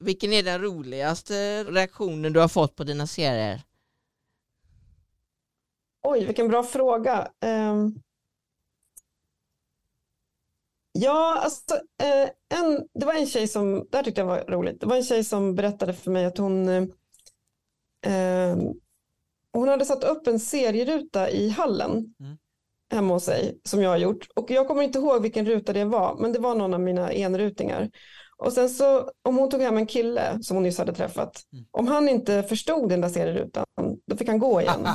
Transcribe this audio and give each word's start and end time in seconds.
vilken 0.00 0.32
är 0.32 0.42
den 0.42 0.62
roligaste 0.62 1.64
reaktionen 1.64 2.32
du 2.32 2.40
har 2.40 2.48
fått 2.48 2.76
på 2.76 2.84
dina 2.84 3.06
serier? 3.06 3.62
Oj, 6.02 6.24
vilken 6.24 6.48
bra 6.48 6.62
fråga. 6.62 7.30
Um... 7.44 8.02
Ja, 10.92 11.40
alltså, 11.44 11.74
eh, 11.74 12.58
en, 12.60 12.88
det 12.94 13.06
var 13.06 13.14
en 13.14 13.26
tjej 13.26 13.48
som, 13.48 13.86
det 13.90 13.96
här 13.96 14.04
tyckte 14.04 14.20
jag 14.20 14.26
var 14.26 14.44
roligt, 14.48 14.80
det 14.80 14.86
var 14.86 14.96
en 14.96 15.02
tjej 15.02 15.24
som 15.24 15.54
berättade 15.54 15.94
för 15.94 16.10
mig 16.10 16.24
att 16.24 16.38
hon, 16.38 16.68
eh, 16.68 18.56
hon 19.52 19.68
hade 19.68 19.84
satt 19.84 20.04
upp 20.04 20.26
en 20.26 20.40
serieruta 20.40 21.30
i 21.30 21.48
hallen 21.48 22.14
mm. 22.20 22.38
hemma 22.92 23.14
hos 23.14 23.24
sig 23.24 23.60
som 23.64 23.82
jag 23.82 23.90
har 23.90 23.98
gjort. 23.98 24.28
Och 24.34 24.50
jag 24.50 24.68
kommer 24.68 24.82
inte 24.82 24.98
ihåg 24.98 25.22
vilken 25.22 25.46
ruta 25.46 25.72
det 25.72 25.84
var, 25.84 26.16
men 26.18 26.32
det 26.32 26.38
var 26.38 26.54
någon 26.54 26.74
av 26.74 26.80
mina 26.80 27.12
enrutingar. 27.12 27.90
Och 28.40 28.52
sen 28.52 28.68
så 28.68 29.10
om 29.28 29.36
hon 29.36 29.50
tog 29.50 29.60
hem 29.62 29.76
en 29.76 29.86
kille 29.86 30.38
som 30.42 30.56
hon 30.56 30.62
nyss 30.62 30.78
hade 30.78 30.92
träffat, 30.92 31.42
mm. 31.52 31.64
om 31.70 31.88
han 31.88 32.08
inte 32.08 32.42
förstod 32.42 32.88
den 32.88 33.00
där 33.00 33.08
serierutan, 33.08 33.64
då 34.06 34.16
fick 34.16 34.28
han 34.28 34.38
gå 34.38 34.60
igen. 34.60 34.80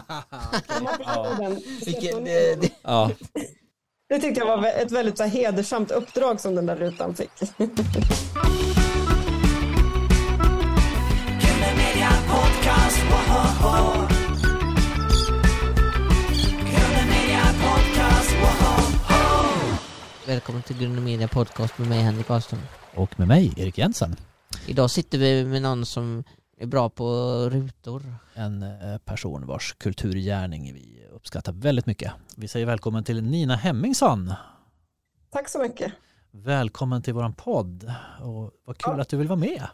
det, 4.10 4.20
tyckte 4.20 4.40
jag 4.40 4.58
var 4.58 4.68
ett 4.68 4.92
väldigt 4.92 5.18
så 5.18 5.24
här, 5.24 5.30
hedersamt 5.30 5.92
uppdrag 5.92 6.42
som 6.42 6.56
den 6.56 6.66
där 6.66 6.76
rutan 6.76 7.16
fick. 7.16 7.32
Välkommen 20.28 20.62
till 20.62 20.78
Grund 20.78 21.04
Media 21.04 21.28
Podcast 21.28 21.78
med 21.78 21.90
mig 21.90 22.00
Henrik 22.00 22.30
Ahlström. 22.30 22.60
Och 22.96 23.20
med 23.20 23.28
mig 23.28 23.54
Erik 23.58 23.78
Jensen. 23.78 24.16
Idag 24.68 24.92
sitter 24.92 25.18
vi 25.18 25.46
med 25.46 25.62
någon 25.62 25.86
som 25.86 26.24
är 26.58 26.66
bra 26.66 26.90
på 26.90 27.06
rutor. 27.50 28.16
En 28.34 28.64
eh, 28.64 28.98
person 28.98 29.48
vars 29.48 29.74
kulturgärning 29.74 30.74
vi 30.74 31.08
uppskattar 31.12 31.54
väldigt 31.54 31.86
mycket. 31.86 32.12
Vi 32.38 32.48
säger 32.48 32.66
välkommen 32.66 33.04
till 33.04 33.24
Nina 33.24 33.56
Hemmingsson. 33.56 34.34
Tack 35.32 35.50
så 35.50 35.60
mycket. 35.60 35.94
Välkommen 36.32 37.02
till 37.02 37.14
våran 37.14 37.34
podd 37.34 37.94
och 38.22 38.52
vad 38.66 38.78
kul 38.78 38.94
ja. 38.96 39.02
att 39.02 39.10
du 39.10 39.18
vill 39.18 39.28
vara 39.28 39.40
med. 39.40 39.68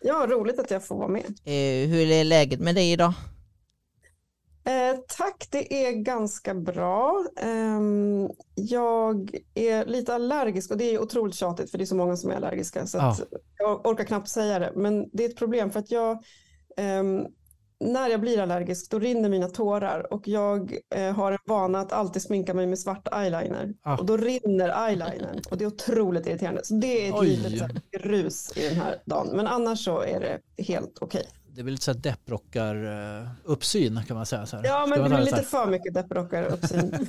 Ja, 0.00 0.26
roligt 0.30 0.58
att 0.58 0.70
jag 0.70 0.86
får 0.86 0.98
vara 0.98 1.08
med. 1.08 1.24
Eh, 1.24 1.88
hur 1.88 2.10
är 2.10 2.24
läget 2.24 2.60
med 2.60 2.74
dig 2.74 2.92
idag? 2.92 3.12
Eh, 4.66 4.96
tack, 5.08 5.48
det 5.50 5.86
är 5.86 5.92
ganska 5.92 6.54
bra. 6.54 7.26
Eh, 7.36 7.80
jag 8.54 9.38
är 9.54 9.86
lite 9.86 10.14
allergisk 10.14 10.70
och 10.70 10.76
det 10.76 10.84
är 10.84 11.02
otroligt 11.02 11.34
tjatigt 11.34 11.70
för 11.70 11.78
det 11.78 11.84
är 11.84 11.86
så 11.86 11.96
många 11.96 12.16
som 12.16 12.30
är 12.30 12.36
allergiska 12.36 12.86
så 12.86 12.98
ja. 12.98 13.16
jag 13.58 13.86
orkar 13.86 14.04
knappt 14.04 14.28
säga 14.28 14.58
det. 14.58 14.72
Men 14.74 15.10
det 15.12 15.24
är 15.24 15.28
ett 15.28 15.36
problem 15.36 15.70
för 15.70 15.80
att 15.80 15.90
jag, 15.90 16.12
eh, 16.76 17.02
när 17.80 18.08
jag 18.08 18.20
blir 18.20 18.40
allergisk 18.40 18.90
då 18.90 18.98
rinner 18.98 19.28
mina 19.28 19.48
tårar 19.48 20.12
och 20.12 20.28
jag 20.28 20.76
eh, 20.94 21.12
har 21.12 21.32
en 21.32 21.38
vana 21.46 21.80
att 21.80 21.92
alltid 21.92 22.22
sminka 22.22 22.54
mig 22.54 22.66
med 22.66 22.78
svart 22.78 23.08
eyeliner. 23.14 23.74
Ah. 23.82 23.96
Och 23.96 24.06
då 24.06 24.16
rinner 24.16 24.88
eyelinern 24.88 25.40
och 25.50 25.58
det 25.58 25.64
är 25.64 25.68
otroligt 25.68 26.26
irriterande. 26.26 26.64
Så 26.64 26.74
det 26.74 27.06
är 27.06 27.08
ett 27.08 27.18
Oj. 27.18 27.26
litet 27.36 27.82
rus 27.92 28.56
i 28.56 28.68
den 28.68 28.76
här 28.76 29.02
dagen. 29.04 29.28
Men 29.36 29.46
annars 29.46 29.84
så 29.84 30.00
är 30.00 30.20
det 30.20 30.64
helt 30.64 30.98
okej. 31.00 31.20
Okay 31.20 31.43
det 31.54 31.60
är 31.60 31.64
väl 31.64 31.72
lite 31.72 31.84
så 31.84 31.92
här 31.92 31.98
depprockar 31.98 32.84
uh, 32.84 33.28
uppsyn 33.44 34.00
kan 34.06 34.16
man 34.16 34.26
säga. 34.26 34.46
Så 34.46 34.56
här. 34.56 34.64
Ja, 34.64 34.86
men 34.88 35.02
det 35.02 35.08
blir 35.08 35.18
lite 35.18 35.42
för 35.42 35.66
mycket 35.66 35.94
depprockar 35.94 36.42
uppsyn. 36.42 37.08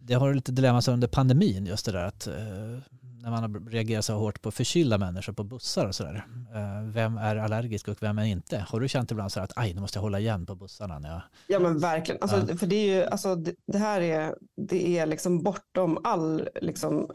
det 0.00 0.14
har 0.14 0.34
lite 0.34 0.52
dilemma 0.52 0.82
under 0.88 1.08
pandemin 1.08 1.66
just 1.66 1.86
det 1.86 1.92
där 1.92 2.04
att 2.04 2.28
uh, 2.28 2.78
när 3.22 3.30
man 3.30 3.42
har 3.42 3.70
reagerat 3.70 4.04
så 4.04 4.14
hårt 4.14 4.42
på 4.42 4.50
förkylda 4.50 4.98
människor 4.98 5.32
på 5.32 5.44
bussar 5.44 5.86
och 5.86 5.94
sådär. 5.94 6.26
Uh, 6.54 6.90
vem 6.92 7.18
är 7.18 7.36
allergisk 7.36 7.88
och 7.88 8.02
vem 8.02 8.18
är 8.18 8.24
inte? 8.24 8.64
Har 8.68 8.80
du 8.80 8.88
känt 8.88 9.10
ibland 9.10 9.32
så 9.32 9.40
här 9.40 9.44
att 9.44 9.52
aj, 9.56 9.74
nu 9.74 9.80
måste 9.80 9.98
jag 9.98 10.02
hålla 10.02 10.20
igen 10.20 10.46
på 10.46 10.54
bussarna? 10.54 10.98
När 10.98 11.10
jag... 11.10 11.22
Ja 11.46 11.58
men 11.58 11.78
verkligen. 11.78 12.22
Alltså, 12.22 12.56
För 12.56 12.66
det 12.66 12.76
är 12.76 12.96
ju, 12.96 13.04
alltså, 13.04 13.34
det, 13.66 13.78
här 13.78 14.00
är, 14.00 14.34
det 14.56 14.98
är 14.98 15.06
liksom 15.06 15.42
bortom 15.42 15.98
all 16.04 16.48
liksom, 16.60 17.00
eh, 17.00 17.06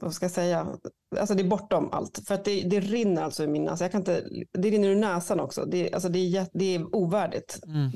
vad 0.00 0.14
ska 0.14 0.24
jag 0.24 0.30
säga, 0.30 0.76
alltså 1.18 1.34
det 1.34 1.42
är 1.42 1.48
bortom 1.48 1.88
allt. 1.92 2.20
För 2.26 2.34
att 2.34 2.44
det, 2.44 2.62
det 2.62 2.80
rinner 2.80 3.22
alltså 3.22 3.42
ur 3.42 3.48
min 3.48 3.64
näsa. 3.64 3.84
Jag 3.84 3.92
kan 3.92 4.00
inte, 4.00 4.28
det 4.52 4.70
rinner 4.70 4.88
ur 4.88 4.96
näsan 4.96 5.40
också. 5.40 5.64
Det, 5.64 5.92
alltså 5.92 6.08
det, 6.08 6.18
är, 6.18 6.46
det 6.52 6.74
är 6.74 6.96
ovärdigt. 6.96 7.60
Mm. 7.66 7.90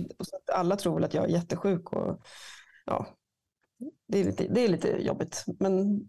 alla 0.53 0.77
tror 0.77 0.95
väl 0.95 1.05
att 1.05 1.15
jag 1.15 1.25
är 1.25 1.29
jättesjuk 1.29 1.93
och 1.93 2.21
ja, 2.87 3.07
det 4.09 4.21
är 4.21 4.25
lite, 4.25 4.49
det 4.49 4.65
är 4.65 4.69
lite 4.69 4.89
jobbigt. 4.89 5.45
Men 5.47 6.01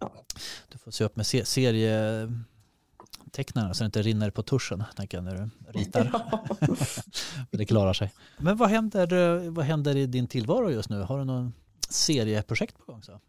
ja. 0.00 0.12
Du 0.68 0.78
får 0.78 0.90
se 0.90 1.04
upp 1.04 1.16
med 1.16 1.26
se 1.26 1.44
serietecknarna 1.44 3.74
så 3.74 3.84
det 3.84 3.86
inte 3.86 4.02
rinner 4.02 4.30
på 4.30 4.42
tuschen 4.42 4.84
tänker 4.96 5.16
jag, 5.16 5.24
när 5.24 5.36
du 5.36 5.50
ritar. 5.78 6.10
Ja. 6.12 6.46
det 7.50 7.64
klarar 7.64 7.92
sig. 7.92 8.12
Men 8.38 8.56
vad 8.56 8.68
händer, 8.68 9.50
vad 9.50 9.64
händer 9.64 9.96
i 9.96 10.06
din 10.06 10.26
tillvaro 10.26 10.70
just 10.70 10.90
nu? 10.90 11.00
Har 11.00 11.18
du 11.18 11.24
någon 11.24 11.52
serieprojekt 11.88 12.78
på 12.78 12.92
gång? 12.92 13.02
Så? 13.02 13.20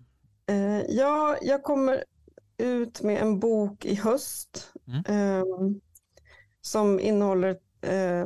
Eh, 0.51 0.81
ja, 0.89 1.37
jag 1.41 1.63
kommer 1.63 2.03
ut 2.57 3.01
med 3.01 3.21
en 3.21 3.39
bok 3.39 3.85
i 3.85 3.95
höst 3.95 4.71
mm. 4.87 5.03
eh, 5.05 5.45
som 6.61 6.99
innehåller 6.99 7.49
eh, 7.81 8.25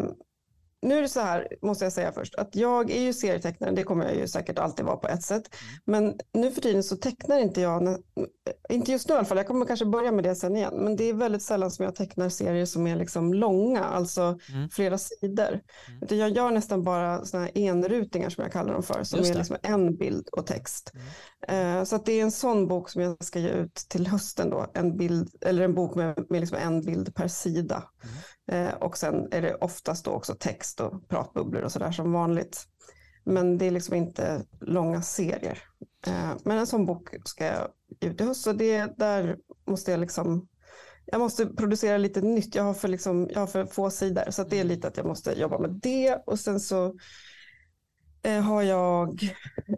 nu 0.85 0.97
är 0.97 1.01
det 1.01 1.09
så 1.09 1.19
här, 1.19 1.47
måste 1.61 1.85
jag 1.85 1.93
säga 1.93 2.11
först, 2.11 2.35
att 2.35 2.55
jag 2.55 2.91
är 2.91 3.01
ju 3.01 3.13
serietecknare, 3.13 3.71
det 3.71 3.83
kommer 3.83 4.05
jag 4.05 4.15
ju 4.15 4.27
säkert 4.27 4.59
alltid 4.59 4.85
vara 4.85 4.97
på 4.97 5.07
ett 5.07 5.23
sätt. 5.23 5.55
Mm. 5.87 6.03
Men 6.03 6.19
nu 6.41 6.51
för 6.51 6.61
tiden 6.61 6.83
så 6.83 6.97
tecknar 6.97 7.39
inte 7.39 7.61
jag, 7.61 7.97
inte 8.69 8.91
just 8.91 9.09
nu 9.09 9.15
i 9.15 9.17
alla 9.17 9.25
fall, 9.25 9.37
jag 9.37 9.47
kommer 9.47 9.65
kanske 9.65 9.85
börja 9.85 10.11
med 10.11 10.23
det 10.23 10.35
sen 10.35 10.55
igen, 10.55 10.73
men 10.75 10.95
det 10.95 11.09
är 11.09 11.13
väldigt 11.13 11.41
sällan 11.41 11.71
som 11.71 11.85
jag 11.85 11.95
tecknar 11.95 12.29
serier 12.29 12.65
som 12.65 12.87
är 12.87 12.95
liksom 12.95 13.33
långa, 13.33 13.83
alltså 13.83 14.39
mm. 14.53 14.69
flera 14.69 14.97
sidor. 14.97 15.61
Mm. 15.87 16.19
Jag 16.19 16.29
gör 16.29 16.51
nästan 16.51 16.83
bara 16.83 17.25
sådana 17.25 17.45
här 17.45 17.57
enrutingar 17.57 18.29
som 18.29 18.43
jag 18.43 18.53
kallar 18.53 18.73
dem 18.73 18.83
för, 18.83 19.03
som 19.03 19.19
är 19.19 19.33
liksom 19.33 19.57
en 19.61 19.95
bild 19.97 20.27
och 20.31 20.47
text. 20.47 20.93
Mm. 21.47 21.77
Uh, 21.77 21.83
så 21.83 21.95
att 21.95 22.05
det 22.05 22.13
är 22.13 22.23
en 22.23 22.31
sån 22.31 22.67
bok 22.67 22.89
som 22.89 23.01
jag 23.01 23.23
ska 23.23 23.39
ge 23.39 23.49
ut 23.49 23.75
till 23.75 24.07
hösten 24.07 24.49
då, 24.49 24.71
en 24.73 24.97
bild, 24.97 25.29
eller 25.41 25.63
en 25.63 25.73
bok 25.73 25.95
med, 25.95 26.25
med 26.29 26.39
liksom 26.39 26.57
en 26.57 26.81
bild 26.81 27.15
per 27.15 27.27
sida. 27.27 27.83
Eh, 28.51 28.73
och 28.73 28.97
sen 28.97 29.27
är 29.31 29.41
det 29.41 29.55
oftast 29.55 30.05
då 30.05 30.11
också 30.11 30.35
text 30.39 30.81
och 30.81 31.07
pratbubblor 31.07 31.61
och 31.61 31.71
sådär 31.71 31.91
som 31.91 32.11
vanligt. 32.11 32.63
Men 33.23 33.57
det 33.57 33.65
är 33.65 33.71
liksom 33.71 33.95
inte 33.95 34.45
långa 34.61 35.01
serier. 35.01 35.63
Eh, 36.07 36.31
men 36.43 36.57
en 36.57 36.67
sån 36.67 36.85
bok 36.85 37.09
ska 37.25 37.45
jag 37.45 37.67
ut 38.01 38.21
i 38.21 38.23
höst. 38.23 38.41
Så 38.41 38.53
det, 38.53 38.97
där 38.97 39.37
måste 39.67 39.91
jag 39.91 39.99
liksom 39.99 40.47
jag 41.05 41.19
måste 41.19 41.45
producera 41.45 41.97
lite 41.97 42.21
nytt. 42.21 42.55
Jag 42.55 42.63
har 42.63 42.73
för, 42.73 42.87
liksom, 42.87 43.29
jag 43.31 43.39
har 43.39 43.47
för 43.47 43.65
få 43.65 43.89
sidor. 43.89 44.31
Så 44.31 44.43
det 44.43 44.59
är 44.59 44.63
lite 44.63 44.87
att 44.87 44.97
jag 44.97 45.05
måste 45.05 45.31
jobba 45.31 45.59
med 45.59 45.69
det. 45.69 46.23
Och 46.25 46.39
sen 46.39 46.59
så 46.59 46.95
eh, 48.23 48.41
har 48.41 48.61
jag 48.61 49.23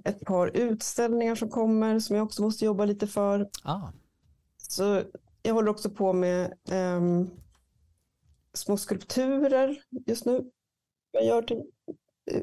ett 0.04 0.26
par 0.26 0.58
utställningar 0.58 1.36
som 1.36 1.50
kommer 1.50 2.00
som 2.00 2.16
jag 2.16 2.26
också 2.26 2.42
måste 2.42 2.66
jobba 2.66 2.86
lite 2.86 3.08
för. 3.08 3.50
Ah. 3.64 3.92
Så 4.58 5.04
jag 5.42 5.54
håller 5.54 5.72
också 5.72 5.90
på 5.90 6.14
med 6.14 6.54
um, 6.72 7.30
små 8.54 8.78
skulpturer 8.78 9.78
just 10.06 10.26
nu. 10.26 10.52
Jag 11.12 11.26
gör 11.26 11.42
till 11.42 11.64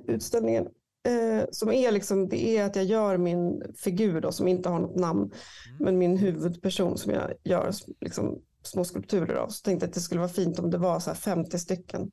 utställningen. 0.06 0.68
Eh, 1.06 1.44
som 1.50 1.72
är 1.72 1.92
liksom, 1.92 2.28
det 2.28 2.58
är 2.58 2.64
att 2.64 2.76
jag 2.76 2.84
gör 2.84 3.16
min 3.16 3.62
figur 3.76 4.20
då, 4.20 4.32
som 4.32 4.48
inte 4.48 4.68
har 4.68 4.80
något 4.80 4.96
namn, 4.96 5.20
mm. 5.20 5.32
men 5.78 5.98
min 5.98 6.16
huvudperson 6.16 6.98
som 6.98 7.12
jag 7.12 7.32
gör 7.44 7.72
liksom, 8.00 8.38
små 8.62 8.84
skulpturer 8.84 9.34
av. 9.34 9.48
Så 9.48 9.62
tänkte 9.62 9.84
jag 9.84 9.88
att 9.88 9.94
det 9.94 10.00
skulle 10.00 10.20
vara 10.20 10.28
fint 10.28 10.58
om 10.58 10.70
det 10.70 10.78
var 10.78 11.00
så 11.00 11.14
50 11.14 11.58
stycken. 11.58 12.10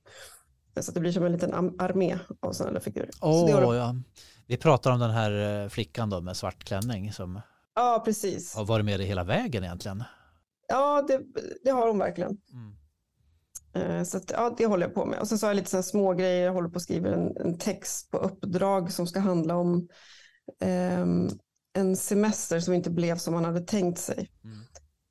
Så 0.80 0.92
att 0.92 0.94
det 0.94 1.00
blir 1.00 1.12
som 1.12 1.26
en 1.26 1.32
liten 1.32 1.54
armé 1.80 2.20
av 2.40 2.54
sådana 2.54 2.74
där 2.74 2.80
figurer. 2.80 3.10
Oh, 3.22 3.64
så 3.64 3.76
ja. 3.76 3.96
Vi 4.48 4.58
pratar 4.58 4.92
om 4.92 5.00
den 5.00 5.12
här 5.12 5.64
eh, 5.64 5.70
flickan 5.70 6.10
då 6.10 6.22
med 6.22 6.38
svart 6.38 6.64
klänning 6.64 7.14
som 7.14 7.42
ja, 7.76 8.02
precis. 8.06 8.56
har 8.56 8.66
varit 8.66 8.86
med 8.86 9.00
dig 9.00 9.08
hela 9.08 9.24
vägen 9.24 9.64
egentligen. 9.64 10.04
Ja, 10.68 11.06
det, 11.08 11.22
det 11.64 11.70
har 11.70 11.88
hon 11.88 12.00
verkligen. 12.00 12.38
Mm. 12.54 12.76
Eh, 13.74 14.04
så 14.04 14.18
att, 14.18 14.32
ja, 14.32 14.56
det 14.58 14.66
håller 14.66 14.86
jag 14.86 14.94
på 14.94 15.06
med. 15.06 15.20
Och 15.20 15.28
sen 15.28 15.38
så 15.38 15.46
har 15.46 15.52
jag 15.52 15.56
lite 15.56 15.70
så 15.70 15.84
små 15.84 16.14
grejer. 16.14 16.46
Jag 16.46 16.54
håller 16.54 16.70
på 16.70 16.78
att 16.78 16.84
skriva 16.84 17.10
en, 17.10 17.38
en 17.38 17.58
text 17.58 18.12
på 18.12 18.18
uppdrag 18.18 18.92
som 18.92 19.08
ska 19.08 19.20
handla 19.20 19.56
om 19.56 19.88
um, 21.00 21.30
en 21.74 21.96
semester 21.96 22.60
som 22.60 22.74
inte 22.74 22.90
blev 22.90 23.18
som 23.18 23.34
man 23.34 23.46
hade 23.46 23.62
tänkt 23.62 24.00
sig. 24.00 24.30
Mm. 24.44 24.58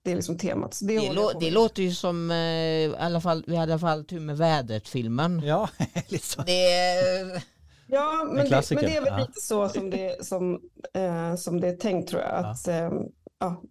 Det 0.05 0.11
är 0.11 0.17
liksom 0.17 0.39
temat. 0.39 0.79
det, 0.83 0.99
det, 0.99 1.13
lå 1.13 1.33
det 1.41 1.51
låter 1.51 1.83
ju 1.83 1.93
som, 1.93 2.31
eh, 2.31 2.37
i 2.37 2.95
alla 2.99 3.21
fall, 3.21 3.45
vi 3.47 3.57
hade 3.57 3.71
i 3.71 3.73
alla 3.73 3.81
fall 3.81 4.05
tur 4.05 4.21
med 4.21 4.37
vädret-filmen. 4.37 5.43
Ja, 5.45 5.69
liksom. 6.09 6.45
det 6.47 7.43
Ja, 7.93 8.25
men 8.27 8.51
det, 8.51 8.71
men 8.71 8.85
det, 8.85 8.97
är 8.97 9.01
väl 9.01 9.13
ja. 9.13 9.19
lite 9.19 9.41
så 9.41 9.69
som 9.69 9.91
det, 9.91 10.27
som, 10.27 10.61
eh, 10.95 11.35
som 11.35 11.61
det 11.61 11.69
är 11.69 11.77
tänkt 11.77 12.09
tror 12.09 12.23
jag. 12.23 12.35
Att 12.35 12.67
ja. 12.67 12.73
Eh, 12.73 12.93
ja, 13.39 13.63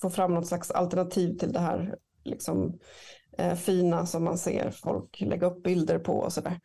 få 0.00 0.10
fram 0.10 0.34
något 0.34 0.46
slags 0.46 0.70
alternativ 0.70 1.38
till 1.38 1.52
det 1.52 1.60
här 1.60 1.94
liksom, 2.24 2.78
eh, 3.38 3.54
fina 3.54 4.06
som 4.06 4.24
man 4.24 4.38
ser 4.38 4.70
folk 4.70 5.20
lägga 5.20 5.46
upp 5.46 5.62
bilder 5.62 5.98
på 5.98 6.12
och 6.12 6.32
sådär. 6.32 6.60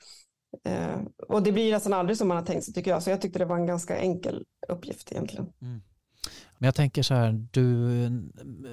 Eh, 0.63 1.01
och 1.27 1.43
det 1.43 1.51
blir 1.51 1.71
nästan 1.71 1.93
aldrig 1.93 2.17
som 2.17 2.27
man 2.27 2.37
har 2.37 2.45
tänkt 2.45 2.63
sig 2.63 2.73
tycker 2.73 2.91
jag, 2.91 3.03
så 3.03 3.09
jag 3.09 3.21
tyckte 3.21 3.39
det 3.39 3.45
var 3.45 3.57
en 3.57 3.65
ganska 3.65 3.97
enkel 3.97 4.45
uppgift 4.67 5.11
egentligen. 5.11 5.45
Mm. 5.61 5.81
Men 6.57 6.65
jag 6.65 6.75
tänker 6.75 7.03
så 7.03 7.13
här, 7.13 7.47
du, 7.51 8.09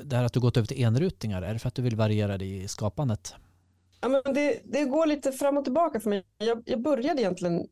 det 0.05 0.17
här 0.17 0.25
att 0.25 0.33
du 0.33 0.41
gått 0.41 0.57
över 0.57 0.67
till 0.67 0.85
enrutningar, 0.85 1.43
är 1.43 1.53
det 1.53 1.59
för 1.59 1.69
att 1.69 1.75
du 1.75 1.83
vill 1.83 1.97
variera 1.97 2.39
dig 2.39 2.63
i 2.63 2.69
skapandet? 2.69 3.35
Ja, 4.01 4.09
men 4.09 4.35
det, 4.35 4.61
det 4.65 4.85
går 4.85 5.07
lite 5.07 5.33
fram 5.33 5.59
och 5.59 5.65
tillbaka 5.65 6.01
för 6.01 6.11
mig. 6.11 6.25
Jag, 6.39 6.63
jag 6.67 6.83
började 6.83 7.21
egentligen, 7.21 7.67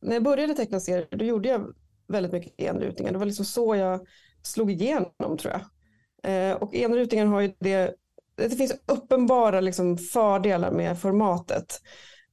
när 0.00 0.14
jag 0.14 0.22
började 0.22 0.54
teckna 0.54 0.80
serier, 0.80 1.08
då 1.10 1.24
gjorde 1.24 1.48
jag 1.48 1.74
väldigt 2.08 2.32
mycket 2.32 2.60
enrutningar. 2.60 3.12
Det 3.12 3.18
var 3.18 3.26
liksom 3.26 3.44
så 3.44 3.76
jag 3.76 4.06
slog 4.42 4.70
igenom 4.70 5.38
tror 5.38 5.52
jag. 5.52 5.60
Eh, 6.22 6.56
och 6.56 6.74
enrutningen 6.74 7.28
har 7.28 7.40
ju 7.40 7.52
det, 7.58 7.94
det 8.36 8.56
finns 8.56 8.74
uppenbara 8.86 9.60
liksom 9.60 9.98
fördelar 9.98 10.70
med 10.70 11.00
formatet. 11.00 11.80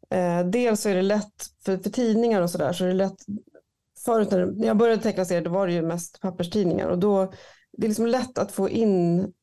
Eh, 0.09 0.45
dels 0.45 0.81
så 0.81 0.89
är 0.89 0.95
det 0.95 1.01
lätt 1.01 1.45
för, 1.65 1.77
för 1.77 1.89
tidningar 1.89 2.41
och 2.41 2.49
sådär 2.49 2.73
så 2.73 2.83
är 2.83 2.87
det 2.87 2.93
lätt 2.93 3.17
förut 4.05 4.31
när 4.31 4.67
jag 4.67 4.77
började 4.77 5.01
teckna 5.01 5.25
serier 5.25 5.41
då 5.41 5.51
var 5.51 5.67
det 5.67 5.73
ju 5.73 5.81
mest 5.81 6.21
papperstidningar 6.21 6.87
och 6.87 6.99
då 6.99 7.33
det 7.77 7.85
är 7.85 7.89
liksom 7.89 8.07
lätt 8.07 8.37
att 8.37 8.51
få 8.51 8.69
in 8.69 9.33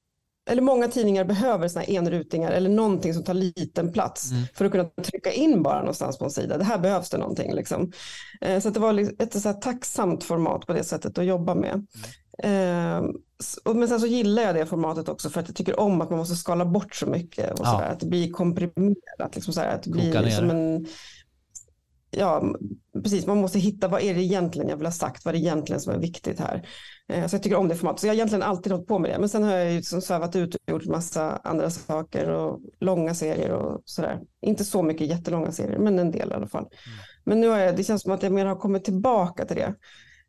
eller 0.50 0.62
många 0.62 0.88
tidningar 0.88 1.24
behöver 1.24 1.68
såna 1.68 1.84
här 1.84 1.94
enrutingar 1.94 2.50
eller 2.50 2.70
någonting 2.70 3.14
som 3.14 3.24
tar 3.24 3.34
liten 3.34 3.92
plats 3.92 4.30
mm. 4.30 4.42
för 4.54 4.64
att 4.64 4.72
kunna 4.72 4.84
trycka 4.84 5.32
in 5.32 5.62
bara 5.62 5.78
någonstans 5.78 6.18
på 6.18 6.24
en 6.24 6.30
sida. 6.30 6.58
Det 6.58 6.64
här 6.64 6.78
behövs 6.78 7.10
det 7.10 7.18
någonting. 7.18 7.54
Liksom. 7.54 7.92
Eh, 8.40 8.60
så 8.60 8.70
det 8.70 8.80
var 8.80 9.22
ett 9.22 9.42
så 9.42 9.52
tacksamt 9.52 10.24
format 10.24 10.66
på 10.66 10.72
det 10.72 10.84
sättet 10.84 11.18
att 11.18 11.24
jobba 11.24 11.54
med. 11.54 11.86
Mm. 12.38 13.04
Eh, 13.04 13.74
men 13.74 13.88
sen 13.88 14.00
så 14.00 14.06
gillar 14.06 14.42
jag 14.42 14.54
det 14.54 14.66
formatet 14.66 15.08
också 15.08 15.30
för 15.30 15.40
att 15.40 15.48
jag 15.48 15.56
tycker 15.56 15.80
om 15.80 16.00
att 16.00 16.10
man 16.10 16.18
måste 16.18 16.36
skala 16.36 16.64
bort 16.64 16.94
så 16.94 17.06
mycket. 17.06 17.52
Och 17.52 17.66
ja. 17.66 17.72
så 17.72 17.78
där, 17.78 17.88
att 17.88 18.00
det 18.00 18.06
blir 18.06 18.30
komprimerat. 18.30 19.34
Liksom 19.34 19.54
så 19.54 19.60
här, 19.60 19.74
att 19.74 19.82
det 19.82 19.90
blir 19.90 20.30
som 20.30 20.50
en 20.50 20.86
ja, 22.10 22.54
precis, 23.02 23.26
man 23.26 23.40
måste 23.40 23.58
hitta 23.58 23.88
vad 23.88 24.02
är 24.02 24.14
det 24.14 24.22
egentligen 24.22 24.68
jag 24.68 24.76
vill 24.76 24.86
ha 24.86 24.92
sagt, 24.92 25.24
vad 25.24 25.34
är 25.34 25.38
det 25.38 25.44
egentligen 25.44 25.80
som 25.80 25.94
är 25.94 25.98
viktigt 25.98 26.40
här. 26.40 26.68
Eh, 27.08 27.26
så 27.26 27.34
jag 27.34 27.42
tycker 27.42 27.56
om 27.56 27.68
det 27.68 27.76
formatet, 27.76 28.00
så 28.00 28.06
jag 28.06 28.10
har 28.10 28.16
egentligen 28.16 28.42
alltid 28.42 28.72
hållit 28.72 28.88
på 28.88 28.98
med 28.98 29.10
det. 29.10 29.18
Men 29.18 29.28
sen 29.28 29.42
har 29.42 29.52
jag 29.52 29.72
ju 29.72 29.82
som 29.82 30.02
svävat 30.02 30.36
ut 30.36 30.54
och 30.54 30.60
gjort 30.70 30.86
massa 30.86 31.40
andra 31.44 31.70
saker 31.70 32.30
och 32.30 32.60
långa 32.80 33.14
serier 33.14 33.50
och 33.50 33.82
sådär. 33.84 34.20
Inte 34.40 34.64
så 34.64 34.82
mycket 34.82 35.06
jättelånga 35.06 35.52
serier, 35.52 35.78
men 35.78 35.98
en 35.98 36.10
del 36.10 36.30
i 36.30 36.34
alla 36.34 36.48
fall. 36.48 36.62
Mm. 36.64 36.98
Men 37.24 37.40
nu 37.40 37.48
har 37.48 37.58
jag, 37.58 37.76
det 37.76 37.84
känns 37.84 38.02
som 38.02 38.12
att 38.12 38.22
jag 38.22 38.32
mer 38.32 38.46
har 38.46 38.56
kommit 38.56 38.84
tillbaka 38.84 39.44
till 39.44 39.56
det. 39.56 39.74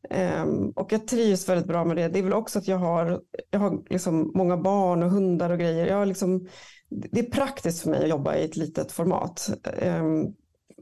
Um, 0.09 0.69
och 0.69 0.93
jag 0.93 1.07
trivs 1.07 1.49
väldigt 1.49 1.67
bra 1.67 1.85
med 1.85 1.97
det. 1.97 2.07
Det 2.07 2.19
är 2.19 2.23
väl 2.23 2.33
också 2.33 2.59
att 2.59 2.67
jag 2.67 2.77
har, 2.77 3.21
jag 3.49 3.59
har 3.59 3.83
liksom 3.89 4.31
många 4.35 4.57
barn 4.57 5.03
och 5.03 5.11
hundar 5.11 5.49
och 5.49 5.59
grejer. 5.59 5.87
Jag 5.87 5.95
har 5.95 6.05
liksom, 6.05 6.47
det 6.89 7.19
är 7.19 7.31
praktiskt 7.31 7.81
för 7.81 7.89
mig 7.89 8.03
att 8.03 8.09
jobba 8.09 8.35
i 8.35 8.45
ett 8.45 8.55
litet 8.55 8.91
format. 8.91 9.49
Um, 9.81 10.35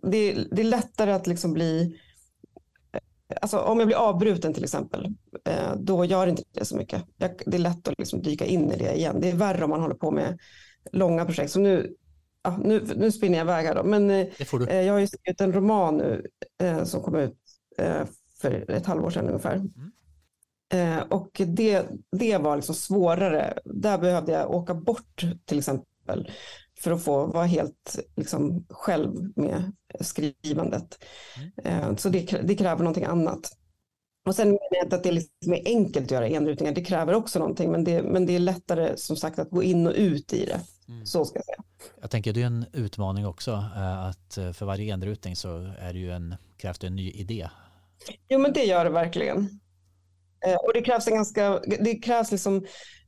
det, 0.04 0.18
är, 0.18 0.48
det 0.51 0.62
är 0.62 0.66
lättare 0.66 1.12
att 1.12 1.27
liksom 1.27 1.54
bli... 1.54 2.00
Alltså 3.42 3.57
om 3.60 3.80
jag 3.80 3.88
blir 3.88 3.98
avbruten 3.98 4.54
till 4.54 4.63
exempel, 4.63 5.06
eh, 5.45 5.75
då 5.77 6.06
gör 6.06 6.27
inte 6.27 6.44
det 6.51 6.66
så 6.66 6.77
mycket. 6.77 7.04
Jag, 7.18 7.31
det 7.45 7.57
är 7.57 7.62
lätt 7.62 7.88
att 7.88 8.00
liksom 8.00 8.21
dyka 8.21 8.45
in 8.45 8.71
i 8.71 8.77
det 8.77 8.95
igen. 8.95 9.18
Det 9.21 9.30
är 9.30 9.36
värre 9.36 9.63
om 9.63 9.69
man 9.69 9.81
håller 9.81 9.95
på 9.95 10.12
med 10.12 10.39
långa 10.92 11.25
projekt. 11.25 11.51
Så 11.51 11.60
nu, 11.60 11.95
ja, 12.44 12.57
nu, 12.63 12.88
nu 12.95 13.12
spinner 13.12 13.38
jag 13.38 13.45
iväg 13.45 13.66
här 13.66 13.75
då. 13.75 13.83
Men 13.83 14.10
eh, 14.10 14.81
jag 14.81 14.94
har 14.94 15.00
ju 15.00 15.07
skrivit 15.07 15.42
en 15.42 15.54
roman 15.54 15.98
nu 15.98 16.25
eh, 16.63 16.83
som 16.83 17.01
kom 17.01 17.16
ut 17.16 17.38
för 18.41 18.71
ett 18.71 18.86
halvår 18.86 19.09
sedan 19.09 19.27
ungefär. 19.27 19.56
Mm. 19.56 19.91
Eh, 20.74 21.03
och 21.03 21.41
det, 21.45 21.88
det 22.12 22.38
var 22.38 22.56
liksom 22.56 22.75
svårare. 22.75 23.59
Där 23.65 23.97
behövde 23.97 24.31
jag 24.31 24.51
åka 24.51 24.74
bort 24.74 25.25
till 25.45 25.57
exempel 25.57 26.31
för 26.80 26.91
att 26.91 27.03
få 27.03 27.25
vara 27.25 27.45
helt 27.45 28.00
liksom, 28.15 28.65
själv 28.69 29.31
med 29.36 29.71
skrivandet. 30.00 31.03
Mm. 31.63 31.97
Så 31.97 32.09
det, 32.09 32.41
det, 32.44 32.56
kräver 32.56 32.83
någonting 32.83 33.03
annat. 33.03 33.51
Och 34.25 34.36
sen 34.36 34.47
menar 34.47 34.69
jag 34.71 34.85
inte 34.85 34.95
att 34.95 35.03
det 35.03 35.12
liksom 35.12 35.53
är 35.53 35.62
enkelt 35.65 36.06
att 36.06 36.12
göra 36.12 36.27
enrutningar, 36.27 36.74
det 36.74 36.83
kräver 36.83 37.13
också 37.13 37.39
någonting, 37.39 37.71
men 37.71 37.83
det, 37.83 38.03
men 38.03 38.25
det 38.25 38.35
är 38.35 38.39
lättare 38.39 38.97
som 38.97 39.15
sagt 39.15 39.39
att 39.39 39.50
gå 39.50 39.63
in 39.63 39.88
och 39.88 39.94
ut 39.95 40.33
i 40.33 40.45
det. 40.45 40.62
Mm. 40.88 41.06
Så 41.06 41.25
ska 41.25 41.38
jag 41.38 41.45
säga. 41.45 41.63
Jag 42.01 42.12
tänker 42.12 42.33
det 42.33 42.42
är 42.42 42.45
en 42.45 42.65
utmaning 42.74 43.27
också, 43.27 43.51
eh, 43.51 44.06
att 44.06 44.38
eh, 44.38 44.51
för 44.51 44.65
varje 44.65 44.94
enrutning 44.94 45.35
så 45.35 45.57
är 45.80 45.94
det 45.94 46.00
ju 46.00 46.12
en, 46.12 46.35
krävs 46.57 46.80
det 46.80 46.88
en 46.88 46.95
ny 46.95 47.12
idé. 47.12 47.50
Jo 48.29 48.39
men 48.39 48.53
det 48.53 48.63
gör 48.63 48.83
det 48.83 48.89
verkligen. 48.89 49.49
Och 50.65 50.73
det 50.73 50.81
krävs 50.81 51.07
en 51.07 51.13
ganska, 51.13 51.59
det 51.59 51.95
krävs 51.95 52.31
liksom, 52.31 52.65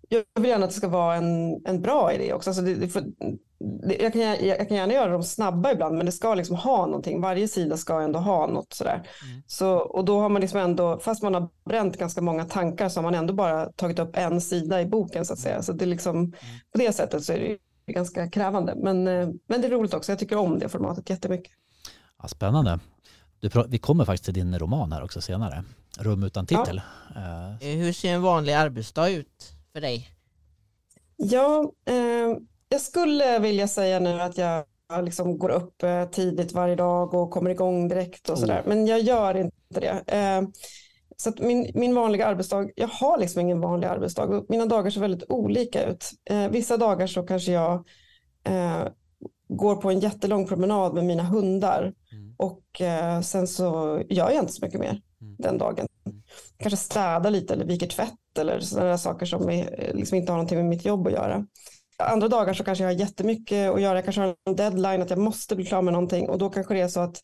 jag 0.09 0.23
vill 0.41 0.49
gärna 0.49 0.65
att 0.65 0.71
det 0.71 0.77
ska 0.77 0.88
vara 0.88 1.15
en, 1.15 1.61
en 1.65 1.81
bra 1.81 2.13
idé 2.13 2.33
också. 2.33 2.49
Alltså 2.49 2.63
det, 2.63 2.75
det, 2.75 2.89
för, 2.89 3.03
jag 3.99 4.13
kan, 4.13 4.21
jag 4.21 4.67
kan 4.67 4.77
gärna 4.77 4.93
göra 4.93 5.11
dem 5.11 5.23
snabba 5.23 5.71
ibland, 5.71 5.97
men 5.97 6.05
det 6.05 6.11
ska 6.11 6.35
liksom 6.35 6.55
ha 6.55 6.85
någonting. 6.85 7.21
Varje 7.21 7.47
sida 7.47 7.77
ska 7.77 8.01
ändå 8.01 8.19
ha 8.19 8.47
något 8.47 8.73
sådär. 8.73 8.95
Mm. 8.95 9.43
Så, 9.47 9.75
och 9.75 10.05
då 10.05 10.19
har 10.19 10.29
man 10.29 10.41
liksom 10.41 10.59
ändå, 10.59 10.99
fast 10.99 11.23
man 11.23 11.33
har 11.33 11.49
bränt 11.65 11.97
ganska 11.97 12.21
många 12.21 12.45
tankar, 12.45 12.89
så 12.89 12.97
har 12.97 13.03
man 13.03 13.15
ändå 13.15 13.33
bara 13.33 13.65
tagit 13.65 13.99
upp 13.99 14.17
en 14.17 14.41
sida 14.41 14.81
i 14.81 14.85
boken 14.85 15.25
så 15.25 15.33
att 15.33 15.39
säga. 15.39 15.61
Så 15.61 15.73
det 15.73 15.85
är 15.85 15.88
liksom, 15.88 16.15
mm. 16.17 16.33
på 16.71 16.77
det 16.77 16.93
sättet 16.93 17.23
så 17.23 17.33
är 17.33 17.39
det 17.85 17.93
ganska 17.93 18.29
krävande. 18.29 18.75
Men, 18.75 19.07
eh, 19.07 19.29
men 19.47 19.61
det 19.61 19.67
är 19.67 19.71
roligt 19.71 19.93
också. 19.93 20.11
Jag 20.11 20.19
tycker 20.19 20.38
om 20.38 20.59
det 20.59 20.69
formatet 20.69 21.09
jättemycket. 21.09 21.53
Ja, 22.21 22.27
spännande. 22.27 22.79
Du, 23.41 23.49
vi 23.67 23.77
kommer 23.77 24.05
faktiskt 24.05 24.25
till 24.25 24.33
din 24.33 24.59
roman 24.59 24.91
här 24.91 25.03
också 25.03 25.21
senare. 25.21 25.63
Rum 25.99 26.23
utan 26.23 26.45
titel. 26.45 26.81
Ja. 27.15 27.21
Uh. 27.21 27.77
Hur 27.77 27.93
ser 27.93 28.13
en 28.13 28.21
vanlig 28.21 28.53
arbetsdag 28.53 29.09
ut 29.09 29.53
för 29.73 29.81
dig? 29.81 30.09
Ja, 31.15 31.71
eh, 31.85 32.38
jag 32.69 32.81
skulle 32.81 33.39
vilja 33.39 33.67
säga 33.67 33.99
nu 33.99 34.21
att 34.21 34.38
jag 34.38 34.65
liksom 35.03 35.38
går 35.38 35.49
upp 35.49 35.83
eh, 35.83 36.05
tidigt 36.05 36.53
varje 36.53 36.75
dag 36.75 37.13
och 37.13 37.31
kommer 37.31 37.49
igång 37.49 37.88
direkt 37.88 38.29
och 38.29 38.39
sådär. 38.39 38.61
Mm. 38.65 38.69
Men 38.69 38.88
jag 38.88 38.99
gör 38.99 39.38
inte 39.38 39.79
det. 39.79 40.03
Eh, 40.07 40.41
så 41.17 41.29
att 41.29 41.39
min, 41.39 41.71
min 41.73 41.95
vanliga 41.95 42.27
arbetsdag, 42.27 42.69
jag 42.75 42.88
har 42.88 43.17
liksom 43.17 43.41
ingen 43.41 43.61
vanlig 43.61 43.88
arbetsdag. 43.88 44.43
Mina 44.49 44.65
dagar 44.65 44.91
ser 44.91 45.01
väldigt 45.01 45.29
olika 45.29 45.85
ut. 45.85 46.11
Eh, 46.29 46.47
vissa 46.49 46.77
dagar 46.77 47.07
så 47.07 47.23
kanske 47.23 47.51
jag 47.51 47.88
eh, 48.43 48.83
går 49.47 49.75
på 49.75 49.91
en 49.91 49.99
jättelång 49.99 50.47
promenad 50.47 50.93
med 50.93 51.05
mina 51.05 51.23
hundar 51.23 51.93
mm. 52.11 52.31
Och 52.41 52.81
eh, 52.81 53.21
sen 53.21 53.47
så 53.47 54.01
gör 54.09 54.31
jag 54.31 54.43
inte 54.43 54.53
så 54.53 54.65
mycket 54.65 54.79
mer 54.79 55.01
mm. 55.21 55.35
den 55.38 55.57
dagen. 55.57 55.88
Mm. 56.05 56.21
Kanske 56.57 56.77
städar 56.77 57.31
lite 57.31 57.53
eller 57.53 57.65
viker 57.65 57.88
tvätt 57.88 58.38
eller 58.39 58.59
sådana 58.59 58.97
saker 58.97 59.25
som 59.25 59.49
är, 59.49 59.91
liksom 59.93 60.17
inte 60.17 60.31
har 60.31 60.38
någonting 60.38 60.57
med 60.57 60.67
mitt 60.67 60.85
jobb 60.85 61.07
att 61.07 61.13
göra 61.13 61.45
andra 62.01 62.27
dagar 62.27 62.53
så 62.53 62.63
kanske 62.63 62.83
jag 62.83 62.91
har 62.91 62.99
jättemycket 62.99 63.71
att 63.71 63.81
göra. 63.81 63.97
Jag 63.97 64.03
kanske 64.03 64.21
har 64.21 64.35
en 64.45 64.55
deadline 64.55 65.01
att 65.01 65.09
jag 65.09 65.19
måste 65.19 65.55
bli 65.55 65.65
klar 65.65 65.81
med 65.81 65.93
någonting 65.93 66.29
och 66.29 66.38
då 66.38 66.49
kanske 66.49 66.73
det 66.73 66.81
är 66.81 66.88
så 66.88 66.99
att, 66.99 67.21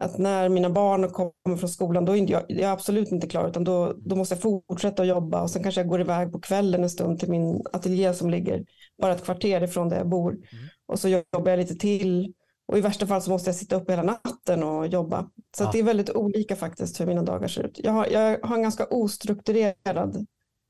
att 0.00 0.18
när 0.18 0.48
mina 0.48 0.70
barn 0.70 1.10
kommer 1.10 1.56
från 1.56 1.68
skolan 1.68 2.04
då 2.04 2.16
är 2.16 2.30
jag, 2.30 2.42
jag 2.48 2.60
är 2.60 2.72
absolut 2.72 3.12
inte 3.12 3.26
klar 3.26 3.48
utan 3.48 3.64
då, 3.64 3.94
då 3.96 4.16
måste 4.16 4.34
jag 4.34 4.42
fortsätta 4.42 5.02
att 5.02 5.08
jobba 5.08 5.42
och 5.42 5.50
sen 5.50 5.62
kanske 5.62 5.80
jag 5.80 5.88
går 5.88 6.00
iväg 6.00 6.32
på 6.32 6.40
kvällen 6.40 6.82
en 6.82 6.90
stund 6.90 7.20
till 7.20 7.30
min 7.30 7.62
ateljé 7.72 8.14
som 8.14 8.30
ligger 8.30 8.64
bara 9.02 9.12
ett 9.12 9.24
kvarter 9.24 9.62
ifrån 9.62 9.88
där 9.88 9.96
jag 9.96 10.08
bor 10.08 10.32
mm. 10.32 10.44
och 10.86 10.98
så 10.98 11.08
jobbar 11.08 11.50
jag 11.50 11.58
lite 11.58 11.74
till 11.74 12.34
och 12.68 12.78
i 12.78 12.80
värsta 12.80 13.06
fall 13.06 13.22
så 13.22 13.30
måste 13.30 13.48
jag 13.48 13.56
sitta 13.56 13.76
upp 13.76 13.90
hela 13.90 14.02
natten 14.02 14.62
och 14.62 14.86
jobba. 14.86 15.30
Så 15.56 15.64
ja. 15.64 15.70
det 15.72 15.78
är 15.78 15.82
väldigt 15.82 16.10
olika 16.10 16.56
faktiskt 16.56 17.00
hur 17.00 17.06
mina 17.06 17.22
dagar 17.22 17.48
ser 17.48 17.62
ut. 17.62 17.80
Jag 17.82 17.92
har, 17.92 18.06
jag 18.06 18.38
har 18.42 18.56
en 18.56 18.62
ganska 18.62 18.86
ostrukturerad 18.90 20.26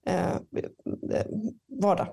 eh, 0.07 0.37
vardag 1.83 2.09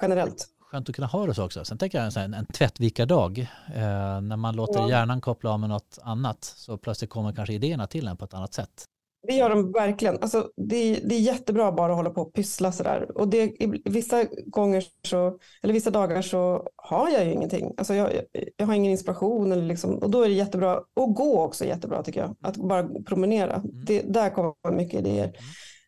generellt 0.00 0.56
skönt 0.70 0.88
att 0.88 0.94
kunna 0.94 1.06
ha 1.08 1.26
det 1.26 1.34
så 1.34 1.44
också. 1.44 1.64
Sen 1.64 1.78
tänker 1.78 2.02
jag 2.02 2.16
en, 2.16 2.34
en 2.34 2.46
tvättvikardag, 2.46 3.38
eh, 3.74 4.20
när 4.20 4.36
man 4.36 4.56
låter 4.56 4.80
ja. 4.80 4.88
hjärnan 4.88 5.20
koppla 5.20 5.50
av 5.50 5.60
med 5.60 5.68
något 5.68 5.98
annat 6.02 6.44
så 6.44 6.78
plötsligt 6.78 7.10
kommer 7.10 7.32
kanske 7.32 7.54
idéerna 7.54 7.86
till 7.86 8.08
en 8.08 8.16
på 8.16 8.24
ett 8.24 8.34
annat 8.34 8.54
sätt. 8.54 8.84
Det 9.26 9.34
gör 9.34 9.50
de 9.50 9.72
verkligen. 9.72 10.18
Alltså, 10.20 10.50
det, 10.56 10.76
är, 10.76 11.08
det 11.08 11.14
är 11.14 11.20
jättebra 11.20 11.72
bara 11.72 11.92
att 11.92 11.96
hålla 11.96 12.10
på 12.10 12.22
och 12.22 12.34
pyssla 12.34 12.72
sådär. 12.72 13.18
Och 13.18 13.28
det, 13.28 13.52
vissa 13.84 14.24
gånger 14.46 14.84
så, 15.06 15.38
eller 15.62 15.74
vissa 15.74 15.90
dagar 15.90 16.22
så 16.22 16.68
har 16.76 17.08
jag 17.08 17.24
ju 17.24 17.32
ingenting. 17.32 17.74
Alltså 17.76 17.94
jag, 17.94 18.10
jag 18.56 18.66
har 18.66 18.74
ingen 18.74 18.92
inspiration 18.92 19.52
eller 19.52 19.66
liksom, 19.66 19.98
och 19.98 20.10
då 20.10 20.22
är 20.22 20.28
det 20.28 20.34
jättebra. 20.34 20.80
Och 20.94 21.14
gå 21.14 21.42
också 21.42 21.64
jättebra 21.64 22.02
tycker 22.02 22.20
jag. 22.20 22.36
Att 22.42 22.56
bara 22.56 22.88
promenera. 23.06 23.54
Mm. 23.54 23.84
Det, 23.86 24.00
där 24.00 24.30
kommer 24.30 24.76
mycket 24.76 25.00
idéer. 25.00 25.32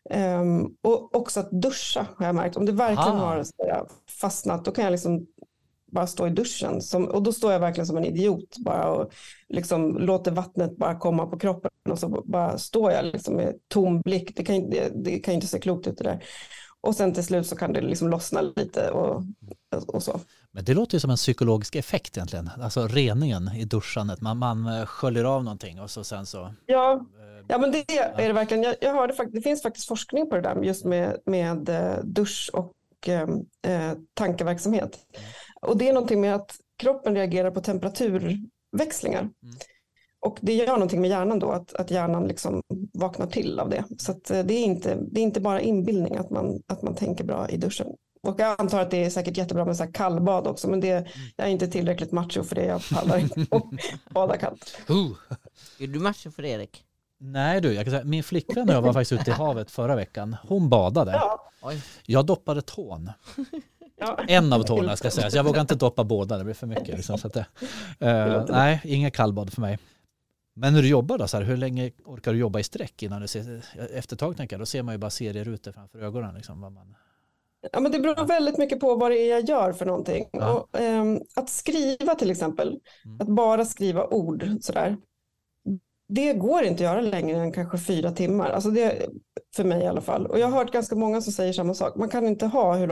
Mm. 0.09 0.41
Um, 0.41 0.75
och 0.81 1.15
också 1.15 1.39
att 1.39 1.51
duscha 1.51 2.07
har 2.15 2.25
jag 2.25 2.35
märkt. 2.35 2.57
Om 2.57 2.65
det 2.65 2.71
verkligen 2.71 3.17
Aha. 3.17 3.25
har 3.25 3.87
fastnat 4.21 4.65
då 4.65 4.71
kan 4.71 4.83
jag 4.83 4.91
liksom 4.91 5.27
bara 5.91 6.07
stå 6.07 6.27
i 6.27 6.29
duschen. 6.29 6.81
Som, 6.81 7.05
och 7.05 7.23
då 7.23 7.33
står 7.33 7.51
jag 7.51 7.59
verkligen 7.59 7.87
som 7.87 7.97
en 7.97 8.05
idiot 8.05 8.57
bara 8.57 8.89
och 8.89 9.11
liksom 9.49 9.97
låter 9.97 10.31
vattnet 10.31 10.77
bara 10.77 10.99
komma 10.99 11.25
på 11.25 11.39
kroppen 11.39 11.71
och 11.89 11.99
så 11.99 12.23
bara 12.25 12.57
står 12.57 12.91
jag 12.91 13.05
liksom 13.05 13.35
med 13.35 13.53
tom 13.67 14.01
blick. 14.01 14.35
Det 14.35 14.43
kan, 14.43 14.69
det, 14.69 14.91
det 14.95 15.19
kan 15.19 15.33
inte 15.33 15.47
se 15.47 15.59
klokt 15.59 15.87
ut 15.87 15.97
det 15.97 16.03
där. 16.03 16.23
Och 16.81 16.95
sen 16.95 17.13
till 17.13 17.25
slut 17.25 17.47
så 17.47 17.55
kan 17.55 17.73
det 17.73 17.81
liksom 17.81 18.09
lossna 18.09 18.41
lite 18.41 18.89
och, 18.91 19.23
och 19.87 20.03
så. 20.03 20.19
Men 20.51 20.63
det 20.63 20.73
låter 20.73 20.95
ju 20.95 20.99
som 20.99 21.09
en 21.09 21.15
psykologisk 21.15 21.75
effekt 21.75 22.17
egentligen, 22.17 22.49
alltså 22.61 22.87
reningen 22.87 23.49
i 23.55 23.65
duschandet. 23.65 24.21
Man, 24.21 24.37
man 24.37 24.85
sköljer 24.85 25.23
av 25.23 25.43
någonting 25.43 25.81
och 25.81 25.89
så 25.89 26.03
sen 26.03 26.25
så... 26.25 26.53
Ja, 26.65 27.05
Ja, 27.51 27.57
men 27.57 27.71
det 27.71 27.97
är 27.97 28.27
det 28.27 28.33
verkligen. 28.33 28.63
Jag, 28.63 28.75
jag 28.81 28.93
hörde 28.93 29.29
det 29.31 29.41
finns 29.41 29.61
faktiskt 29.61 29.87
forskning 29.87 30.29
på 30.29 30.35
det 30.35 30.41
där 30.41 30.63
just 30.63 30.85
med, 30.85 31.17
med 31.25 31.69
eh, 31.69 32.03
dusch 32.03 32.49
och 32.53 32.73
eh, 33.09 33.27
tankeverksamhet. 34.13 34.99
Mm. 35.13 35.29
Och 35.61 35.77
det 35.77 35.89
är 35.89 35.93
någonting 35.93 36.21
med 36.21 36.35
att 36.35 36.55
kroppen 36.77 37.15
reagerar 37.15 37.51
på 37.51 37.61
temperaturväxlingar. 37.61 39.19
Mm. 39.19 39.33
och 40.21 40.37
det 40.41 40.53
gör 40.53 40.67
någonting 40.67 41.01
med 41.01 41.09
hjärnan 41.09 41.39
då, 41.39 41.51
att, 41.51 41.73
att 41.73 41.91
hjärnan 41.91 42.27
liksom 42.27 42.61
vaknar 42.93 43.27
till 43.27 43.59
av 43.59 43.69
det. 43.69 43.83
Så 43.97 44.11
att, 44.11 44.31
eh, 44.31 44.43
det, 44.43 44.53
är 44.53 44.63
inte, 44.63 44.97
det 45.11 45.19
är 45.19 45.23
inte 45.23 45.41
bara 45.41 45.61
inbildning 45.61 46.15
att 46.15 46.29
man, 46.29 46.61
att 46.67 46.81
man 46.81 46.95
tänker 46.95 47.23
bra 47.23 47.49
i 47.49 47.57
duschen. 47.57 47.87
Och 48.23 48.39
jag 48.39 48.61
antar 48.61 48.81
att 48.81 48.91
det 48.91 49.05
är 49.05 49.09
säkert 49.09 49.37
jättebra 49.37 49.65
med 49.65 49.77
så 49.77 49.83
här 49.83 49.91
kallbad 49.91 50.47
också, 50.47 50.69
men 50.69 50.79
det, 50.79 51.07
jag 51.35 51.47
är 51.47 51.51
inte 51.51 51.67
tillräckligt 51.67 52.11
macho 52.11 52.43
för 52.43 52.55
det. 52.55 52.65
Jag 52.65 52.81
pallar 52.89 53.17
inte 53.17 53.45
att 53.51 53.63
bada 54.13 54.37
kallt. 54.37 54.77
Uh. 54.89 55.11
Är 55.79 55.87
du 55.87 55.99
macho 55.99 56.31
för 56.31 56.45
Erik? 56.45 56.83
Nej 57.21 57.61
du, 57.61 57.73
jag 57.73 57.85
kan 57.85 57.91
säga, 57.91 58.03
min 58.03 58.23
flickvän 58.23 58.69
och 58.69 58.75
jag 58.75 58.81
var 58.81 58.93
faktiskt 58.93 59.21
ute 59.21 59.31
i 59.31 59.33
havet 59.33 59.71
förra 59.71 59.95
veckan. 59.95 60.35
Hon 60.47 60.69
badade. 60.69 61.11
Ja. 61.11 61.49
Jag 62.05 62.25
doppade 62.25 62.61
tån. 62.61 63.11
ja. 63.99 64.19
En 64.27 64.53
av 64.53 64.63
tårna 64.63 64.95
ska 64.95 65.11
sägas. 65.11 65.33
Jag 65.33 65.43
vågar 65.43 65.61
inte 65.61 65.75
doppa 65.75 66.03
båda, 66.03 66.37
det 66.37 66.43
blir 66.43 66.53
för 66.53 66.67
mycket. 66.67 66.87
Liksom, 66.87 67.17
så 67.17 67.27
att 67.27 67.33
det, 67.33 67.45
eh, 67.99 68.45
nej, 68.49 68.81
inga 68.83 69.11
kallbad 69.11 69.53
för 69.53 69.61
mig. 69.61 69.79
Men 70.55 70.73
när 70.73 70.81
du 70.81 70.87
jobbar 70.87 71.17
då, 71.17 71.27
så 71.27 71.37
här, 71.37 71.43
hur 71.43 71.57
länge 71.57 71.91
orkar 72.05 72.33
du 72.33 72.39
jobba 72.39 72.59
i 72.59 72.63
sträck 72.63 73.03
innan 73.03 73.21
du 73.21 73.27
ser, 73.27 73.61
efter 73.93 74.15
ett 74.15 74.19
tag 74.19 74.37
tänker 74.37 74.53
jag, 74.55 74.61
då 74.61 74.65
ser 74.65 74.83
man 74.83 74.93
ju 74.93 74.97
bara 74.97 75.09
serierutor 75.09 75.71
framför 75.71 75.99
ögonen. 75.99 76.35
Liksom, 76.35 76.61
vad 76.61 76.71
man, 76.71 76.95
Ja, 77.71 77.79
men 77.79 77.91
det 77.91 77.99
beror 77.99 78.25
väldigt 78.25 78.57
mycket 78.57 78.79
på 78.79 78.95
vad 78.95 79.11
det 79.11 79.17
är 79.17 79.29
jag 79.29 79.49
gör 79.49 79.73
för 79.73 79.85
någonting. 79.85 80.29
Ja. 80.31 80.53
Och, 80.53 80.79
ehm, 80.79 81.21
att 81.35 81.49
skriva 81.49 82.15
till 82.15 82.31
exempel, 82.31 82.79
Mm. 83.05 83.21
att 83.21 83.27
bara 83.27 83.65
skriva 83.65 84.07
ord 84.07 84.49
sådär, 84.61 84.97
det 86.07 86.33
går 86.33 86.63
inte 86.63 86.73
att 86.73 86.93
göra 86.93 87.01
längre 87.01 87.39
än 87.39 87.51
kanske 87.51 87.77
fyra 87.77 88.11
timmar. 88.11 88.49
Alltså 88.49 88.69
det, 88.71 89.09
för 89.55 89.63
mig 89.63 89.83
i 89.83 89.87
alla 89.87 90.01
fall. 90.01 90.25
Och 90.25 90.39
jag 90.39 90.47
har 90.47 90.57
hört 90.57 90.73
ganska 90.73 90.95
många 90.95 91.21
som 91.21 91.33
säger 91.33 91.53
samma 91.53 91.73
sak. 91.73 91.95
Man 91.95 92.09
kan 92.09 92.27
inte 92.27 92.45
ha 92.45 92.75
hur 92.75 92.87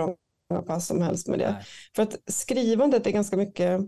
långa 0.49 0.61
pass 0.61 0.87
som 0.87 1.01
helst 1.01 1.27
med 1.27 1.39
det. 1.39 1.51
Nej. 1.51 1.63
För 1.95 2.03
att 2.03 2.17
skrivandet 2.27 3.07
är 3.07 3.11
ganska 3.11 3.37
mycket 3.37 3.81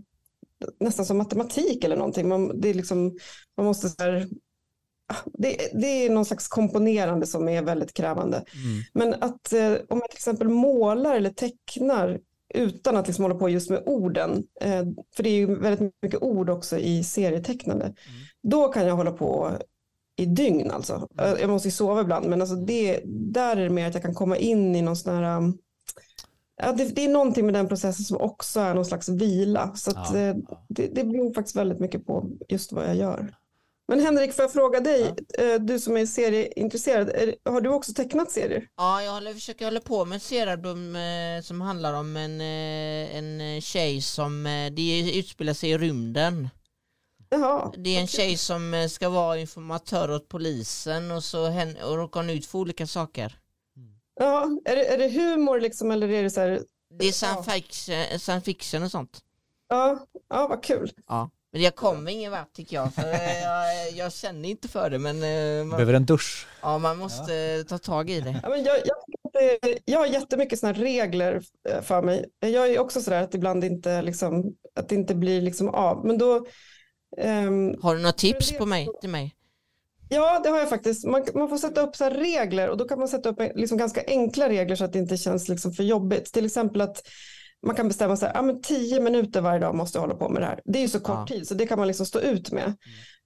nästan 0.80 1.06
som 1.06 1.18
matematik 1.18 1.84
eller 1.84 1.96
någonting. 1.96 2.28
Man, 2.28 2.60
det 2.60 2.68
är 2.70 2.74
liksom, 2.74 3.18
man 3.56 3.66
måste 3.66 3.88
så 3.88 4.02
här, 4.02 4.28
ah, 5.06 5.16
det, 5.32 5.70
det 5.72 5.86
är 5.86 6.10
någon 6.10 6.24
slags 6.24 6.48
komponerande 6.48 7.26
som 7.26 7.48
är 7.48 7.62
väldigt 7.62 7.94
krävande. 7.94 8.36
Mm. 8.36 8.82
Men 8.92 9.22
att 9.22 9.52
eh, 9.52 9.72
om 9.88 9.98
jag 9.98 10.10
till 10.10 10.16
exempel 10.16 10.48
målar 10.48 11.16
eller 11.16 11.30
tecknar 11.30 12.20
utan 12.54 12.96
att 12.96 13.06
liksom 13.06 13.24
hålla 13.24 13.34
på 13.34 13.48
just 13.48 13.70
med 13.70 13.82
orden, 13.86 14.44
eh, 14.60 14.84
för 15.16 15.22
det 15.22 15.30
är 15.30 15.36
ju 15.36 15.60
väldigt 15.60 15.94
mycket 16.02 16.22
ord 16.22 16.50
också 16.50 16.78
i 16.78 17.04
serietecknande, 17.04 17.94
då 18.42 18.68
kan 18.68 18.86
jag 18.86 18.96
hålla 18.96 19.12
på 19.12 19.50
i 20.16 20.26
dygn 20.26 20.70
alltså. 20.70 21.08
Eh, 21.18 21.34
Jag 21.40 21.50
måste 21.50 21.68
ju 21.68 21.72
sova 21.72 22.00
ibland, 22.00 22.26
men 22.26 22.40
alltså 22.40 22.56
det, 22.56 23.00
där 23.06 23.56
är 23.56 23.64
det 23.64 23.70
mer 23.70 23.88
att 23.88 23.94
jag 23.94 24.02
kan 24.02 24.14
komma 24.14 24.36
in 24.36 24.76
i 24.76 24.82
någon 24.82 24.96
sån 24.96 25.14
här, 25.14 25.52
ja, 26.62 26.72
det, 26.72 26.84
det 26.84 27.04
är 27.04 27.08
någonting 27.08 27.44
med 27.44 27.54
den 27.54 27.68
processen 27.68 28.04
som 28.04 28.16
också 28.16 28.60
är 28.60 28.74
någon 28.74 28.84
slags 28.84 29.08
vila. 29.08 29.74
Så 29.74 29.90
att, 29.90 30.10
Ja, 30.14 30.18
eh, 30.18 30.36
ja. 30.48 30.66
det, 30.68 30.86
det 30.86 31.04
beror 31.04 31.34
faktiskt 31.34 31.56
väldigt 31.56 31.80
mycket 31.80 32.06
på 32.06 32.26
just 32.48 32.72
vad 32.72 32.84
jag 32.88 32.96
gör. 32.96 33.34
Men 33.88 34.00
Henrik, 34.00 34.32
får 34.32 34.42
jag 34.42 34.52
fråga 34.52 34.80
dig, 34.80 35.14
eh, 35.38 35.54
du 35.60 35.78
som 35.80 35.96
är 35.96 36.06
serieintresserad, 36.06 37.08
är, 37.08 37.34
har 37.50 37.60
du 37.60 37.68
också 37.70 37.92
tecknat 37.92 38.30
serier? 38.30 38.68
Ja, 38.76 39.02
jag 39.02 39.12
håller, 39.12 39.34
försöker 39.34 39.64
hålla 39.64 39.80
på 39.80 40.04
med 40.04 40.16
ett 40.16 40.22
seriealbum 40.22 40.96
eh, 40.96 41.42
som 41.42 41.60
handlar 41.60 41.94
om 41.94 42.16
en, 42.16 42.40
eh, 42.40 43.16
en 43.16 43.60
tjej 43.60 44.02
som, 44.02 44.46
eh, 44.46 44.72
det 44.72 45.18
utspelar 45.18 45.52
sig 45.52 45.70
i 45.70 45.78
rymden. 45.78 46.48
Jaha, 47.28 47.72
Det 47.76 47.96
är 47.96 48.00
en 48.00 48.06
tjej 48.06 48.36
som 48.36 48.74
eh, 48.74 48.88
ska 48.88 49.08
vara 49.08 49.38
informatör 49.38 50.10
åt 50.10 50.28
polisen 50.28 51.10
och 51.10 51.24
så 51.24 51.48
råkar 51.96 52.20
hon 52.20 52.30
ut 52.30 52.46
för 52.46 52.58
olika 52.58 52.86
saker. 52.86 53.38
Ja, 54.24 54.48
är, 54.64 54.76
det, 54.76 54.86
är 54.86 54.98
det 54.98 55.08
humor 55.08 55.60
liksom 55.60 55.90
eller 55.90 56.08
är 56.10 56.22
det 56.22 56.30
så 56.30 56.40
här, 56.40 56.60
Det 56.98 57.08
är 57.08 57.12
science 57.12 57.50
fiction, 57.50 58.18
science 58.18 58.44
fiction 58.44 58.82
och 58.82 58.90
sånt. 58.90 59.20
ja, 59.68 60.06
ja 60.28 60.46
vad 60.48 60.62
kul. 60.62 60.92
Ja. 61.08 61.30
Men 61.52 61.62
jag 61.62 61.74
kommer 61.74 62.10
ingen 62.10 62.32
vart 62.32 62.52
tycker 62.52 62.76
jag, 62.76 62.94
för 62.94 63.02
eh, 63.12 63.42
jag, 63.42 63.90
jag 63.92 64.12
känner 64.12 64.48
inte 64.48 64.68
för 64.68 64.90
det 64.90 64.98
men 64.98 65.16
eh, 65.22 65.64
man, 65.64 65.76
Behöver 65.76 65.94
en 65.94 66.06
dusch. 66.06 66.46
ja, 66.62 66.78
man 66.78 66.98
måste 66.98 67.64
ta 67.68 67.78
tag 67.78 68.10
i 68.10 68.20
det. 68.20 68.40
Ja, 68.42 68.48
men 68.48 68.64
jag, 68.64 68.76
jag, 68.84 68.96
jag 69.84 69.98
har 69.98 70.06
jättemycket 70.06 70.58
såna 70.58 70.72
här 70.72 70.80
regler 70.80 71.42
eh, 71.68 71.82
för 71.82 72.02
mig. 72.02 72.24
Jag 72.40 72.68
är 72.70 72.78
också 72.78 73.00
sådär 73.00 73.22
att 73.22 73.34
ibland 73.34 73.64
inte, 73.64 74.02
liksom, 74.02 74.54
att 74.74 74.88
det 74.88 74.94
inte 74.94 75.14
blir 75.14 75.42
liksom 75.42 75.68
av. 75.68 76.06
Men 76.06 76.18
då, 76.18 76.46
ehm, 77.16 77.74
Har 77.82 77.94
du 77.94 78.00
några 78.00 78.12
tips 78.12 78.52
på 78.58 78.66
mig, 78.66 78.88
till 79.00 79.10
mig? 79.10 79.34
Ja 80.10 80.40
det 80.44 80.48
har 80.48 80.58
jag 80.58 80.68
faktiskt. 80.68 81.06
Man, 81.06 81.24
man 81.34 81.48
får 81.48 81.56
sätta 81.58 81.80
upp 81.80 81.96
så 81.96 82.08
regler 82.08 82.68
och 82.70 82.76
då 82.76 82.88
kan 82.88 82.98
man 82.98 83.08
sätta 83.08 83.28
upp 83.28 83.38
liksom 83.54 83.78
ganska 83.78 84.02
enkla 84.06 84.48
regler 84.48 84.76
så 84.76 84.84
att 84.84 84.92
det 84.92 84.98
inte 84.98 85.16
känns 85.16 85.48
liksom 85.48 85.72
för 85.72 85.82
jobbigt. 85.82 86.32
Till 86.32 86.46
exempel 86.46 86.80
att 86.80 87.02
man 87.66 87.76
kan 87.76 87.88
bestämma 87.88 88.16
sig, 88.16 88.30
ja 88.34 88.42
men 88.42 88.62
tio 88.62 89.00
minuter 89.00 89.40
varje 89.40 89.60
dag 89.60 89.74
måste 89.74 89.98
jag 89.98 90.00
hålla 90.02 90.14
på 90.14 90.28
med 90.28 90.42
det 90.42 90.46
här. 90.46 90.60
Det 90.64 90.78
är 90.78 90.82
ju 90.82 90.88
så 90.88 91.00
kort 91.00 91.16
Ja. 91.18 91.26
tid 91.36 91.48
så 91.48 91.54
det 91.54 91.66
kan 91.66 91.78
man 91.78 91.86
liksom 91.86 92.06
stå 92.06 92.20
ut 92.20 92.52
med. 92.52 92.74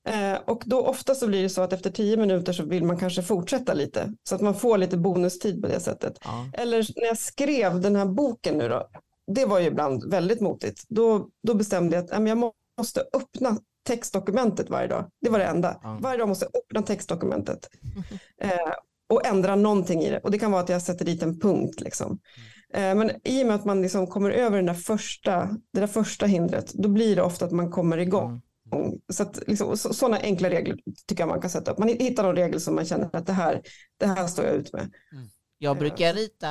Eh, 0.09 0.39
och 0.47 0.63
då 0.67 0.81
ofta 0.87 1.15
så 1.15 1.27
blir 1.27 1.43
det 1.43 1.49
så 1.49 1.63
att 1.63 1.73
efter 1.73 1.91
tio 1.91 2.17
minuter 2.17 2.53
så 2.53 2.65
vill 2.65 2.85
man 2.85 2.99
kanske 2.99 3.23
fortsätta 3.23 3.75
lite. 3.75 4.13
Så 4.29 4.35
att 4.35 4.41
man 4.41 4.55
får 4.55 4.79
lite 4.79 4.97
bonustid 4.97 5.63
på 5.63 5.69
det 5.69 5.81
sättet. 5.81 6.19
Ja. 6.25 6.47
Eller 6.53 6.87
när 7.01 7.07
jag 7.07 7.19
skrev 7.19 7.81
den 7.81 7.97
här 7.97 8.07
boken 8.07 8.59
nu 8.59 8.69
då, 8.69 8.89
det 9.35 9.45
var 9.47 9.59
ju 9.59 9.67
ibland 9.67 10.11
väldigt 10.11 10.41
motigt. 10.41 10.83
Då, 10.89 11.29
då 11.47 11.55
bestämde 11.55 11.97
jag 11.97 12.05
att 12.05 12.11
ja, 12.11 12.29
jag 12.29 12.39
må- 12.39 12.53
måste 12.79 13.01
öppna 13.13 13.59
textdokumentet 13.85 14.71
varje 14.71 14.89
dag. 14.89 15.11
Det 15.21 15.31
var 15.31 15.39
det 15.39 15.45
enda. 15.45 15.81
Ja. 15.83 15.99
Varje 16.03 16.19
dag 16.19 16.29
måste 16.29 16.47
jag 16.53 16.61
öppna 16.63 16.83
textdokumentet. 16.83 17.69
Eh, 18.41 18.75
och 19.09 19.27
ändra 19.27 19.57
någonting 19.57 20.01
i 20.01 20.11
det. 20.11 20.19
Och 20.19 20.31
det 20.31 20.39
kan 20.39 20.51
vara 20.51 20.63
att 20.63 20.69
jag 20.69 20.83
sätter 20.83 21.05
dit 21.05 21.23
en 21.23 21.41
punkt. 21.41 21.81
Liksom. 21.81 22.19
Eh, 22.75 22.95
men 22.95 23.11
i 23.25 23.43
och 23.43 23.47
med 23.47 23.57
att 23.57 23.65
man 23.65 23.83
liksom 23.83 24.07
kommer 24.07 24.31
över 24.31 24.57
den 24.57 24.67
där 24.67 24.75
första, 24.75 25.57
det 25.73 25.81
där 25.81 25.87
första 25.87 26.27
hindret, 26.27 26.73
då 26.73 26.89
blir 26.89 27.17
det 27.17 27.23
ofta 27.23 27.45
att 27.45 27.53
man 27.53 27.71
kommer 27.71 27.99
igång. 27.99 28.43
Mm. 28.73 28.93
Så 29.13 29.23
att 29.23 29.43
liksom, 29.47 29.77
så, 29.77 29.95
sådana 29.95 30.19
enkla 30.19 30.51
regler 30.51 30.79
tycker 31.07 31.23
jag 31.23 31.29
man 31.29 31.41
kan 31.41 31.51
sätta 31.51 31.71
upp. 31.71 31.79
Man 31.79 31.89
hittar 31.89 32.23
någon 32.23 32.37
regel 32.37 32.61
som 32.61 32.75
man 32.75 32.85
känner 32.85 33.11
att 33.13 33.27
det 33.27 33.33
här, 33.33 33.63
det 34.01 34.07
här 34.07 34.27
står 34.27 34.45
jag 34.45 34.55
ut 34.55 34.73
med. 34.73 34.91
Jag 35.59 35.77
Eh, 35.77 35.79
brukar 35.79 36.15
rita, 36.15 36.49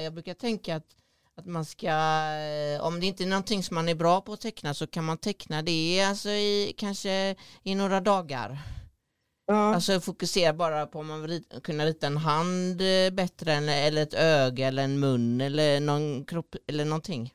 jag 0.00 0.14
brukar 0.14 0.34
tänka 0.34 0.76
att, 0.76 0.86
att 1.40 1.46
man 1.46 1.64
ska, 1.64 1.88
eh, 1.88 2.80
om 2.86 3.00
det 3.00 3.06
inte 3.06 3.24
är 3.24 3.28
någonting 3.28 3.62
som 3.62 3.74
man 3.74 3.88
är 3.88 3.94
bra 3.94 4.20
på 4.20 4.32
att 4.32 4.40
teckna 4.40 4.74
så 4.74 4.86
kan 4.86 5.04
man 5.04 5.18
teckna 5.18 5.62
det 5.62 6.02
alltså 6.08 6.28
i, 6.28 6.74
kanske 6.78 7.36
i 7.62 7.74
några 7.74 8.00
dagar. 8.00 8.58
Ja. 9.46 9.74
Alltså 9.74 10.00
fokusera 10.00 10.52
bara 10.52 10.86
på 10.86 10.98
om 10.98 11.06
man 11.06 11.22
vill 11.22 11.30
rita, 11.30 11.60
kunna 11.60 11.84
rita 11.86 12.06
en 12.06 12.16
hand 12.16 12.80
eh, 12.80 13.10
bättre 13.12 13.52
än, 13.52 13.68
eller 13.68 14.02
ett 14.02 14.14
öga 14.14 14.68
eller 14.68 14.82
en 14.84 15.00
mun 15.00 15.40
eller 15.40 15.80
någon 15.80 16.24
kropp 16.24 16.54
eller 16.66 16.84
någonting. 16.84 17.34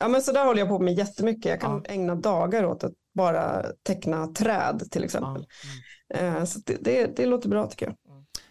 Ja, 0.00 0.08
men 0.08 0.22
så 0.22 0.32
där 0.32 0.44
håller 0.44 0.60
jag 0.60 0.68
på 0.68 0.78
med 0.78 0.94
jättemycket. 0.98 1.44
Jag 1.44 1.60
kan 1.60 1.82
Ja. 1.84 1.92
ägna 1.92 2.14
dagar 2.14 2.64
åt 2.64 2.84
att 2.84 2.92
bara 3.14 3.66
teckna 3.82 4.26
träd 4.26 4.82
till 4.90 5.04
exempel. 5.04 5.46
Eh, 6.14 6.44
Så 6.44 6.60
det, 6.66 6.76
det, 6.80 7.16
det 7.16 7.26
låter 7.26 7.48
bra 7.48 7.66
tycker 7.66 7.86
jag. 7.86 7.96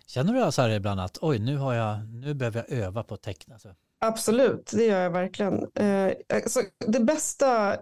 Känner 0.08 0.46
du 0.46 0.52
så 0.52 0.62
här 0.62 0.70
ibland 0.70 1.00
att 1.02 1.18
oj, 1.22 1.40
nu, 1.40 1.58
har 1.58 1.74
jag, 1.74 2.08
nu 2.10 2.34
behöver 2.34 2.66
jag 2.68 2.80
öva 2.80 3.04
på 3.04 3.14
att 3.14 3.22
teckna? 3.22 3.54
Alltså, 3.54 3.70
Absolut, 4.00 4.72
det 4.74 4.86
gör 4.86 5.02
jag 5.02 5.10
verkligen. 5.12 5.54
Eh, 5.76 6.12
alltså, 6.34 6.62
det 6.88 7.00
bästa 7.00 7.74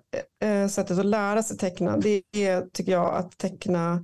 eh, 0.43 0.67
sättet 0.67 1.00
att 1.00 1.05
lära 1.05 1.43
sig 1.43 1.57
teckna, 1.57 1.98
det 1.98 2.24
är 2.31 2.62
tycker 2.74 2.91
jag 2.91 3.15
att 3.15 3.38
teckna 3.38 4.03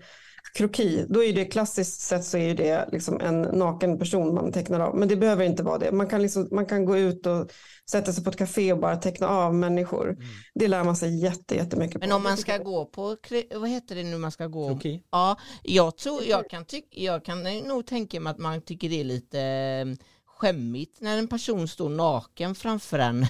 kroki. 0.53 1.05
Då 1.09 1.23
är 1.23 1.33
det 1.33 1.45
klassiskt 1.45 2.01
sett 2.01 2.25
så 2.25 2.37
är 2.37 2.55
det 2.55 2.89
liksom 2.91 3.21
en 3.21 3.41
naken 3.41 3.99
person 3.99 4.33
man 4.33 4.51
tecknar 4.51 4.79
av. 4.79 4.95
Men 4.95 5.07
det 5.07 5.15
behöver 5.15 5.45
inte 5.45 5.63
vara 5.63 5.77
det. 5.77 5.91
Man 5.91 6.07
kan, 6.07 6.21
liksom, 6.21 6.47
man 6.51 6.65
kan 6.65 6.85
gå 6.85 6.97
ut 6.97 7.25
och 7.25 7.51
sätta 7.91 8.13
sig 8.13 8.23
på 8.23 8.29
ett 8.29 8.37
café 8.37 8.73
och 8.73 8.79
bara 8.79 8.95
teckna 8.95 9.27
av 9.27 9.55
människor. 9.55 10.17
Det 10.55 10.67
lär 10.67 10.83
man 10.83 10.95
sig 10.95 11.23
jätte, 11.23 11.55
jättemycket 11.55 11.99
Men 11.99 12.09
på. 12.09 12.15
om 12.15 12.23
man 12.23 12.37
ska 12.37 12.57
gå 12.57 12.85
på, 12.85 13.17
vad 13.55 13.69
heter 13.69 13.95
det 13.95 14.03
nu 14.03 14.17
man 14.17 14.31
ska 14.31 14.47
gå? 14.47 14.67
Kroki? 14.67 15.03
Ja, 15.11 15.37
jag 15.63 15.97
tror, 15.97 16.23
jag 16.23 16.49
kan, 16.49 16.65
tyck, 16.65 16.87
jag 16.91 17.25
kan 17.25 17.43
nog 17.43 17.85
tänka 17.85 18.19
mig 18.19 18.31
att 18.31 18.39
man 18.39 18.61
tycker 18.61 18.89
det 18.89 18.99
är 18.99 19.03
lite 19.03 19.39
eh, 19.41 20.05
skämmigt 20.41 21.01
när 21.01 21.17
en 21.17 21.27
person 21.27 21.67
står 21.67 21.89
naken 21.89 22.55
framför 22.55 22.99
en. 22.99 23.25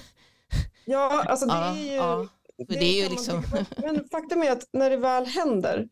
Ja, 0.84 1.24
alltså 1.26 1.46
det 1.46 1.52
är 1.52 1.74
ju... 1.74 1.92
ja. 1.92 2.28
För 2.68 2.74
det 2.74 2.84
är 2.84 3.02
ju 3.02 3.08
liksom-. 3.08 3.42
Men, 3.76 4.08
faktum 4.08 4.42
är 4.42 4.50
att 4.50 4.68
när 4.72 4.90
det 4.90 4.96
väl 4.96 5.26
händer, 5.26 5.88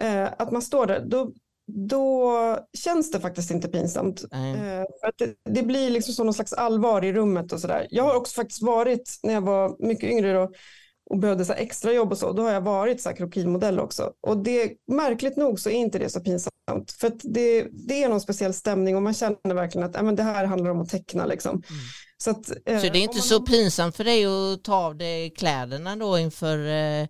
eh, 0.00 0.28
att 0.38 0.52
man 0.52 0.62
står 0.62 0.86
där, 0.86 1.04
då, 1.06 1.32
då 1.66 2.58
känns 2.78 3.10
det 3.10 3.20
faktiskt 3.20 3.50
inte 3.50 3.68
pinsamt. 3.68 4.24
Eh, 4.32 4.84
för 5.00 5.12
det, 5.18 5.34
det 5.44 5.62
blir 5.62 5.90
liksom 5.90 6.14
som 6.14 6.26
någon 6.26 6.34
slags 6.34 6.52
allvar 6.52 7.04
i 7.04 7.12
rummet 7.12 7.52
och 7.52 7.60
sådär. 7.60 7.86
Jag 7.90 8.04
har 8.04 8.14
också 8.14 8.34
faktiskt 8.34 8.62
varit, 8.62 9.18
när 9.22 9.34
jag 9.34 9.40
var 9.40 9.86
mycket 9.86 10.10
yngre 10.10 10.32
då, 10.32 10.52
och 11.12 11.18
behövde 11.18 11.44
så 11.44 11.52
extra 11.52 11.92
jobb 11.92 12.12
och 12.12 12.18
så, 12.18 12.32
då 12.32 12.42
har 12.42 12.50
jag 12.50 12.60
varit 12.60 13.16
krokimodell 13.16 13.80
också. 13.80 14.12
Och 14.20 14.36
det, 14.36 14.72
märkligt 14.86 15.36
nog 15.36 15.60
så 15.60 15.70
är 15.70 15.74
inte 15.74 15.98
det 15.98 16.08
så 16.08 16.20
pinsamt. 16.20 16.92
För 16.98 17.06
att 17.06 17.20
det, 17.22 17.66
det 17.72 18.02
är 18.02 18.08
någon 18.08 18.20
speciell 18.20 18.54
stämning 18.54 18.96
och 18.96 19.02
man 19.02 19.14
känner 19.14 19.54
verkligen 19.54 19.88
att 19.88 19.96
äh, 19.96 20.02
men 20.02 20.16
det 20.16 20.22
här 20.22 20.44
handlar 20.44 20.70
om 20.70 20.80
att 20.80 20.88
teckna 20.88 21.26
liksom. 21.26 21.62
Så, 22.16 22.30
att, 22.30 22.50
eh, 22.66 22.80
Så 22.80 22.88
det 22.88 22.98
är 22.98 23.02
inte 23.02 23.16
man 23.16 23.22
så 23.22 23.40
pinsamt 23.40 23.96
för 23.96 24.04
dig 24.04 24.24
att 24.26 24.64
ta 24.64 24.74
av 24.74 24.96
dig 24.96 25.30
kläderna 25.30 25.96
då 25.96 26.18
inför 26.18 26.66
eh, 26.66 27.08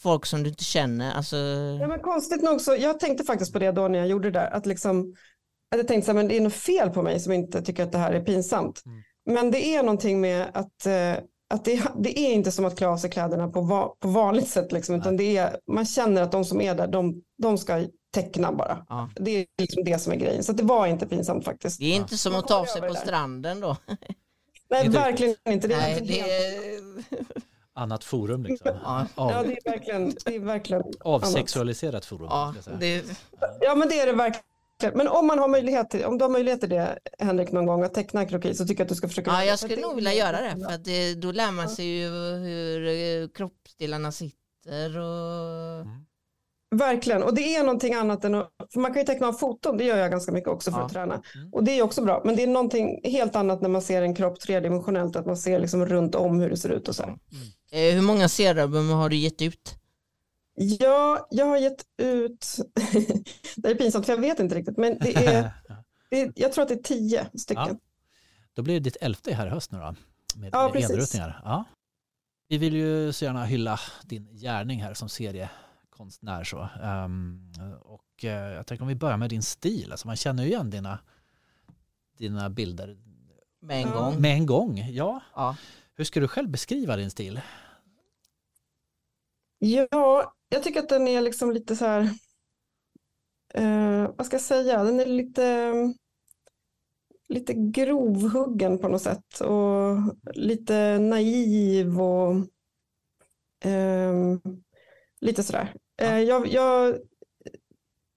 folk 0.00 0.26
som 0.26 0.42
du 0.42 0.48
inte 0.48 0.64
känner? 0.64 1.14
Alltså, 1.14 1.36
Ja, 1.80 1.88
men 1.88 2.00
konstigt 2.00 2.42
nog 2.42 2.60
så, 2.60 2.76
jag 2.78 3.00
tänkte 3.00 3.24
faktiskt 3.24 3.52
på 3.52 3.58
det 3.58 3.72
då 3.72 3.88
när 3.88 3.98
jag 3.98 4.08
gjorde 4.08 4.30
det 4.30 4.38
där, 4.38 4.50
att 4.50 4.66
liksom, 4.66 5.14
att 5.70 5.78
jag 5.78 5.88
tänkte 5.88 6.06
så 6.06 6.12
här, 6.12 6.16
men 6.16 6.28
det 6.28 6.36
är 6.36 6.40
något 6.40 6.54
fel 6.54 6.90
på 6.90 7.02
mig 7.02 7.20
som 7.20 7.32
inte 7.32 7.62
tycker 7.62 7.82
att 7.82 7.92
det 7.92 7.98
här 7.98 8.12
är 8.12 8.20
pinsamt. 8.20 8.82
Mm. 8.86 9.02
Men 9.26 9.50
det 9.50 9.66
är 9.66 9.82
någonting 9.82 10.20
med 10.20 10.50
att, 10.54 10.86
eh, 10.86 11.24
att 11.52 11.64
det, 11.64 11.82
det 11.96 12.18
är 12.18 12.32
inte 12.32 12.52
som 12.52 12.64
att 12.64 12.76
klä 12.78 12.86
av 12.86 12.96
sig 12.96 13.10
kläderna 13.10 13.48
på, 13.48 13.60
va, 13.60 13.94
på 14.00 14.08
vanligt 14.08 14.48
sätt, 14.48 14.72
liksom, 14.72 14.94
utan 14.94 15.16
det 15.16 15.36
är, 15.36 15.56
man 15.66 15.86
känner 15.86 16.22
att 16.22 16.32
de 16.32 16.44
som 16.44 16.60
är 16.60 16.74
där, 16.74 16.86
de, 16.86 17.22
de 17.42 17.58
ska 17.58 17.86
teckna 18.14 18.52
bara. 18.52 18.86
Ja. 18.88 19.10
Det 19.14 19.30
är 19.30 19.46
liksom 19.58 19.84
det 19.84 19.98
som 19.98 20.12
är 20.12 20.16
grejen. 20.16 20.44
Så 20.44 20.52
det 20.52 20.62
var 20.62 20.86
inte 20.86 21.06
pinsamt 21.06 21.44
faktiskt. 21.44 21.78
Det 21.78 21.84
är 21.84 21.96
inte 21.96 22.18
som 22.18 22.34
att 22.34 22.48
ta 22.48 22.54
av 22.54 22.64
sig 22.64 22.82
på 22.82 22.94
stranden 22.94 23.60
då. 23.60 23.76
Nej, 24.70 24.86
Inte 24.86 24.98
verkligen 24.98 25.36
inte. 25.48 25.68
Det 25.68 25.74
är 25.74 25.78
Nej, 25.78 25.98
inte 25.98 26.14
det. 27.10 27.26
Annat 27.74 28.04
forum 28.04 28.42
liksom. 28.42 28.70
Ja, 28.84 29.06
det 29.16 29.52
är 29.52 29.70
verkligen, 29.70 30.14
det 30.24 30.36
är 30.36 30.40
verkligen 30.40 30.82
avsexualiserat 31.00 32.04
forum. 32.04 32.26
ja, 32.30 32.54
det, 32.80 33.04
Ja, 33.60 33.74
men 33.74 33.88
det 33.88 34.00
är 34.00 34.06
det 34.06 34.12
verkligen. 34.12 34.44
Men 34.94 35.08
om 35.08 35.26
man 35.26 35.38
har 35.38 35.48
möjlighet 35.48 35.90
till, 35.90 36.04
om 36.04 36.18
du 36.18 36.24
har 36.24 36.30
möjlighet 36.30 36.60
till 36.60 36.70
det, 36.70 36.98
Henrik, 37.18 37.52
någon 37.52 37.66
gång 37.66 37.82
att 37.82 37.94
teckna 37.94 38.24
kroki 38.26 38.54
så 38.54 38.64
tycker 38.66 38.80
jag 38.80 38.84
att 38.84 38.88
du 38.88 38.94
ska 38.94 39.08
försöka. 39.08 39.30
ja, 39.30 39.36
göra 39.36 39.44
jag 39.46 39.58
skulle 39.58 39.80
nog 39.80 39.94
vilja 39.94 40.14
göra 40.14 40.40
det. 40.40 40.64
För 40.64 40.74
att 40.74 40.84
det, 40.84 41.14
då 41.14 41.32
lär 41.32 41.52
man 41.52 41.68
sig 41.68 41.86
ju 41.86 42.08
hur 42.36 42.86
eh, 43.22 43.28
kroppsdelarna 43.28 44.12
sitter 44.12 44.98
och... 44.98 45.86
Verkligen, 46.74 47.22
och 47.22 47.34
det 47.34 47.56
är 47.56 47.62
någonting 47.62 47.94
annat 47.94 48.24
än 48.24 48.34
att, 48.34 48.50
för 48.72 48.80
man 48.80 48.92
kan 48.92 49.02
ju 49.02 49.06
teckna 49.06 49.28
av 49.28 49.32
foton, 49.32 49.76
det 49.78 49.84
gör 49.84 49.96
jag 49.96 50.10
ganska 50.10 50.32
mycket 50.32 50.48
också 50.48 50.70
för 50.70 50.78
Ja. 50.78 50.84
att 50.86 50.92
träna. 50.92 51.22
Mm. 51.34 51.48
Och 51.52 51.64
det 51.64 51.78
är 51.78 51.82
också 51.82 52.02
bra, 52.04 52.22
men 52.24 52.36
det 52.36 52.42
är 52.42 52.46
någonting 52.46 53.00
helt 53.04 53.36
annat 53.36 53.62
när 53.62 53.68
man 53.68 53.82
ser 53.82 54.02
en 54.02 54.14
kropp 54.14 54.40
tredimensionellt, 54.40 55.16
att 55.16 55.26
man 55.26 55.36
ser 55.36 55.60
liksom 55.60 55.86
runt 55.86 56.14
om 56.14 56.40
hur 56.40 56.50
det 56.50 56.56
ser 56.56 56.68
ut 56.68 56.88
och 56.88 56.94
så. 56.96 57.02
här. 57.02 57.18
Eh, 57.72 57.94
hur 57.94 58.02
många 58.02 58.28
seriealbum 58.28 58.90
har 58.90 59.08
du 59.08 59.16
gett 59.16 59.42
ut? 59.42 59.74
Ja, 60.54 61.28
jag 61.30 61.46
har 61.46 61.56
gett 61.56 61.86
ut, 61.96 62.46
det 63.56 63.70
är 63.70 63.74
pinsamt 63.74 64.06
för 64.06 64.12
jag 64.12 64.20
vet 64.20 64.40
inte 64.40 64.54
riktigt, 64.54 64.76
men 64.76 64.98
det 64.98 65.16
är, 65.26 65.50
det 66.10 66.20
är 66.20 66.32
jag 66.36 66.52
tror 66.52 66.62
att 66.62 66.68
det 66.68 66.74
är 66.74 66.82
tio 66.82 67.30
stycken. 67.34 67.66
Ja. 67.68 67.76
Då 68.54 68.62
blir 68.62 68.74
det 68.74 68.80
ditt 68.80 68.96
elfte 69.00 69.34
här 69.34 69.46
i 69.46 69.50
höst 69.50 69.72
nu 69.72 69.78
då. 69.78 69.94
Med, 70.36 70.50
Ja, 70.52 70.70
med. 70.74 71.34
Ja. 71.44 71.64
Vi 72.48 72.58
vill 72.58 72.74
ju 72.74 73.12
så 73.12 73.24
gärna 73.24 73.44
hylla 73.44 73.80
din 74.04 74.28
gärning 74.36 74.82
här 74.82 74.94
som 74.94 75.08
seriekonstnär. 75.08 76.44
Så. 76.44 76.68
Ehm, 76.82 77.52
och 77.80 78.24
eh, 78.24 78.52
jag 78.54 78.66
tänker 78.66 78.82
om 78.82 78.88
vi 78.88 78.94
börjar 78.94 79.16
med 79.16 79.30
din 79.30 79.42
stil. 79.42 79.92
Alltså 79.92 80.06
man 80.06 80.16
känner 80.16 80.42
ju 80.42 80.48
igen 80.48 80.70
dina, 80.70 80.98
dina 82.18 82.50
bilder 82.50 82.98
Med 83.60 83.76
en 83.82 83.88
Ja. 83.88 83.94
gång? 84.00 84.20
med 84.20 84.32
en 84.34 84.46
gång. 84.46 84.78
Ja. 84.90 85.20
Ja. 85.34 85.56
Hur 85.94 86.04
ska 86.04 86.20
du 86.20 86.28
själv 86.28 86.48
beskriva 86.50 86.96
din 86.96 87.10
stil? 87.10 87.40
Ja, 89.58 90.34
jag 90.52 90.62
tycker 90.62 90.80
att 90.80 90.88
den 90.88 91.08
är 91.08 91.20
liksom 91.20 91.52
lite 91.52 91.76
så 91.76 91.84
här, 91.84 92.00
eh, 93.54 94.10
vad 94.16 94.26
ska 94.26 94.34
jag 94.34 94.42
säga, 94.42 94.84
den 94.84 95.00
är 95.00 95.06
lite, 95.06 95.72
lite 97.28 97.54
grovhuggen 97.54 98.78
på 98.78 98.88
något 98.88 99.02
sätt 99.02 99.40
och 99.40 99.96
lite 100.34 100.98
naiv 100.98 102.00
och 102.00 102.34
ehm, 103.64 104.40
lite 105.20 105.42
sådär. 105.42 105.74
Eh, 106.02 106.18
jag, 106.18 106.46
jag, 106.46 106.96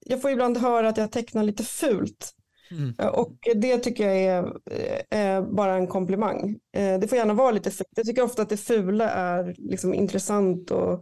jag 0.06 0.22
får 0.22 0.30
ibland 0.30 0.56
höra 0.56 0.88
att 0.88 0.96
jag 0.96 1.12
tecknar 1.12 1.42
lite 1.44 1.64
fult 1.64 2.32
Mm. 2.70 2.94
Eh, 2.98 3.06
och 3.06 3.36
det 3.54 3.78
tycker 3.78 4.08
jag 4.08 4.16
är, 4.22 4.44
eh, 4.70 5.02
är 5.10 5.42
bara 5.42 5.74
en 5.76 5.86
komplimang. 5.86 6.58
Eh, 6.72 6.98
Det 6.98 7.08
får 7.08 7.18
gärna 7.18 7.34
vara 7.34 7.50
lite 7.50 7.70
fult. 7.70 7.88
Jag 7.96 8.06
tycker 8.06 8.22
ofta 8.22 8.42
att 8.42 8.48
det 8.48 8.56
fula 8.56 9.10
är 9.10 9.54
liksom 9.58 9.94
intressant 9.94 10.70
och 10.70 10.92
eh, 10.92 11.00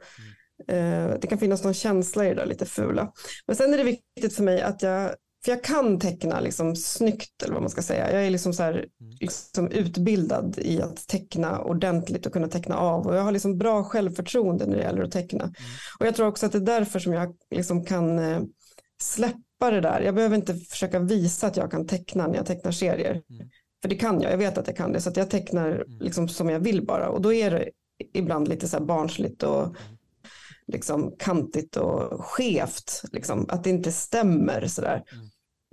det 1.21 1.29
kan 1.29 1.39
finnas 1.39 1.65
någon 1.65 1.75
känsla 1.75 2.25
i 2.25 2.29
det 2.29 2.35
där 2.35 2.47
lite 2.47 2.67
fula. 2.67 3.13
Men 3.47 3.57
sen 3.57 3.75
är 3.75 3.79
det 3.79 3.85
viktigt 3.85 4.37
för 4.37 4.43
mig 4.43 4.63
att 4.63 4.83
jag, 4.83 5.15
för 5.45 5.53
jag 5.53 5.65
kan 5.65 6.01
teckna 6.01 6.41
liksom 6.41 6.77
snyggt 6.77 7.43
eller 7.43 7.53
vad 7.53 7.63
man 7.63 7.71
ska 7.71 7.83
säga. 7.83 8.13
Jag 8.13 8.27
är 8.27 8.31
liksom 8.31 8.53
så 8.55 8.63
här, 8.63 8.87
liksom 9.21 9.71
utbildad 9.71 10.59
i 10.59 10.83
att 10.83 11.07
teckna 11.09 11.61
ordentligt 11.61 12.27
och 12.27 12.33
kunna 12.33 12.49
teckna 12.49 12.77
av 12.77 13.07
och 13.07 13.17
jag 13.17 13.23
har 13.23 13.33
liksom 13.33 13.59
bra 13.59 13.85
självförtroende 13.85 14.67
när 14.67 14.77
det 14.77 14.83
gäller 14.83 15.03
att 15.03 15.13
teckna. 15.13 15.53
Och 16.01 16.07
jag 16.07 16.15
tror 16.15 16.27
också 16.27 16.47
att 16.47 16.53
det 16.53 16.59
är 16.59 16.61
därför 16.61 16.99
som 16.99 17.13
jag 17.13 17.35
liksom 17.51 17.85
kan 17.85 18.19
eh, 18.19 18.43
släppa 19.03 19.71
det 19.71 19.81
där. 19.81 20.01
Jag 20.01 20.15
behöver 20.15 20.37
inte 20.37 20.55
försöka 20.55 20.99
visa 20.99 21.47
att 21.47 21.57
jag 21.57 21.71
kan 21.71 21.87
teckna 21.87 22.27
när 22.27 22.37
jag 22.37 22.47
tecknar 22.47 22.73
serier. 22.73 23.11
Mm. 23.11 23.49
För 23.83 23.89
det 23.89 23.97
kan 23.97 24.21
jag, 24.21 24.33
jag 24.33 24.39
vet 24.39 24.59
att 24.59 24.67
jag 24.67 24.77
kan 24.77 24.93
det. 24.93 25.01
Så 25.01 25.13
jag 25.15 25.31
tecknar 25.31 25.85
liksom 26.01 26.29
som 26.29 26.49
jag 26.49 26.61
vill 26.61 26.87
bara. 26.87 27.09
Och 27.09 27.21
då 27.21 27.33
är 27.33 27.51
det 27.51 27.71
ibland 28.13 28.49
lite 28.49 28.69
så 28.69 28.79
här 28.79 28.85
barnsligt 28.85 29.43
och 29.43 29.77
liksom 30.73 31.15
kantigt 31.19 31.77
och 31.77 32.25
skevt. 32.25 33.03
Liksom. 33.13 33.47
Att 33.49 33.65
det 33.65 33.71
inte 33.71 33.93
stämmer 33.93 34.67
sådär. 34.67 35.03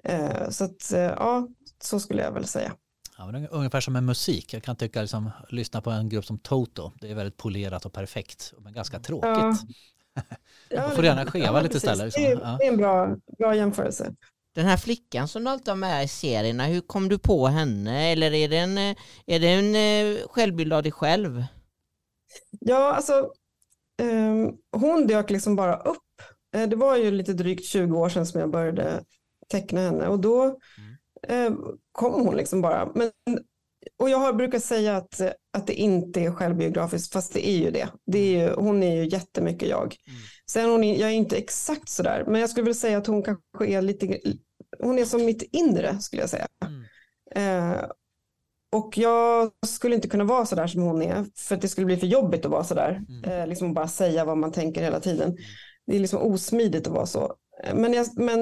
Eh, 0.03 0.49
så 0.49 0.63
att 0.63 0.91
eh, 0.93 0.99
ja, 1.01 1.47
så 1.83 1.99
skulle 1.99 2.21
jag 2.21 2.31
väl 2.31 2.45
säga. 2.47 2.73
Ja, 3.17 3.47
ungefär 3.51 3.81
som 3.81 3.93
med 3.93 4.03
musik. 4.03 4.53
Jag 4.53 4.63
kan 4.63 4.75
tycka 4.75 5.01
liksom, 5.01 5.29
lyssna 5.49 5.81
på 5.81 5.89
en 5.89 6.09
grupp 6.09 6.25
som 6.25 6.37
Toto. 6.39 6.91
Det 7.01 7.11
är 7.11 7.15
väldigt 7.15 7.37
polerat 7.37 7.85
och 7.85 7.93
perfekt. 7.93 8.53
Men 8.59 8.73
ganska 8.73 8.99
tråkigt. 8.99 9.27
Ja. 9.33 9.55
Ja, 10.69 10.89
får 10.89 11.05
gärna 11.05 11.25
skeva 11.25 11.61
lite 11.61 11.73
precis. 11.73 11.89
istället, 11.89 12.05
liksom. 12.05 12.23
Det 12.23 12.29
är, 12.31 12.51
Ja. 12.51 12.57
det 12.59 12.65
är 12.65 12.71
en 12.71 12.77
bra, 12.77 13.15
bra 13.37 13.55
jämförelse. 13.55 14.15
Den 14.55 14.65
här 14.65 14.77
flickan 14.77 15.27
som 15.27 15.43
du 15.43 15.49
alltid 15.49 15.67
har 15.67 15.75
med 15.75 16.03
i 16.05 16.07
serierna, 16.07 16.65
hur 16.65 16.81
kom 16.81 17.09
du 17.09 17.19
på 17.19 17.47
henne? 17.47 18.11
Eller 18.11 18.33
är 18.33 18.49
det 18.49 18.57
en, 18.57 18.77
eh, 18.77 18.95
är 19.25 19.39
det 19.39 19.47
en 19.47 20.27
självbild 20.27 20.73
av 20.73 20.83
dig 20.83 20.91
själv? 20.91 21.43
Ja, 22.59 22.93
alltså 22.93 23.31
hon 24.71 25.07
dök 25.07 25.29
liksom 25.29 25.55
bara 25.55 25.75
upp. 25.75 25.97
Eh, 26.55 26.69
det 26.69 26.75
var 26.75 26.97
ju 26.97 27.11
lite 27.11 27.33
drygt 27.33 27.65
20 27.65 27.97
år 27.97 28.09
sedan 28.09 28.25
som 28.25 28.39
jag 28.39 28.51
började 28.51 29.03
teckna 29.49 29.81
henne 29.81 30.07
och 30.07 30.19
då 30.19 30.45
eh, 31.27 31.51
kom 31.91 32.25
hon 32.25 32.37
liksom 32.37 32.61
bara. 32.61 32.91
Men, 32.95 33.11
och 33.99 34.09
jag 34.09 34.17
har 34.17 34.33
brukat 34.33 34.63
säga 34.63 34.97
att, 34.97 35.21
att 35.53 35.67
det 35.67 35.73
inte 35.73 36.21
är 36.21 36.31
självbiografiskt, 36.31 37.13
fast 37.13 37.33
det 37.33 37.49
är 37.49 37.57
ju 37.57 37.71
det. 37.71 37.89
det 38.05 38.19
är 38.19 38.47
ju, 38.47 38.53
hon 38.55 38.83
är 38.83 38.95
ju 38.95 39.09
jättemycket 39.09 39.69
jag. 39.69 39.95
Sen 40.51 40.69
hon 40.69 40.83
är, 40.83 40.99
jag 40.99 41.09
är 41.09 41.13
inte 41.13 41.37
exakt 41.37 41.89
sådär, 41.89 42.23
men 42.27 42.41
jag 42.41 42.49
skulle 42.49 42.63
vilja 42.63 42.73
säga 42.73 42.97
att 42.97 43.07
hon 43.07 43.23
kanske 43.23 43.65
är 43.65 43.81
lite, 43.81 44.19
hon 44.79 44.99
är 44.99 45.05
som 45.05 45.25
mitt 45.25 45.43
inre 45.51 45.99
skulle 45.99 46.21
jag 46.21 46.29
säga. 46.29 46.47
Mm. 46.65 46.83
Eh, 47.35 47.81
och 48.71 48.97
jag 48.97 49.51
skulle 49.65 49.95
inte 49.95 50.07
kunna 50.07 50.23
vara 50.23 50.45
sådär 50.45 50.67
som 50.67 50.81
hon 50.81 51.01
är, 51.01 51.25
för 51.35 51.55
att 51.55 51.61
det 51.61 51.67
skulle 51.67 51.85
bli 51.85 51.97
för 51.97 52.07
jobbigt 52.07 52.45
att 52.45 52.51
vara 52.51 52.63
sådär. 52.63 53.01
Mm. 53.09 53.23
Eh, 53.23 53.47
liksom 53.47 53.73
bara 53.73 53.87
säga 53.87 54.25
vad 54.25 54.37
man 54.37 54.51
tänker 54.51 54.83
hela 54.83 54.99
tiden. 54.99 55.37
Det 55.87 55.95
är 55.95 55.99
liksom 55.99 56.21
osmidigt 56.21 56.87
att 56.87 56.93
vara 56.93 57.05
så. 57.05 57.35
Eh, 57.63 57.75
Men, 57.75 57.93
jag, 57.93 58.07
men 58.15 58.39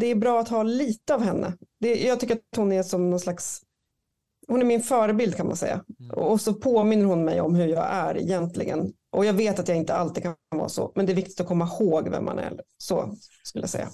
det 0.00 0.06
är 0.06 0.14
bra 0.14 0.40
att 0.40 0.48
ha 0.48 0.62
lite 0.62 1.14
av 1.14 1.22
henne. 1.22 1.52
Det, 1.80 2.04
jag 2.06 2.20
tycker 2.20 2.34
att 2.34 2.56
hon 2.56 2.72
är 2.72 2.82
som 2.82 3.10
någon 3.10 3.20
slags, 3.20 3.62
hon 4.48 4.60
är 4.60 4.64
min 4.64 4.82
förebild 4.82 5.36
kan 5.36 5.46
man 5.46 5.56
säga. 5.56 5.84
Mm. 6.00 6.10
Och 6.10 6.40
så 6.40 6.54
påminner 6.54 7.04
hon 7.04 7.24
mig 7.24 7.40
om 7.40 7.54
hur 7.54 7.66
jag 7.66 7.86
är 7.90 8.18
egentligen. 8.18 8.92
Och 9.12 9.24
jag 9.24 9.32
vet 9.32 9.58
att 9.58 9.68
jag 9.68 9.76
inte 9.76 9.94
alltid 9.94 10.22
kan 10.22 10.34
vara 10.56 10.68
så, 10.68 10.92
men 10.94 11.06
det 11.06 11.12
är 11.12 11.16
viktigt 11.16 11.40
att 11.40 11.46
komma 11.46 11.64
ihåg 11.64 12.08
vem 12.08 12.24
man 12.24 12.38
är. 12.38 12.60
Så 12.78 13.14
skulle 13.42 13.62
jag 13.62 13.70
säga. 13.70 13.88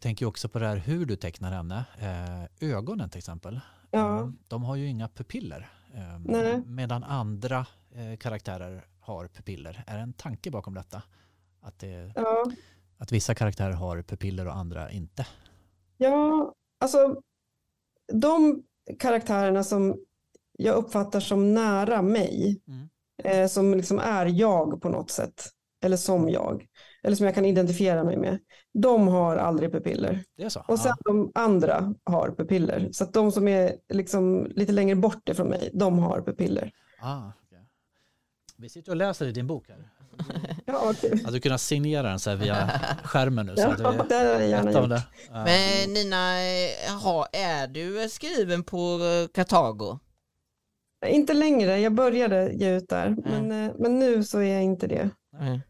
Tänker 0.00 0.26
också 0.26 0.48
på 0.48 0.58
det 0.58 0.66
här 0.66 0.76
hur 0.76 1.06
du 1.06 1.16
tecknar 1.16 1.52
henne. 1.52 1.84
Eh, 1.98 2.70
ögonen 2.70 3.10
till 3.10 3.18
exempel. 3.18 3.60
Ja. 3.90 4.18
Eh, 4.20 4.28
De 4.48 4.62
har 4.62 4.76
ju 4.76 4.86
inga 4.86 5.08
pupiller. 5.08 5.68
Eh, 5.94 6.18
Nej. 6.24 6.62
Medan 6.66 7.04
andra 7.04 7.66
eh, 7.94 8.16
karaktärer 8.16 8.84
har 9.00 9.28
pupiller. 9.28 9.84
Är 9.86 9.96
det 9.96 10.02
en 10.02 10.12
tanke 10.12 10.50
bakom 10.50 10.74
detta? 10.74 11.02
Att, 11.60 11.78
det, 11.78 12.12
Ja. 12.14 12.46
att 12.98 13.12
vissa 13.12 13.34
karaktärer 13.34 13.72
har 13.72 14.02
pupiller 14.02 14.46
och 14.46 14.56
andra 14.56 14.90
inte? 14.90 15.26
Ja, 15.96 16.52
alltså 16.80 17.20
de 18.12 18.62
karaktärerna 18.98 19.64
som 19.64 19.96
jag 20.58 20.74
uppfattar 20.76 21.20
som 21.20 21.54
nära 21.54 22.02
mig, 22.02 22.60
Mm. 22.68 23.48
som 23.48 23.74
liksom 23.74 23.98
är 23.98 24.26
jag 24.26 24.82
på 24.82 24.88
något 24.88 25.10
sätt, 25.10 25.50
eller 25.84 25.96
som 25.96 26.28
jag, 26.28 26.66
eller 27.06 27.16
som 27.16 27.26
jag 27.26 27.34
kan 27.34 27.44
identifiera 27.44 28.04
mig 28.04 28.16
med, 28.16 28.38
de 28.74 29.08
har 29.08 29.36
aldrig 29.36 29.72
pupiller. 29.72 30.24
Det 30.36 30.42
är 30.44 30.48
så? 30.48 30.64
Och 30.68 30.78
sen 30.78 30.94
de 31.04 31.32
andra 31.34 31.94
har 32.04 32.30
pupiller. 32.30 32.88
Så 32.92 33.04
att 33.04 33.12
de 33.12 33.32
som 33.32 33.48
är 33.48 33.72
liksom 33.92 34.46
lite 34.46 34.72
längre 34.72 34.96
bort 34.96 35.28
ifrån 35.28 35.48
mig, 35.48 35.70
de 35.74 35.98
har 35.98 36.20
pupiller. 36.22 36.72
Ah, 37.00 37.22
okej. 37.46 37.66
Vi 38.56 38.68
sitter 38.68 38.92
och 38.92 38.96
läser 38.96 39.26
i 39.26 39.32
din 39.32 39.46
bok 39.46 39.68
här. 39.68 39.90
Ja, 40.68 40.80
okej. 40.90 41.22
Att 41.26 41.32
du 41.32 41.40
kunna 41.40 41.58
signera 41.58 42.08
den 42.08 42.18
så 42.18 42.30
här 42.30 42.36
via 42.36 42.70
skärmen 43.04 43.46
nu. 43.46 43.56
Så 43.56 43.68
att 43.68 43.80
Ja, 43.80 43.90
vi 43.90 43.96
det 44.08 44.14
hade 44.14 44.30
jag 44.32 44.48
gärna 44.48 44.72
gjort. 44.72 44.88
det. 44.88 45.02
Men 45.32 45.92
Nina, 45.92 46.26
ha, 47.02 47.26
är 47.32 47.66
du 47.66 48.08
skriven 48.08 48.62
på 48.64 48.78
eh, 49.22 49.28
Kartago? 49.34 49.98
Inte 51.06 51.34
längre, 51.34 51.78
jag 51.80 51.94
började 51.94 52.52
ge 52.52 52.76
ut 52.76 52.88
där, 52.88 53.16
men, 53.24 53.52
eh, 53.66 53.72
men 53.78 53.98
nu 53.98 54.24
så 54.24 54.38
är 54.38 54.52
jag 54.54 54.62
inte 54.62 54.86
det. 54.86 55.10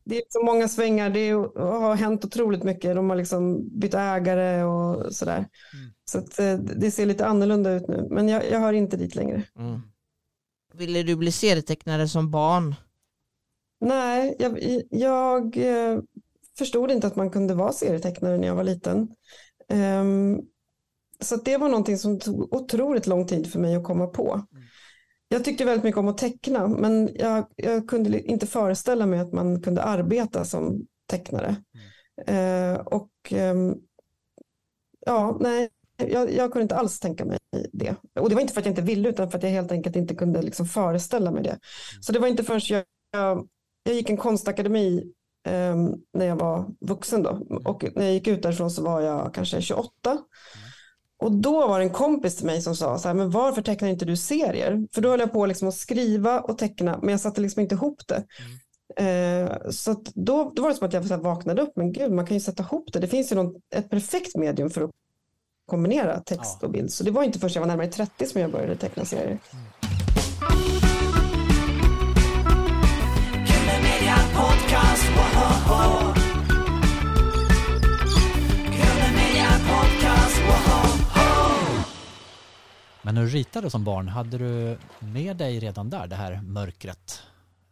Det 0.04 0.16
är 0.16 0.22
så 0.28 0.44
många 0.44 0.68
svängar, 0.68 1.10
det 1.10 1.20
är, 1.20 1.60
har 1.60 1.94
hänt 1.94 2.24
otroligt 2.24 2.62
mycket. 2.62 2.94
De 2.94 3.10
har 3.10 3.16
liksom 3.16 3.68
bytt 3.78 3.94
ägare 3.94 4.64
och 4.64 5.14
sådär. 5.14 5.36
Mm. 5.36 5.92
Så 6.04 6.18
att, 6.18 6.38
eh, 6.38 6.54
det 6.54 6.90
ser 6.90 7.06
lite 7.06 7.26
annorlunda 7.26 7.70
ut 7.70 7.88
nu, 7.88 8.06
men 8.10 8.28
jag, 8.28 8.50
jag 8.50 8.60
hör 8.60 8.72
inte 8.72 8.96
dit 8.96 9.14
längre. 9.14 9.42
Mm. 9.58 9.80
Ville 10.74 11.02
du 11.02 11.16
bli 11.16 11.32
serietecknare 11.32 12.08
som 12.08 12.30
barn? 12.30 12.74
Nej, 13.80 14.36
jag, 14.38 14.58
jag 14.90 15.56
eh, 15.56 15.98
förstod 16.58 16.90
inte 16.90 17.06
att 17.06 17.16
man 17.16 17.30
kunde 17.30 17.54
vara 17.54 17.72
serietecknare 17.72 18.38
när 18.38 18.46
jag 18.46 18.54
var 18.54 18.64
liten. 18.64 19.08
Ehm, 19.68 20.40
så 21.20 21.36
det 21.36 21.56
var 21.56 21.68
någonting 21.68 21.98
som 21.98 22.18
tog 22.18 22.54
otroligt 22.54 23.06
lång 23.06 23.26
tid 23.26 23.52
för 23.52 23.58
mig 23.58 23.74
att 23.74 23.84
komma 23.84 24.06
på. 24.06 24.46
Jag 25.28 25.44
tyckte 25.44 25.64
väldigt 25.64 25.84
mycket 25.84 25.98
om 25.98 26.08
att 26.08 26.18
teckna, 26.18 26.68
men 26.68 27.10
jag, 27.14 27.46
jag 27.56 27.88
kunde 27.88 28.20
inte 28.20 28.46
föreställa 28.46 29.06
mig 29.06 29.18
att 29.18 29.32
man 29.32 29.62
kunde 29.62 29.82
arbeta 29.82 30.44
som 30.44 30.86
tecknare. 31.06 31.56
Mm. 32.26 32.74
Eh, 32.74 32.80
och 32.80 33.32
eh, 33.32 33.54
ja, 35.06 35.36
nej, 35.40 35.70
jag, 35.96 36.32
jag, 36.32 36.52
kunde 36.52 36.62
inte 36.62 36.76
alls 36.76 37.00
tänka 37.00 37.24
mig 37.24 37.38
det. 37.72 37.96
Och 38.20 38.28
det 38.28 38.34
var 38.34 38.42
inte 38.42 38.52
för 38.52 38.60
att 38.60 38.66
jag 38.66 38.72
inte 38.72 38.82
ville, 38.82 39.08
utan 39.08 39.30
för 39.30 39.38
att 39.38 39.44
jag 39.44 39.50
helt 39.50 39.72
enkelt 39.72 39.96
inte 39.96 40.14
kunde 40.14 40.42
liksom 40.42 40.66
föreställa 40.66 41.30
mig 41.30 41.42
det. 41.42 41.50
Mm. 41.50 42.02
Så 42.02 42.12
det 42.12 42.18
var 42.18 42.28
inte 42.28 42.44
förrän 42.44 42.60
jag, 42.64 42.84
jag, 43.12 43.48
jag 43.82 43.94
gick 43.94 44.10
en 44.10 44.16
konstakademi 44.16 45.12
eh, 45.48 45.76
när 46.12 46.26
jag 46.26 46.36
var 46.36 46.66
vuxen 46.80 47.22
då. 47.22 47.30
Mm. 47.30 47.66
Och 47.66 47.84
när 47.94 48.04
jag 48.04 48.14
gick 48.14 48.26
ut 48.26 48.42
därifrån 48.42 48.70
så 48.70 48.82
var 48.82 49.00
jag 49.00 49.34
kanske 49.34 49.62
28. 49.62 50.10
Mm. 50.10 50.22
Och 51.18 51.32
då 51.32 51.66
var 51.66 51.78
det 51.78 51.84
en 51.84 51.90
kompis 51.90 52.36
till 52.36 52.46
mig 52.46 52.62
som 52.62 52.76
sa 52.76 52.98
så 52.98 53.08
här, 53.08 53.14
men 53.14 53.30
varför 53.30 53.62
tecknar 53.62 53.88
inte 53.88 54.04
du 54.04 54.16
serier? 54.16 54.86
För 54.94 55.02
då 55.02 55.08
höll 55.08 55.20
jag 55.20 55.32
på 55.32 55.46
liksom 55.46 55.68
att 55.68 55.74
skriva 55.74 56.40
och 56.40 56.58
teckna, 56.58 56.98
men 57.02 57.10
jag 57.10 57.20
satte 57.20 57.40
liksom 57.40 57.62
inte 57.62 57.74
ihop 57.74 58.02
det. 58.06 58.24
Mm. 58.38 59.46
Eh, 59.46 59.70
så 59.70 60.02
då, 60.14 60.52
då 60.56 60.62
var 60.62 60.68
det 60.68 60.76
som 60.76 60.86
att 60.86 60.92
jag 60.92 61.18
vaknade 61.18 61.62
upp, 61.62 61.72
men 61.76 61.92
gud, 61.92 62.12
man 62.12 62.26
kan 62.26 62.36
ju 62.36 62.40
sätta 62.40 62.62
ihop 62.62 62.92
det. 62.92 62.98
Det 62.98 63.08
finns 63.08 63.32
ju 63.32 63.36
någon, 63.36 63.54
ett 63.74 63.90
perfekt 63.90 64.36
medium 64.36 64.70
för 64.70 64.82
att 64.82 64.90
kombinera 65.66 66.20
text 66.20 66.58
ja. 66.60 66.66
och 66.66 66.72
bild. 66.72 66.92
Så 66.92 67.04
det 67.04 67.10
var 67.10 67.22
inte 67.22 67.38
förrän 67.38 67.52
jag 67.54 67.60
var 67.60 67.68
närmare 67.68 67.88
30 67.88 68.26
som 68.26 68.40
jag 68.40 68.50
började 68.50 68.76
teckna 68.76 69.04
serier. 69.04 69.38
Mm. 69.52 69.66
Men 83.06 83.14
när 83.14 83.22
du 83.22 83.28
ritade 83.28 83.70
som 83.70 83.84
barn, 83.84 84.08
hade 84.08 84.38
du 84.38 84.78
med 84.98 85.36
dig 85.36 85.58
redan 85.58 85.90
där 85.90 86.06
det 86.06 86.16
här 86.16 86.40
mörkret 86.42 87.22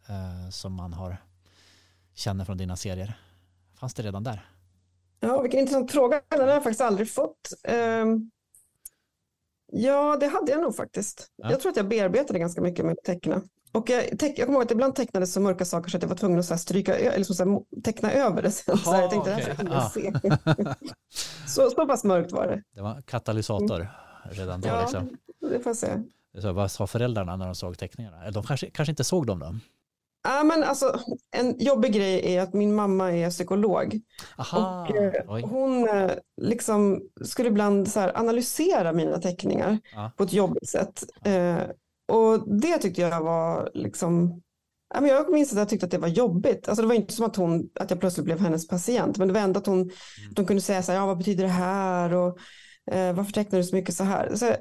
eh, 0.09 0.49
som 0.49 0.73
man 0.73 0.93
har 0.93 1.17
känner 2.13 2.45
från 2.45 2.57
dina 2.57 2.75
serier? 2.75 3.19
Fanns 3.79 3.93
det 3.93 4.03
redan 4.03 4.23
där? 4.23 4.49
Ja, 5.19 5.41
vilken 5.41 5.59
intressant 5.59 5.91
fråga. 5.91 6.21
Den 6.29 6.39
har 6.39 6.47
jag 6.47 6.63
faktiskt 6.63 6.81
aldrig 6.81 7.11
fått. 7.11 7.53
Eh, 7.63 8.05
ja, 9.71 10.17
det 10.19 10.27
hade 10.27 10.51
jag 10.51 10.61
nog 10.61 10.75
faktiskt. 10.75 11.31
Ja. 11.35 11.51
Jag 11.51 11.59
tror 11.59 11.69
att 11.69 11.77
jag 11.77 11.87
bearbetade 11.87 12.39
ganska 12.39 12.61
mycket 12.61 12.85
med 12.85 12.91
att 12.91 13.05
teckna. 13.05 13.41
Och 13.71 13.89
jag, 13.89 14.19
teck, 14.19 14.39
jag 14.39 14.45
kommer 14.45 14.59
ihåg 14.59 14.65
att 14.65 14.71
ibland 14.71 14.95
tecknades 14.95 15.33
så 15.33 15.39
mörka 15.39 15.65
saker 15.65 15.89
så 15.89 15.97
att 15.97 16.03
jag 16.03 16.09
var 16.09 16.15
tvungen 16.15 16.39
att 16.39 16.45
så 16.45 16.57
stryka, 16.57 16.95
eller 16.95 17.25
så 17.25 17.43
här, 17.43 17.81
teckna 17.81 18.11
över 18.11 18.41
det. 18.41 18.51
Sen. 18.51 18.73
Aha, 18.73 18.83
så 18.83 19.01
jag 19.01 19.11
tänkte 19.11 19.31
okay. 19.31 19.43
det 19.45 19.73
här 19.73 19.89
ska 19.89 19.99
jag 19.99 20.15
se. 20.15 20.75
så, 21.47 21.69
så 21.69 21.87
pass 21.87 22.03
mörkt 22.03 22.31
var 22.31 22.47
det. 22.47 22.63
Det 22.73 22.81
var 22.81 23.01
katalysator. 23.01 23.75
Mm 23.75 23.87
redan 24.31 24.61
då. 24.61 24.67
Ja, 24.67 24.81
liksom. 24.81 25.17
Det 25.49 25.59
får 25.59 25.73
se. 25.73 25.87
Så 26.41 26.53
vad 26.53 26.71
sa 26.71 26.87
föräldrarna 26.87 27.35
när 27.35 27.45
de 27.45 27.55
såg 27.55 27.77
teckningarna? 27.77 28.21
Eller 28.21 28.31
de 28.31 28.43
kanske, 28.43 28.69
kanske 28.69 28.91
inte 28.91 29.03
såg 29.03 29.27
dem 29.27 29.39
då? 29.39 29.55
Ja, 30.23 30.43
men 30.43 30.63
alltså, 30.63 30.99
en 31.31 31.59
jobbig 31.59 31.93
grej 31.93 32.35
är 32.35 32.41
att 32.41 32.53
min 32.53 32.75
mamma 32.75 33.11
är 33.11 33.29
psykolog. 33.29 34.01
Aha, 34.37 34.87
och, 34.89 34.95
eh, 34.95 35.49
hon 35.49 35.89
eh, 35.89 36.11
liksom 36.41 37.01
skulle 37.21 37.49
ibland 37.49 37.87
så 37.87 37.99
analysera 37.99 38.93
mina 38.93 39.17
teckningar 39.17 39.79
ja. 39.95 40.11
på 40.17 40.23
ett 40.23 40.33
jobbigt 40.33 40.69
sätt. 40.69 41.03
Eh, 41.25 41.57
och 42.07 42.59
det 42.61 42.77
tyckte 42.77 43.01
jag 43.01 43.21
var 43.21 43.71
liksom 43.73 44.41
Ja, 44.93 45.01
men 45.01 45.09
jag 45.09 45.31
minns 45.31 45.51
att 45.51 45.57
jag 45.57 45.69
tyckte 45.69 45.85
att 45.85 45.91
det 45.91 45.97
var 45.97 46.07
jobbigt. 46.07 46.67
Alltså 46.67 46.81
det 46.81 46.87
var 46.87 46.95
inte 46.95 47.13
som 47.13 47.25
att, 47.25 47.35
hon, 47.35 47.69
att 47.79 47.89
jag 47.89 47.99
plötsligt 47.99 48.25
blev 48.25 48.39
hennes 48.39 48.67
patient, 48.67 49.17
men 49.17 49.27
det 49.27 49.33
var 49.33 49.41
ändå 49.41 49.59
att 49.59 49.65
hon, 49.65 49.81
mm. 49.81 49.91
att 50.31 50.37
hon 50.37 50.45
kunde 50.45 50.61
säga 50.61 50.83
så 50.83 50.91
här, 50.91 50.99
ja 50.99 51.05
vad 51.05 51.17
betyder 51.17 51.43
det 51.43 51.49
här? 51.49 52.13
Och, 52.13 52.37
Eh, 52.91 53.13
varför 53.13 53.31
tecknar 53.31 53.59
du 53.59 53.65
så 53.65 53.75
mycket 53.75 53.95
så 53.95 54.03
här? 54.03 54.35
Så, 54.35 54.55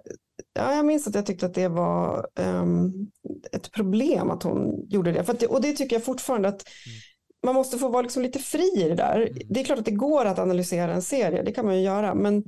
ja, 0.53 0.75
jag 0.75 0.87
minns 0.87 1.07
att 1.07 1.15
jag 1.15 1.27
tyckte 1.27 1.47
att 1.47 1.55
det 1.55 1.69
var 1.69 2.29
um, 2.39 3.11
ett 3.53 3.73
problem 3.73 4.31
att 4.31 4.43
hon 4.43 4.87
gjorde 4.89 5.13
det. 5.13 5.25
För 5.25 5.35
det, 5.35 5.47
Och 5.47 5.63
det 5.63 5.73
tycker 5.73 5.97
jag 5.97 6.05
fortfarande 6.05 6.49
att 6.49 6.65
mm. 6.87 6.99
man 7.47 7.55
måste 7.55 7.79
få 7.79 7.89
vara 7.89 8.03
liksom 8.03 8.23
lite 8.23 8.39
fri 8.39 8.73
i 8.77 8.89
det 8.89 8.95
där. 8.95 9.21
Mm. 9.21 9.39
Det 9.49 9.61
är 9.61 9.65
klart 9.65 9.79
att 9.79 9.85
det 9.85 9.91
går 9.91 10.25
att 10.25 10.39
analysera 10.39 10.95
en 10.95 11.03
serie, 11.03 11.43
det 11.43 11.53
kan 11.53 11.65
man 11.67 11.77
ju 11.77 11.83
göra. 11.83 12.15
Men, 12.15 12.45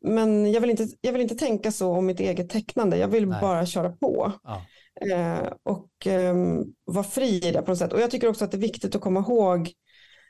men 0.00 0.52
jag, 0.52 0.60
vill 0.60 0.70
inte, 0.70 0.86
jag 1.00 1.12
vill 1.12 1.22
inte 1.22 1.34
tänka 1.34 1.72
så 1.72 1.90
om 1.90 2.06
mitt 2.06 2.20
eget 2.20 2.50
tecknande, 2.50 2.96
jag 2.96 3.08
vill 3.08 3.28
Nej. 3.28 3.40
bara 3.40 3.66
köra 3.66 3.90
på. 3.90 4.32
Ja. 4.42 4.62
Eh, 5.10 5.52
och 5.62 6.06
um, 6.06 6.74
vara 6.84 7.04
fri 7.04 7.48
i 7.48 7.52
det 7.52 7.62
på 7.62 7.70
något 7.70 7.78
sätt. 7.78 7.92
Och 7.92 8.00
jag 8.00 8.10
tycker 8.10 8.28
också 8.28 8.44
att 8.44 8.50
det 8.50 8.56
är 8.56 8.60
viktigt 8.60 8.94
att 8.94 9.00
komma 9.00 9.20
ihåg 9.20 9.72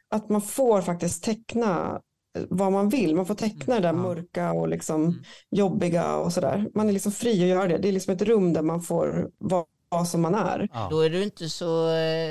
att 0.09 0.29
man 0.29 0.43
får 0.43 0.83
faktiskt 0.83 1.25
teckna 1.25 2.01
vad 2.49 2.73
man 2.73 2.89
vill. 2.89 3.17
Man 3.17 3.27
får 3.27 3.35
teckna 3.35 3.75
det 3.75 3.81
där 3.81 3.89
mm. 3.89 4.03
mörka 4.03 4.53
och 4.53 4.69
liksom 4.69 5.03
mm. 5.03 5.23
jobbiga 5.51 6.17
och 6.17 6.33
sådär. 6.33 6.71
Man 6.75 6.89
är 6.89 6.93
liksom 6.93 7.13
fri 7.13 7.43
att 7.43 7.49
göra 7.49 7.69
det. 7.69 7.79
Det 7.79 7.89
är 7.89 7.93
liksom 7.93 8.15
ett 8.15 8.23
rum 8.23 8.53
där 8.53 8.63
man 8.63 8.83
får 8.83 9.31
vara 9.39 10.05
som 10.07 10.21
man 10.23 10.35
är. 10.35 10.69
Ja. 10.73 10.89
Då 10.91 11.01
är 11.01 11.11
du 11.11 11.23
inte 11.23 11.49
så, 11.49 11.67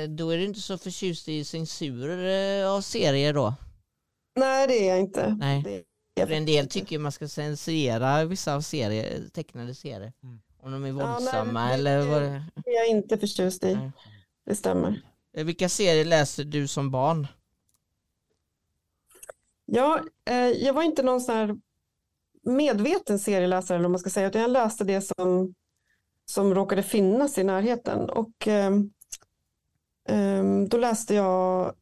då 0.08 0.30
är 0.30 0.38
du 0.38 0.44
inte 0.44 0.60
så 0.60 0.78
förtjust 0.78 1.28
i 1.28 1.44
censur 1.44 2.26
eh, 2.26 2.72
av 2.72 2.80
serier 2.80 3.32
då? 3.32 3.54
Nej, 4.36 4.66
det 4.66 4.74
är 4.74 4.88
jag 4.88 5.00
inte. 5.00 5.36
Nej. 5.40 5.84
För 6.20 6.30
en 6.30 6.46
del 6.46 6.68
tycker 6.68 6.98
man 6.98 7.12
ska 7.12 7.28
censurera 7.28 8.24
vissa 8.24 8.54
av 8.54 8.60
serier, 8.60 9.28
tecknade 9.32 9.74
serier. 9.74 10.12
Mm. 10.22 10.40
Om 10.62 10.72
de 10.72 10.84
är 10.84 10.92
våldsamma 10.92 11.60
ja, 11.60 11.66
nej, 11.66 11.74
eller 11.74 12.06
vad 12.06 12.22
det 12.22 12.44
Det 12.64 12.70
är 12.70 12.74
jag 12.74 12.88
inte 12.88 13.18
förtjust 13.18 13.64
i. 13.64 13.74
Nej. 13.74 13.90
Det 14.46 14.54
stämmer. 14.54 15.02
Eh, 15.36 15.44
vilka 15.44 15.68
serier 15.68 16.04
läste 16.04 16.44
du 16.44 16.68
som 16.68 16.90
barn? 16.90 17.26
Ja, 19.66 20.00
eh, 20.30 20.36
jag 20.36 20.72
var 20.72 20.82
inte 20.82 21.02
någon 21.02 21.20
sån 21.20 21.34
här 21.34 21.56
medveten 22.42 23.18
serieläsare 23.18 23.78
eller 23.78 23.88
man 23.88 23.98
ska 23.98 24.10
säga, 24.10 24.26
utan 24.26 24.40
jag 24.42 24.50
läste 24.50 24.84
det 24.84 25.00
som, 25.00 25.54
som 26.30 26.54
råkade 26.54 26.82
finnas 26.82 27.38
i 27.38 27.44
närheten. 27.44 28.10
Och 28.10 28.48
eh, 28.48 28.72
eh, 30.08 30.44
då 30.68 30.76
läste 30.76 31.14
jag 31.14 31.74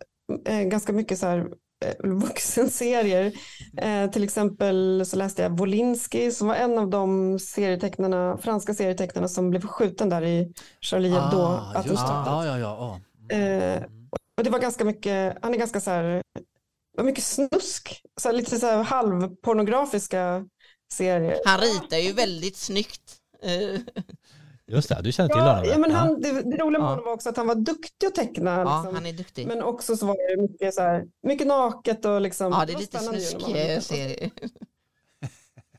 eh, 0.45 0.61
ganska 0.63 0.93
mycket 0.93 1.19
så 1.19 1.27
här 1.27 1.39
eh, 1.85 1.95
vuxenserier. 2.11 3.33
Eh, 3.77 4.11
till 4.11 4.25
exempel 4.25 5.03
så 5.07 5.17
läste 5.17 5.43
jag 5.43 5.59
Wolinski 5.59 6.31
som 6.31 6.49
var 6.49 6.55
en 6.55 6.79
av 6.79 6.91
de 6.91 7.39
serietecknarna, 7.39 8.39
franska 8.39 8.75
serietecknarna 8.75 9.29
som 9.29 9.51
blev 9.51 9.67
skjuten 9.67 10.09
där 10.09 10.23
i 10.23 10.53
Charlie 10.81 11.09
Hebdo. 11.09 11.39
Ah, 11.39 11.73
ja, 11.75 12.47
ja, 12.47 12.59
ja. 12.59 13.01
Mm. 13.33 13.83
och 14.37 14.45
det 14.45 14.51
var 14.51 14.59
ganska 14.59 14.85
mycket, 14.85 15.39
han 15.43 15.55
är 15.55 15.59
ganska 15.59 15.81
så 15.81 15.91
här 15.91 16.23
var 16.97 17.05
mycket 17.05 17.25
snusk. 17.25 18.03
Så 18.21 18.33
lite 18.33 18.59
så 18.59 18.67
här 18.67 18.83
halvpornografiska 18.83 20.47
serier. 20.93 21.41
Han 21.45 21.61
ritar 21.61 21.97
ju 21.97 22.13
väldigt 22.13 22.57
snyggt. 22.57 23.17
Just 24.67 24.89
det, 24.89 25.01
du 25.03 25.13
känner 25.13 25.29
till 25.29 25.39
ja, 25.39 25.55
honom. 25.55 25.65
Ja, 25.69 25.79
men 25.79 25.91
han, 25.91 26.21
det, 26.21 26.33
det 26.33 26.57
roliga 26.57 26.81
med 26.81 26.89
honom 26.89 27.05
var 27.05 27.13
också 27.13 27.29
att 27.29 27.37
han 27.37 27.47
var 27.47 27.55
duktig 27.55 28.07
att 28.07 28.15
teckna. 28.15 28.51
Ja, 28.51 28.77
liksom. 28.77 28.95
han 28.95 29.07
är 29.07 29.13
duktig. 29.13 29.47
Men 29.47 29.63
också 29.63 29.97
så 29.97 30.07
var 30.07 30.37
det 30.37 30.43
mycket, 30.43 30.75
så 30.75 30.83
här, 30.83 31.05
mycket 31.23 31.47
naket 31.47 32.05
och 32.05 32.21
liksom. 32.21 32.53
Ja, 32.53 32.65
det 32.67 32.73
är 32.73 32.79
lite 32.79 32.99
snuskig 32.99 33.83
serie. 33.83 34.31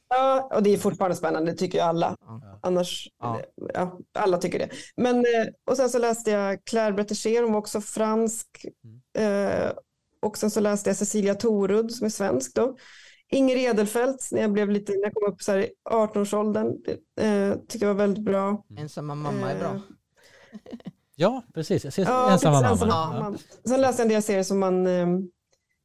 Ja, 0.10 0.50
och 0.56 0.64
det 0.64 0.74
är 0.74 0.78
fortfarande 0.78 1.18
spännande, 1.18 1.52
det 1.52 1.58
tycker 1.58 1.78
ju 1.78 1.84
alla. 1.84 2.16
Ja. 2.20 2.60
Annars, 2.62 3.10
ja. 3.20 3.42
ja. 3.74 4.00
alla 4.20 4.38
tycker 4.38 4.60
det. 4.60 4.70
Men, 4.96 5.18
eh, 5.18 5.48
och 5.70 5.78
sen 5.78 5.90
så 5.90 6.00
läste 6.00 6.32
jag 6.32 6.66
Claire 6.66 6.94
Bretécher, 6.94 7.44
hon 7.44 7.52
var 7.52 7.60
också 7.60 7.82
fransk. 7.82 8.66
Mm. 8.84 9.72
Eh, 10.22 10.28
och 10.28 10.38
sen 10.38 10.52
så 10.52 10.60
läste 10.60 10.90
jag 10.90 10.98
Cecilia 10.98 11.36
Torud 11.36 11.92
som 11.92 12.06
är 12.06 12.10
svensk 12.10 12.56
då. 12.56 12.76
Inger 13.30 13.56
Edelfelt 13.56 14.30
när 14.32 14.42
jag, 14.42 14.52
blev 14.52 14.70
lite, 14.70 14.92
när 14.92 15.04
jag 15.04 15.14
kom 15.14 15.34
upp 15.34 15.42
så 15.42 15.52
här 15.52 15.60
i 15.60 15.72
18-årsåldern. 15.90 16.68
Eh, 17.20 17.54
tyckte 17.54 17.86
jag 17.86 17.94
var 17.94 18.02
väldigt 18.02 18.24
bra. 18.24 18.66
Ensamma 18.78 19.16
mamma 19.16 19.52
är 19.52 19.60
bra. 19.60 19.70
Eh, 19.70 19.82
ja, 21.16 21.44
precis. 21.54 21.84
Jag 21.84 21.94
ser 21.94 22.04
ja, 22.04 22.32
ensamma 22.32 22.62
mamma. 22.62 22.72
Ensamma 22.72 23.20
mamma. 23.20 23.38
Sen 23.66 23.82
läste 23.82 24.02
jag 24.02 24.06
en 24.06 24.14
del 24.14 24.24
serier 24.24 24.44
som 24.44 24.60
man 24.60 24.88
eh, 24.88 25.08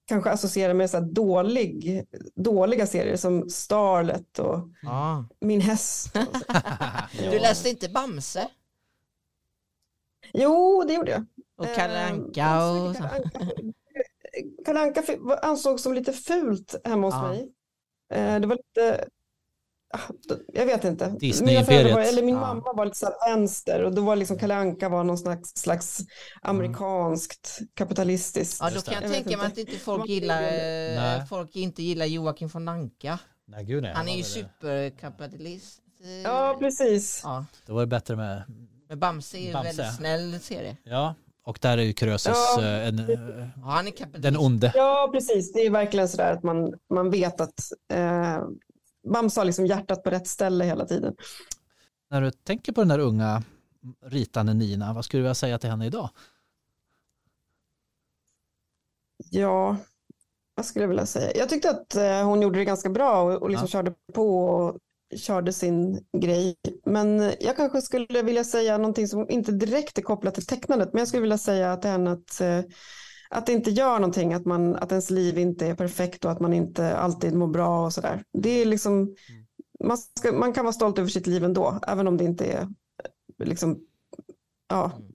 kanske 0.07 0.31
associerar 0.31 0.75
med 0.75 0.91
så 0.91 1.01
dålig, 1.01 2.05
dåliga 2.35 2.87
serier 2.87 3.17
som 3.17 3.51
Starlet 3.51 4.39
och 4.39 4.69
ah. 4.87 5.25
Min 5.41 5.61
häst. 5.61 6.19
du 7.31 7.39
läste 7.39 7.69
inte 7.69 7.89
Bamse? 7.89 8.49
Jo, 10.33 10.85
det 10.87 10.95
gjorde 10.95 11.11
jag. 11.11 11.25
Och 11.57 11.75
Kalle 11.77 12.07
Anka 12.07 12.67
och 12.67 12.97
så. 12.97 13.03
Kalle 14.65 14.81
Anka 14.81 15.03
ansågs 15.43 15.83
som 15.83 15.95
lite 15.95 16.13
fult 16.13 16.75
hemma 16.85 17.07
hos 17.07 17.15
ja. 17.15 17.29
mig. 17.29 17.53
Eh, 18.13 18.41
det 18.41 18.47
var 18.47 18.57
lite, 18.57 19.09
ah, 19.95 20.01
jag 20.53 20.67
vet 20.67 20.85
inte. 20.85 21.09
Disney-imperiet. 21.09 22.09
Eller 22.09 22.23
min 22.23 22.35
ja. 22.35 22.41
mamma 22.41 22.73
var 22.73 22.85
lite 22.85 22.99
så 22.99 23.13
vänster 23.29 23.83
och 23.83 23.95
då 23.95 24.03
var 24.03 24.17
liksom 24.17 24.39
Kalle 24.39 24.55
Anka 24.55 24.89
var 24.89 25.05
någon 25.05 25.19
slags, 25.19 25.57
slags 25.57 26.01
amerikanskt 26.43 27.59
kapitalistiskt. 27.75 28.59
Ja, 28.61 28.71
då 28.71 28.81
kan 28.81 28.95
jag, 28.95 29.03
jag 29.05 29.13
tänka 29.13 29.37
mig 29.37 29.47
att 29.47 29.59
inte 29.59 29.79
folk 29.79 30.09
gillar, 30.09 30.41
nej. 30.41 31.27
folk 31.27 31.57
inte 31.57 31.83
gillar 31.83 32.07
Joakim 32.07 32.49
von 32.49 32.69
Anka. 32.69 33.19
Nej, 33.45 33.65
gud 33.65 33.83
nej, 33.83 33.93
han 33.95 34.09
är 34.09 34.17
ju 34.17 34.23
superkapitalist. 34.23 35.83
Ja, 36.25 36.57
precis. 36.59 37.21
Ja. 37.25 37.45
Då 37.67 37.75
var 37.75 37.81
det 37.81 37.87
bättre 37.87 38.17
med 38.17 38.43
men 38.89 38.99
Bamse 38.99 39.39
är 39.39 39.41
ju 39.41 39.51
en 39.51 39.63
väldigt 39.63 39.95
snäll 39.95 40.41
serie. 40.41 40.77
Ja, 40.83 41.15
och 41.47 41.59
där 41.61 41.79
är 41.79 41.83
ju 41.83 41.93
Krösus 41.93 42.37
ja, 42.57 42.63
eh, 42.63 42.89
en, 42.89 42.99
ja, 43.57 43.71
han 43.71 43.87
är 43.87 44.19
den 44.19 44.37
onde. 44.37 44.73
Ja, 44.75 45.11
precis. 45.13 45.53
Det 45.53 45.61
är 45.61 45.71
verkligen 45.71 46.09
sådär 46.09 46.33
att 46.33 46.43
man, 46.43 46.75
man 46.91 47.11
vet 47.11 47.41
att 47.41 47.73
eh, 47.93 48.45
Bamse 49.13 49.41
har 49.41 49.45
liksom 49.45 49.67
hjärtat 49.67 50.03
på 50.03 50.11
rätt 50.11 50.27
ställe 50.27 50.65
hela 50.65 50.87
tiden. 50.87 51.17
När 52.11 52.21
du 52.21 52.31
tänker 52.31 52.73
på 52.73 52.81
den 52.81 52.89
där 52.89 52.99
unga 52.99 53.43
ritande 54.03 54.55
Nina. 54.55 54.93
Vad 54.93 55.05
skulle 55.05 55.19
du 55.19 55.23
vilja 55.23 55.35
säga 55.35 55.59
till 55.59 55.71
henne 55.71 55.87
idag? 55.87 56.11
Ja, 59.31 59.77
vad 60.55 60.67
skulle 60.67 60.83
jag 60.83 60.89
vilja 60.89 61.07
säga? 61.07 61.33
Jag 61.37 61.49
tyckte 61.49 61.71
att 61.71 61.97
eh, 61.97 62.25
hon 62.25 62.43
gjorde 62.43 62.59
det 62.59 62.65
ganska 62.65 62.91
bra 62.91 63.23
och, 63.23 63.43
och 63.43 63.51
liksom 63.51 63.65
ja. 63.67 63.71
körde 63.71 63.95
på 64.15 64.39
och 64.39 64.79
körde 65.15 65.53
sin 65.53 66.05
grej. 66.21 66.57
Men 66.85 67.33
jag 67.41 67.57
kanske 67.57 67.83
skulle 67.83 68.23
vilja 68.23 68.45
säga 68.45 68.79
någonting 68.79 69.09
som 69.09 69.31
inte 69.31 69.53
direkt 69.53 69.99
är 69.99 70.03
kopplat 70.03 70.35
till 70.35 70.47
tecknandet, 70.47 70.93
men 70.93 70.99
jag 70.99 71.09
skulle 71.09 71.21
vilja 71.21 71.39
säga 71.39 71.77
till 71.77 71.91
henne 71.91 72.13
att, 72.13 72.41
eh, 72.41 72.61
att 73.31 73.47
det 73.47 73.53
inte 73.53 73.71
gör 73.71 73.99
någonting, 73.99 74.35
att, 74.35 74.45
man, 74.45 74.77
att 74.77 74.93
ens 74.93 75.11
liv 75.11 75.39
inte 75.39 75.67
är 75.67 75.75
perfekt 75.75 76.25
och 76.25 76.31
att 76.31 76.41
man 76.41 76.53
inte 76.53 76.97
alltid 76.97 77.35
mår 77.35 77.49
bra 77.49 77.85
och 77.85 77.93
sådär. 77.93 78.23
Det 78.33 78.51
är 78.51 78.67
liksom, 78.67 78.93
mm. 78.93 79.17
man, 79.85 79.99
ska, 79.99 80.33
man 80.33 80.53
kan 80.53 80.65
vara 80.65 80.73
stolt 80.73 80.99
över 80.99 81.09
sitt 81.09 81.27
liv 81.27 81.45
ändå, 81.45 81.81
även 81.87 82.09
om 82.09 82.17
det 82.17 82.25
inte 82.25 82.45
är 82.45 82.69
liksom, 83.45 83.79
ja, 84.69 84.93
mm. 84.97 85.13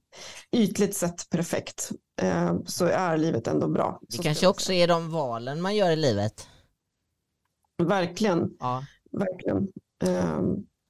ytligt 0.52 0.96
sett 0.96 1.30
perfekt, 1.30 1.92
eh, 2.22 2.56
så 2.66 2.86
är 2.86 3.18
livet 3.18 3.48
ändå 3.48 3.68
bra. 3.68 4.00
Det 4.02 4.24
kanske 4.24 4.48
också 4.48 4.74
är 4.74 4.88
de 4.88 5.12
valen 5.12 5.62
man 5.62 5.76
gör 5.76 5.92
i 5.92 5.96
livet. 5.96 6.48
Verkligen. 7.84 8.50
Ja. 8.60 8.84
Verkligen. 9.12 9.68
Eh, 10.04 10.42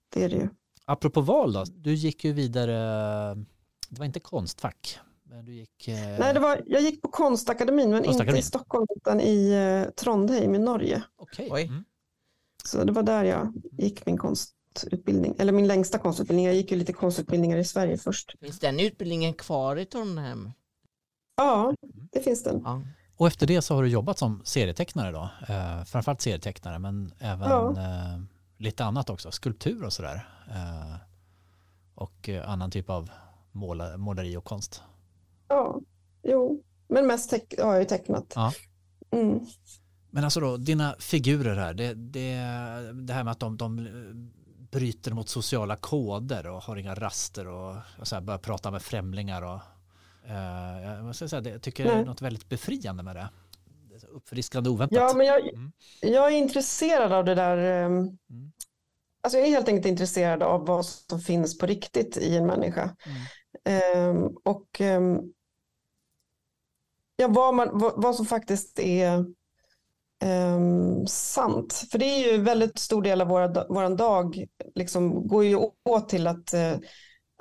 det 0.10 0.24
är 0.24 0.30
det 0.30 0.36
ju. 0.36 0.50
Apropå 0.86 1.22
val 1.22 1.54
då, 1.54 1.64
du 1.76 1.94
gick 1.94 2.24
ju 2.24 2.34
vidare, 2.34 2.76
det 3.90 4.00
var 4.00 4.06
inte 4.06 4.20
konstfack, 4.20 5.00
men 5.24 5.46
du 5.46 5.54
gick... 5.54 5.88
Eh... 5.88 6.20
Nej, 6.20 6.34
det 6.34 6.40
var, 6.40 6.64
jag 6.66 6.82
gick 6.82 7.02
på 7.02 7.08
konstakademin, 7.08 7.90
men 7.90 8.04
konstakademin. 8.04 8.36
inte 8.36 8.40
i 8.40 8.50
Stockholm 8.50 8.88
utan 8.96 9.22
i 9.22 9.52
eh, 9.52 9.92
Trondheim 9.92 10.56
i 10.56 10.60
Norge. 10.60 11.04
Okej. 11.16 11.48
Okay. 11.48 11.64
Mm. 11.64 11.84
Så 12.64 12.84
det 12.84 12.92
var 12.92 13.04
där 13.04 13.24
jag 13.24 13.54
gick 13.72 14.06
min 14.06 14.18
konst 14.18 14.56
konstutbildning, 14.74 15.36
eller 15.40 15.54
min 15.54 15.68
längsta 15.68 15.98
konstutbildning. 15.98 16.46
Jag 16.46 16.56
gick 16.56 16.72
ju 16.72 16.78
lite 16.78 16.94
konstutbildningar 16.94 17.58
i 17.58 17.64
Sverige 17.64 17.98
först. 17.98 18.36
Finns 18.40 18.60
den 18.60 18.80
utbildningen 18.80 19.34
kvar 19.34 19.76
i 19.76 19.86
Trondheim? 19.86 20.52
Ja, 21.36 21.76
det 22.12 22.20
finns 22.20 22.44
den. 22.44 22.62
Ja. 22.64 22.82
Och 23.22 23.28
efter 23.28 23.48
det 23.48 23.62
så 23.62 23.76
har 23.76 23.84
du 23.84 23.90
jobbat 23.90 24.18
som 24.18 24.42
serietecknare 24.44 25.12
då? 25.12 25.30
Eh, 25.48 25.84
framförallt 25.84 26.22
serietecknare 26.22 26.80
men 26.80 27.14
även 27.20 27.50
ja. 27.50 27.70
eh, 27.72 28.22
lite 28.58 28.86
annat 28.86 29.10
också, 29.10 29.32
skulptur 29.32 29.84
och 29.84 29.94
sådär. 29.94 30.28
Eh, 30.50 30.96
och 31.96 32.30
eh, 32.30 32.50
annan 32.50 32.72
typ 32.72 32.90
av 32.90 33.10
måla, 33.52 33.98
måleri 33.98 34.38
och 34.38 34.44
konst. 34.44 34.84
Ja, 35.48 35.82
jo, 36.24 36.64
men 36.88 37.08
mest 37.08 37.32
har 37.32 37.72
jag 37.72 37.80
ju 37.80 37.86
tecknat. 37.86 38.34
Ja. 38.36 38.54
Mm. 39.12 39.40
Men 40.10 40.24
alltså 40.24 40.40
då, 40.40 40.58
dina 40.58 40.96
figurer 41.00 41.56
här, 41.56 41.74
det, 41.74 41.94
det, 41.94 42.36
det 42.94 43.14
här 43.14 43.24
med 43.24 43.32
att 43.32 43.40
de, 43.40 43.58
de 43.58 43.90
bryter 44.72 45.12
mot 45.14 45.30
sociala 45.30 45.76
koder 45.76 46.48
och 46.48 46.62
har 46.62 46.76
inga 46.76 46.96
raster 46.96 47.48
och, 47.48 47.76
och 48.00 48.08
så 48.08 48.16
här, 48.16 48.22
börjar 48.22 48.40
prata 48.40 48.72
med 48.72 48.82
främlingar. 48.82 49.42
Och, 49.42 49.60
jag, 50.28 51.06
måste 51.06 51.30
säga, 51.30 51.42
det, 51.42 51.50
jag 51.50 51.62
tycker 51.62 51.86
Nej. 51.86 51.96
det 51.96 52.02
är 52.02 52.06
något 52.06 52.22
väldigt 52.22 52.50
befriande 52.50 53.04
med 53.04 53.16
det. 53.16 53.30
det 53.90 54.08
uppfriskande 54.08 54.70
oväntat. 54.70 54.98
Ja, 54.98 55.14
men 55.14 55.28
jag, 55.28 55.48
mm. 55.48 55.72
jag 56.02 56.34
är 56.34 56.38
intresserad 56.38 57.12
av 57.12 57.26
det 57.26 57.36
där. 57.36 57.86
Um, 57.86 57.94
mm. 57.94 58.18
Alltså 59.24 59.38
jag 59.38 59.48
är 59.48 59.52
helt 59.52 59.68
enkelt 59.68 59.86
intresserad 59.86 60.44
av 60.44 60.66
vad 60.66 60.86
som 60.86 61.20
finns 61.20 61.58
på 61.58 61.66
riktigt 61.66 62.18
i 62.18 62.38
en 62.38 62.46
människa. 62.46 62.96
Mm. 63.66 64.10
Um, 64.10 64.38
och 64.44 64.82
um, 64.82 65.34
ja, 67.16 67.28
vad, 67.28 67.56
man, 67.56 67.70
vad, 67.74 67.94
vad 67.96 68.16
som 68.16 68.26
faktiskt 68.26 68.80
är 68.80 69.26
um, 70.24 71.08
sant. 71.08 71.88
För 71.92 72.00
det 72.00 72.06
är 72.06 72.32
ju 72.32 72.42
väldigt 72.42 72.80
stor 72.80 73.02
del 73.02 73.22
av 73.22 73.28
våran 73.70 73.96
dag, 73.96 74.46
liksom, 74.76 75.28
går 75.28 75.44
ju 75.44 75.56
åt 75.86 76.10
till 76.10 76.28
att, 76.28 76.54
uh, 76.54 76.78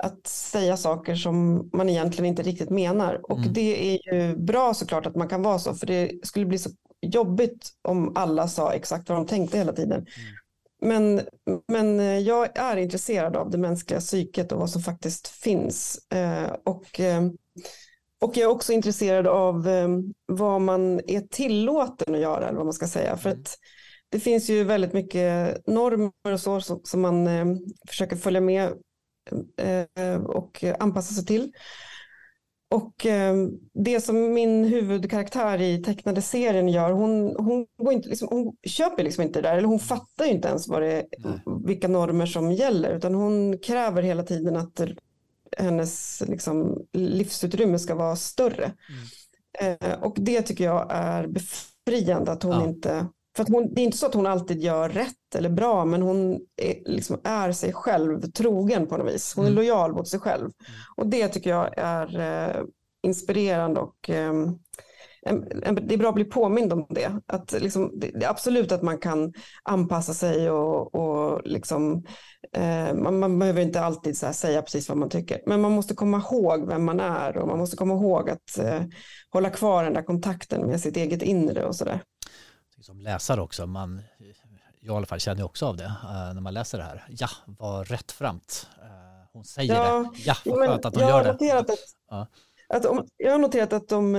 att 0.03 0.27
säga 0.27 0.77
saker 0.77 1.15
som 1.15 1.69
man 1.73 1.89
egentligen 1.89 2.25
inte 2.25 2.43
riktigt 2.43 2.69
menar. 2.69 3.31
Och 3.31 3.37
mm. 3.37 3.53
det 3.53 3.95
är 3.95 4.13
ju 4.13 4.35
bra 4.35 4.73
såklart 4.73 5.05
att 5.05 5.15
man 5.15 5.27
kan 5.27 5.41
vara 5.41 5.59
så, 5.59 5.73
för 5.73 5.87
det 5.87 6.11
skulle 6.23 6.45
bli 6.45 6.57
så 6.57 6.69
jobbigt 7.01 7.69
om 7.81 8.11
alla 8.15 8.47
sa 8.47 8.73
exakt 8.73 9.09
vad 9.09 9.17
de 9.17 9.27
tänkte 9.27 9.57
hela 9.57 9.73
tiden. 9.73 9.99
Mm. 9.99 10.07
Men, 10.83 11.21
men 11.67 11.99
eh, 11.99 12.19
jag 12.19 12.57
är 12.57 12.77
intresserad 12.77 13.35
av 13.35 13.49
det 13.49 13.57
mänskliga 13.57 13.99
psyket 13.99 14.51
och 14.51 14.59
vad 14.59 14.69
som 14.69 14.81
faktiskt 14.81 15.27
finns. 15.27 15.99
Uh, 16.15 16.55
och 16.63 16.99
uh, 16.99 17.31
och 18.21 18.37
jag 18.37 18.43
är 18.43 18.55
också 18.55 18.73
intresserad 18.73 19.27
av 19.27 19.67
eh, 19.67 19.87
vad 20.25 20.61
man 20.61 21.01
är 21.07 21.21
tillåten 21.21 22.15
att 22.15 22.21
göra, 22.21 22.47
eller 22.47 22.57
vad 22.57 22.65
man 22.65 22.73
ska 22.73 22.87
säga. 22.87 23.17
För 23.17 23.29
mm. 23.29 23.41
att 23.41 23.57
det 24.09 24.19
finns 24.19 24.49
ju 24.49 24.63
väldigt 24.63 24.93
mycket 24.93 25.67
normer 25.67 26.33
och 26.33 26.39
så 26.39 26.61
som 26.61 27.01
man 27.01 27.27
eh, 27.27 27.45
försöker 27.87 28.15
följa 28.15 28.41
med 28.41 28.63
eh, 28.63 28.73
och 30.25 30.63
anpassa 30.79 31.13
sig 31.13 31.25
till. 31.25 31.51
Och 32.69 33.07
det 33.73 34.01
som 34.01 34.33
min 34.33 34.65
huvudkaraktär 34.65 35.61
i 35.61 35.83
tecknade 35.83 36.21
serien 36.21 36.67
gör, 36.67 36.91
hon, 36.91 37.35
hon, 37.35 37.65
går 37.77 37.93
inte, 37.93 38.09
liksom, 38.09 38.27
hon 38.31 38.55
köper 38.63 39.03
liksom 39.03 39.23
inte 39.23 39.41
det 39.41 39.49
där, 39.49 39.57
eller 39.57 39.67
hon 39.67 39.79
fattar 39.79 40.25
inte 40.25 40.47
ens 40.47 40.67
vad 40.67 40.81
det, 40.81 41.05
vilka 41.65 41.87
normer 41.87 42.25
som 42.25 42.51
gäller, 42.51 42.95
utan 42.95 43.15
hon 43.15 43.57
kräver 43.57 44.01
hela 44.01 44.23
tiden 44.23 44.55
att 44.55 44.81
hennes 45.57 46.23
liksom, 46.27 46.85
livsutrymme 46.93 47.79
ska 47.79 47.95
vara 47.95 48.15
större. 48.15 48.63
Mm. 48.65 49.77
Eh, 49.81 50.03
och 50.03 50.15
det 50.19 50.41
tycker 50.41 50.63
jag 50.63 50.87
är 50.89 51.27
befriande 51.27 52.31
att 52.31 52.43
hon 52.43 52.53
ja. 52.53 52.67
inte 52.67 53.07
för 53.35 53.43
att 53.43 53.49
hon, 53.49 53.73
det 53.73 53.81
är 53.81 53.85
inte 53.85 53.97
så 53.97 54.05
att 54.05 54.13
hon 54.13 54.25
alltid 54.25 54.61
gör 54.61 54.89
rätt 54.89 55.35
eller 55.35 55.49
bra, 55.49 55.85
men 55.85 56.01
hon 56.01 56.39
är, 56.57 56.91
liksom 56.91 57.21
är 57.23 57.51
sig 57.51 57.73
själv 57.73 58.21
trogen 58.21 58.87
på 58.87 58.97
något 58.97 59.13
vis. 59.13 59.33
Hon 59.35 59.45
mm. 59.45 59.57
är 59.57 59.61
lojal 59.61 59.93
mot 59.93 60.07
sig 60.07 60.19
själv. 60.19 60.41
Mm. 60.41 60.53
Och 60.97 61.07
det 61.07 61.27
tycker 61.27 61.49
jag 61.49 61.77
är 61.77 62.19
eh, 62.19 62.63
inspirerande 63.03 63.79
och 63.79 64.09
eh, 64.09 64.33
det 65.81 65.93
är 65.93 65.97
bra 65.97 66.09
att 66.09 66.15
bli 66.15 66.23
påmind 66.23 66.73
om 66.73 66.85
det. 66.89 67.19
Att 67.25 67.51
liksom, 67.51 67.91
det 67.99 68.23
är 68.23 68.29
absolut 68.29 68.71
att 68.71 68.81
man 68.81 68.97
kan 68.97 69.33
anpassa 69.63 70.13
sig 70.13 70.51
och, 70.51 70.95
och 70.95 71.41
liksom, 71.45 72.03
eh, 72.53 72.93
man, 72.93 73.19
man, 73.19 73.39
behöver 73.39 73.61
inte 73.61 73.81
alltid 73.81 74.17
säga 74.17 74.61
precis 74.61 74.89
vad 74.89 74.97
man 74.97 75.09
tycker. 75.09 75.41
Men 75.45 75.61
man 75.61 75.71
måste 75.71 75.93
komma 75.93 76.17
ihåg 76.17 76.67
vem 76.67 76.85
man 76.85 76.99
är 76.99 77.37
och 77.37 77.47
man 77.47 77.57
måste 77.57 77.77
komma 77.77 77.93
ihåg 77.93 78.29
att 78.29 78.57
eh, 78.59 78.81
hålla 79.29 79.49
kvar 79.49 79.83
den 79.83 79.93
där 79.93 80.03
kontakten 80.03 80.67
med 80.67 80.81
sitt 80.81 80.97
eget 80.97 81.21
inre 81.21 81.65
och 81.65 81.75
sådär. 81.75 82.01
Som 82.81 82.99
läsare 82.99 83.41
också, 83.41 83.67
man, 83.67 84.01
jag 84.79 84.93
i 84.93 84.97
alla 84.97 85.05
fall 85.05 85.19
känner 85.19 85.43
också 85.43 85.65
av 85.65 85.77
det 85.77 85.83
uh, 85.83 86.33
när 86.33 86.41
man 86.41 86.53
läser 86.53 86.77
det 86.77 86.83
här. 86.83 87.05
Ja, 87.09 87.27
vad 87.45 87.87
rättframt. 87.87 88.67
Uh, 88.77 89.27
hon 89.33 89.45
säger 89.45 89.75
ja, 89.75 90.11
det. 90.13 90.19
Ja, 90.25 90.35
vad 90.45 90.59
skönt 90.59 90.85
att 90.85 90.95
hon 90.95 91.07
gör 91.07 91.23
det. 91.23 91.57
Att, 91.57 91.69
ja. 92.09 92.27
att 92.69 92.85
om, 92.85 93.07
jag 93.17 93.31
har 93.31 93.39
noterat 93.39 93.73
att 93.73 93.89
de 93.89 94.15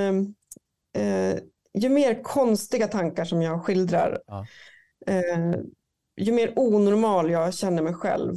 eh, 0.96 1.38
ju 1.74 1.88
mer 1.88 2.22
konstiga 2.22 2.88
tankar 2.88 3.24
som 3.24 3.42
jag 3.42 3.64
skildrar, 3.64 4.22
ja. 4.26 4.46
eh, 5.06 5.54
ju 6.16 6.32
mer 6.32 6.52
onormal 6.56 7.30
jag 7.30 7.54
känner 7.54 7.82
mig 7.82 7.94
själv, 7.94 8.34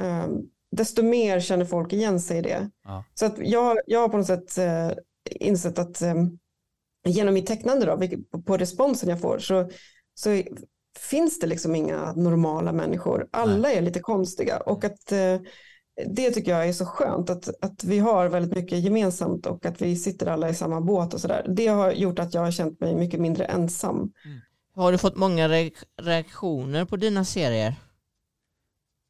eh, 0.00 0.26
desto 0.70 1.02
mer 1.02 1.40
känner 1.40 1.64
folk 1.64 1.92
igen 1.92 2.20
sig 2.20 2.38
i 2.38 2.42
det. 2.42 2.70
Ja. 2.84 3.04
Så 3.14 3.26
att 3.26 3.38
jag, 3.38 3.78
jag 3.86 4.00
har 4.00 4.08
på 4.08 4.16
något 4.16 4.26
sätt 4.26 4.58
eh, 4.58 4.90
insett 5.24 5.78
att 5.78 6.02
eh, 6.02 6.14
genom 7.10 7.34
mitt 7.34 7.46
tecknande 7.46 7.86
då, 7.86 8.00
på 8.42 8.56
responsen 8.56 9.08
jag 9.08 9.20
får, 9.20 9.38
så, 9.38 9.70
så 10.14 10.42
finns 10.98 11.38
det 11.38 11.46
liksom 11.46 11.74
inga 11.74 12.12
normala 12.12 12.72
människor. 12.72 13.28
Alla 13.30 13.72
är 13.72 13.80
lite 13.80 14.00
konstiga 14.00 14.56
och 14.56 14.84
att 14.84 15.12
eh, 15.12 15.40
det 16.06 16.30
tycker 16.30 16.50
jag 16.50 16.68
är 16.68 16.72
så 16.72 16.86
skönt 16.86 17.30
att, 17.30 17.64
att 17.64 17.84
vi 17.84 17.98
har 17.98 18.28
väldigt 18.28 18.56
mycket 18.56 18.78
gemensamt 18.78 19.46
och 19.46 19.66
att 19.66 19.82
vi 19.82 19.96
sitter 19.96 20.26
alla 20.26 20.48
i 20.48 20.54
samma 20.54 20.80
båt 20.80 21.14
och 21.14 21.20
sådär. 21.20 21.46
Det 21.48 21.66
har 21.66 21.92
gjort 21.92 22.18
att 22.18 22.34
jag 22.34 22.40
har 22.40 22.50
känt 22.50 22.80
mig 22.80 22.94
mycket 22.94 23.20
mindre 23.20 23.44
ensam. 23.44 23.96
Mm. 23.96 24.12
Har 24.74 24.92
du 24.92 24.98
fått 24.98 25.16
många 25.16 25.48
reaktioner 26.02 26.84
på 26.84 26.96
dina 26.96 27.24
serier? 27.24 27.74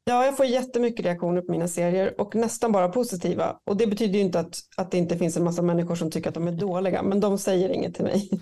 Ja, 0.09 0.25
jag 0.25 0.37
får 0.37 0.45
jättemycket 0.45 1.05
reaktioner 1.05 1.41
på 1.41 1.51
mina 1.51 1.67
serier 1.67 2.21
och 2.21 2.35
nästan 2.35 2.71
bara 2.71 2.89
positiva. 2.89 3.59
Och 3.65 3.77
det 3.77 3.87
betyder 3.87 4.13
ju 4.13 4.19
inte 4.19 4.39
att, 4.39 4.59
att 4.77 4.91
det 4.91 4.97
inte 4.97 5.17
finns 5.17 5.37
en 5.37 5.43
massa 5.43 5.61
människor 5.61 5.95
som 5.95 6.11
tycker 6.11 6.29
att 6.29 6.33
de 6.33 6.47
är 6.47 6.51
dåliga, 6.51 7.03
men 7.03 7.19
de 7.19 7.37
säger 7.37 7.69
inget 7.69 7.95
till 7.95 8.03
mig. 8.03 8.29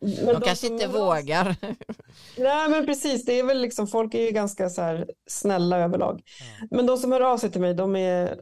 men 0.00 0.26
de, 0.26 0.32
de 0.32 0.40
kanske 0.40 0.66
inte 0.66 0.86
vågar. 0.86 1.56
Nej, 2.38 2.68
men 2.68 2.86
precis. 2.86 3.24
Det 3.24 3.38
är 3.38 3.44
väl 3.44 3.60
liksom, 3.60 3.86
folk 3.86 4.14
är 4.14 4.22
ju 4.22 4.30
ganska 4.30 4.70
så 4.70 4.82
här 4.82 5.06
snälla 5.30 5.78
överlag. 5.78 6.20
Men 6.70 6.86
de 6.86 6.96
som 6.96 7.12
hör 7.12 7.20
av 7.20 7.38
sig 7.38 7.50
till 7.50 7.60
mig, 7.60 7.74
de, 7.74 7.96
är, 7.96 8.36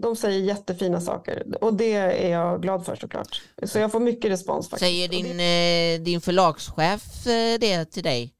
de 0.00 0.16
säger 0.16 0.40
jättefina 0.40 1.00
saker 1.00 1.64
och 1.64 1.74
det 1.74 1.92
är 1.94 2.30
jag 2.30 2.62
glad 2.62 2.86
för 2.86 2.96
såklart. 2.96 3.42
Så 3.62 3.78
jag 3.78 3.92
får 3.92 4.00
mycket 4.00 4.30
respons. 4.30 4.70
Faktiskt. 4.70 4.90
Säger 4.90 5.08
din, 5.08 5.40
eh, 5.40 6.04
din 6.04 6.20
förlagschef 6.20 7.26
eh, 7.26 7.58
det 7.60 7.84
till 7.84 8.02
dig? 8.02 8.33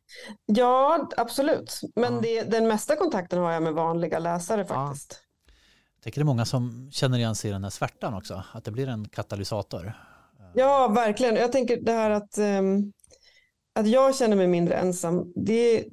Ja, 0.47 1.09
absolut. 1.17 1.81
Men 1.97 2.15
ja. 2.15 2.21
det, 2.21 2.43
den 2.43 2.69
mesta 2.69 2.97
kontakten 2.97 3.39
har 3.39 3.53
jag 3.53 3.63
med 3.63 3.75
vanliga 3.75 4.19
läsare 4.19 4.65
faktiskt. 4.65 5.21
Ja. 5.21 5.53
Jag 5.97 6.03
tänker 6.03 6.21
det 6.21 6.23
är 6.23 6.27
många 6.27 6.45
som 6.45 6.91
känner 6.93 7.19
igen 7.19 7.35
sig 7.35 7.51
i 7.51 7.53
den 7.53 7.63
här 7.63 7.71
svärtan 7.71 8.15
också, 8.15 8.45
att 8.53 8.65
det 8.65 8.71
blir 8.71 8.89
en 8.89 9.09
katalysator. 9.09 9.93
Ja, 10.55 10.89
verkligen. 10.89 11.37
Jag 11.37 11.53
tänker 11.53 11.77
det 11.77 11.93
här 11.93 12.11
att, 12.11 12.39
um, 12.39 12.93
att 13.75 13.87
jag 13.87 14.17
känner 14.17 14.37
mig 14.37 14.47
mindre 14.47 14.75
ensam. 14.75 15.33
Det, 15.37 15.85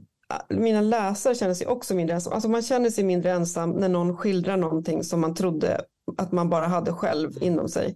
mina 0.50 0.82
läsare 0.82 1.36
känner 1.36 1.54
sig 1.54 1.68
också 1.68 1.96
mindre 1.96 2.16
ensam. 2.16 2.34
Alltså 2.34 2.50
man 2.50 2.62
känner 2.62 2.90
sig 2.90 3.04
mindre 3.04 3.32
ensam 3.32 3.72
när 3.72 3.90
någon 3.90 4.18
skildrar 4.18 4.58
någonting 4.58 5.04
som 5.04 5.22
man 5.22 5.36
trodde 5.36 5.82
att 6.18 6.32
man 6.32 6.50
bara 6.50 6.68
hade 6.68 6.94
själv 6.94 7.44
inom 7.44 7.70
sig. 7.70 7.96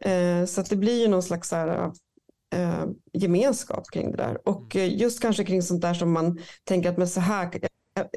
Eh, 0.00 0.44
så 0.46 0.60
att 0.60 0.70
det 0.70 0.76
blir 0.76 1.00
ju 1.02 1.08
någon 1.08 1.22
slags 1.22 1.48
så 1.48 1.56
här, 1.56 1.92
eh, 2.50 2.86
gemenskap 3.12 3.90
kring 3.92 4.10
det 4.10 4.16
där. 4.16 4.48
Och 4.48 4.76
eh, 4.76 5.00
just 5.00 5.20
kanske 5.22 5.44
kring 5.44 5.62
sånt 5.62 5.82
där 5.82 5.94
som 5.94 6.12
man 6.12 6.38
tänker 6.64 6.90
att 6.90 6.98
men 6.98 7.08
så 7.08 7.20
här, 7.20 7.50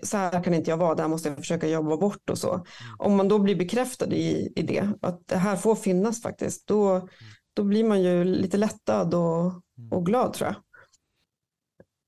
så 0.04 0.18
här 0.18 0.44
kan 0.44 0.54
inte 0.54 0.70
jag 0.70 0.78
vara, 0.78 0.96
där 0.96 1.08
måste 1.08 1.30
jag 1.30 1.38
försöka 1.38 1.68
jobba 1.68 1.98
bort 1.98 2.30
och 2.30 2.38
så. 2.38 2.66
Om 3.00 3.16
man 3.16 3.28
då 3.28 3.40
blir 3.40 3.56
bekräftad 3.56 4.14
i, 4.14 4.54
i 4.56 4.62
det, 4.62 4.90
att 5.02 5.28
det 5.28 5.38
här 5.38 5.56
får 5.56 5.76
finnas 5.76 6.22
faktiskt, 6.22 6.68
då, 6.68 7.08
då 7.54 7.64
blir 7.64 7.84
man 7.84 8.02
ju 8.02 8.24
lite 8.24 8.58
lättad 8.58 9.14
och, 9.14 9.54
och 9.92 10.06
glad 10.06 10.34
tror 10.34 10.48
jag. 10.48 10.56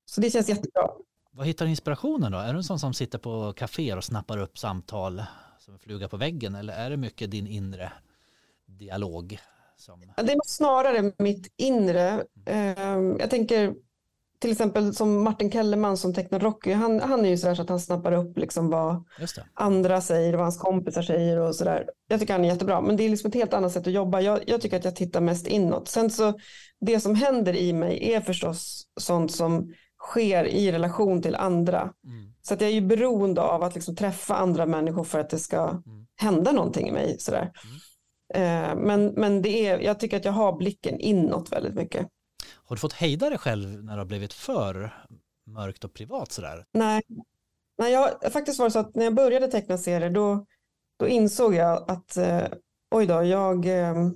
Så 0.04 0.20
det 0.20 0.30
känns 0.30 0.48
jättebra. 0.48 0.90
Vad 1.30 1.46
hittar 1.46 1.64
du 1.64 1.70
inspirationen 1.70 2.32
då? 2.32 2.38
Är 2.38 2.52
du 2.52 2.58
en 2.58 2.64
sån 2.64 2.78
som 2.78 2.94
sitter 2.94 3.18
på 3.18 3.52
kaféer 3.52 3.96
och 3.96 4.04
snappar 4.04 4.38
upp 4.38 4.58
samtal 4.58 5.22
som 5.58 5.78
fluga 5.78 6.08
på 6.08 6.16
väggen 6.16 6.54
eller 6.54 6.74
är 6.74 6.90
det 6.90 6.96
mycket 6.96 7.30
din 7.30 7.46
inre 7.46 7.92
dialog? 8.66 9.38
Som... 9.76 10.00
Det 10.16 10.32
är 10.32 10.40
snarare 10.46 11.12
mitt 11.18 11.52
inre. 11.56 12.24
Ehm, 12.46 13.16
jag 13.20 13.30
tänker 13.30 13.74
till 14.44 14.52
exempel 14.52 14.94
som 14.94 15.22
Martin 15.22 15.50
Kellerman 15.50 15.96
som 15.96 16.14
tecknar 16.14 16.40
Rocky, 16.40 16.72
han, 16.72 17.00
han 17.00 17.24
är 17.24 17.28
ju 17.28 17.38
sådär 17.38 17.54
så 17.54 17.62
att 17.62 17.68
han 17.68 17.80
snappar 17.80 18.12
upp 18.12 18.38
liksom 18.38 18.70
vad 18.70 19.04
andra 19.54 20.00
säger 20.00 20.32
och 20.32 20.38
vad 20.38 20.44
hans 20.44 20.58
kompisar 20.58 21.02
säger 21.02 21.38
och 21.38 21.56
sådär. 21.56 21.86
Jag 22.08 22.20
tycker 22.20 22.32
han 22.32 22.44
är 22.44 22.48
jättebra, 22.48 22.80
men 22.80 22.96
det 22.96 23.04
är 23.04 23.08
liksom 23.08 23.28
ett 23.28 23.34
helt 23.34 23.54
annat 23.54 23.72
sätt 23.72 23.86
att 23.86 23.92
jobba. 23.92 24.20
Jag, 24.20 24.40
jag 24.46 24.60
tycker 24.60 24.76
att 24.76 24.84
jag 24.84 24.96
tittar 24.96 25.20
mest 25.20 25.46
inåt. 25.46 25.88
Sen 25.88 26.10
så, 26.10 26.38
det 26.80 27.00
som 27.00 27.14
händer 27.14 27.56
i 27.56 27.72
mig 27.72 28.12
är 28.12 28.20
förstås 28.20 28.86
sånt 29.00 29.32
som 29.32 29.72
sker 29.98 30.44
i 30.44 30.72
relation 30.72 31.22
till 31.22 31.36
andra. 31.36 31.80
Mm. 31.80 32.32
Så 32.42 32.54
att 32.54 32.60
jag 32.60 32.70
är 32.70 32.74
ju 32.74 32.80
beroende 32.80 33.40
av 33.40 33.62
att 33.62 33.74
liksom 33.74 33.96
träffa 33.96 34.36
andra 34.36 34.66
människor 34.66 35.04
för 35.04 35.18
att 35.18 35.30
det 35.30 35.38
ska 35.38 35.68
mm. 35.68 36.06
hända 36.16 36.52
någonting 36.52 36.88
i 36.88 36.92
mig. 36.92 37.16
Sådär. 37.18 37.40
Mm. 37.40 37.76
Eh, 38.34 38.76
men 38.76 39.06
men 39.06 39.42
det 39.42 39.66
är, 39.66 39.78
jag 39.78 40.00
tycker 40.00 40.16
att 40.16 40.24
jag 40.24 40.32
har 40.32 40.52
blicken 40.56 41.00
inåt 41.00 41.52
väldigt 41.52 41.74
mycket. 41.74 42.08
Har 42.64 42.76
du 42.76 42.80
fått 42.80 42.92
hejda 42.92 43.28
dig 43.30 43.38
själv 43.38 43.84
när 43.84 43.92
det 43.92 44.00
har 44.00 44.06
blivit 44.06 44.32
för 44.32 44.94
mörkt 45.46 45.84
och 45.84 45.94
privat 45.94 46.32
sådär? 46.32 46.64
Nej, 46.72 47.02
Nej 47.78 47.92
jag 47.92 48.32
faktiskt 48.32 48.58
var 48.58 48.66
det 48.66 48.72
så 48.72 48.78
att 48.78 48.94
när 48.94 49.04
jag 49.04 49.14
började 49.14 49.48
teckna 49.48 49.78
serier 49.78 50.10
då, 50.10 50.46
då 50.98 51.08
insåg 51.08 51.54
jag 51.54 51.90
att 51.90 52.16
eh, 52.16 52.46
oj 52.90 53.06
då, 53.06 53.22
jag, 53.22 53.66
eh, 53.66 54.10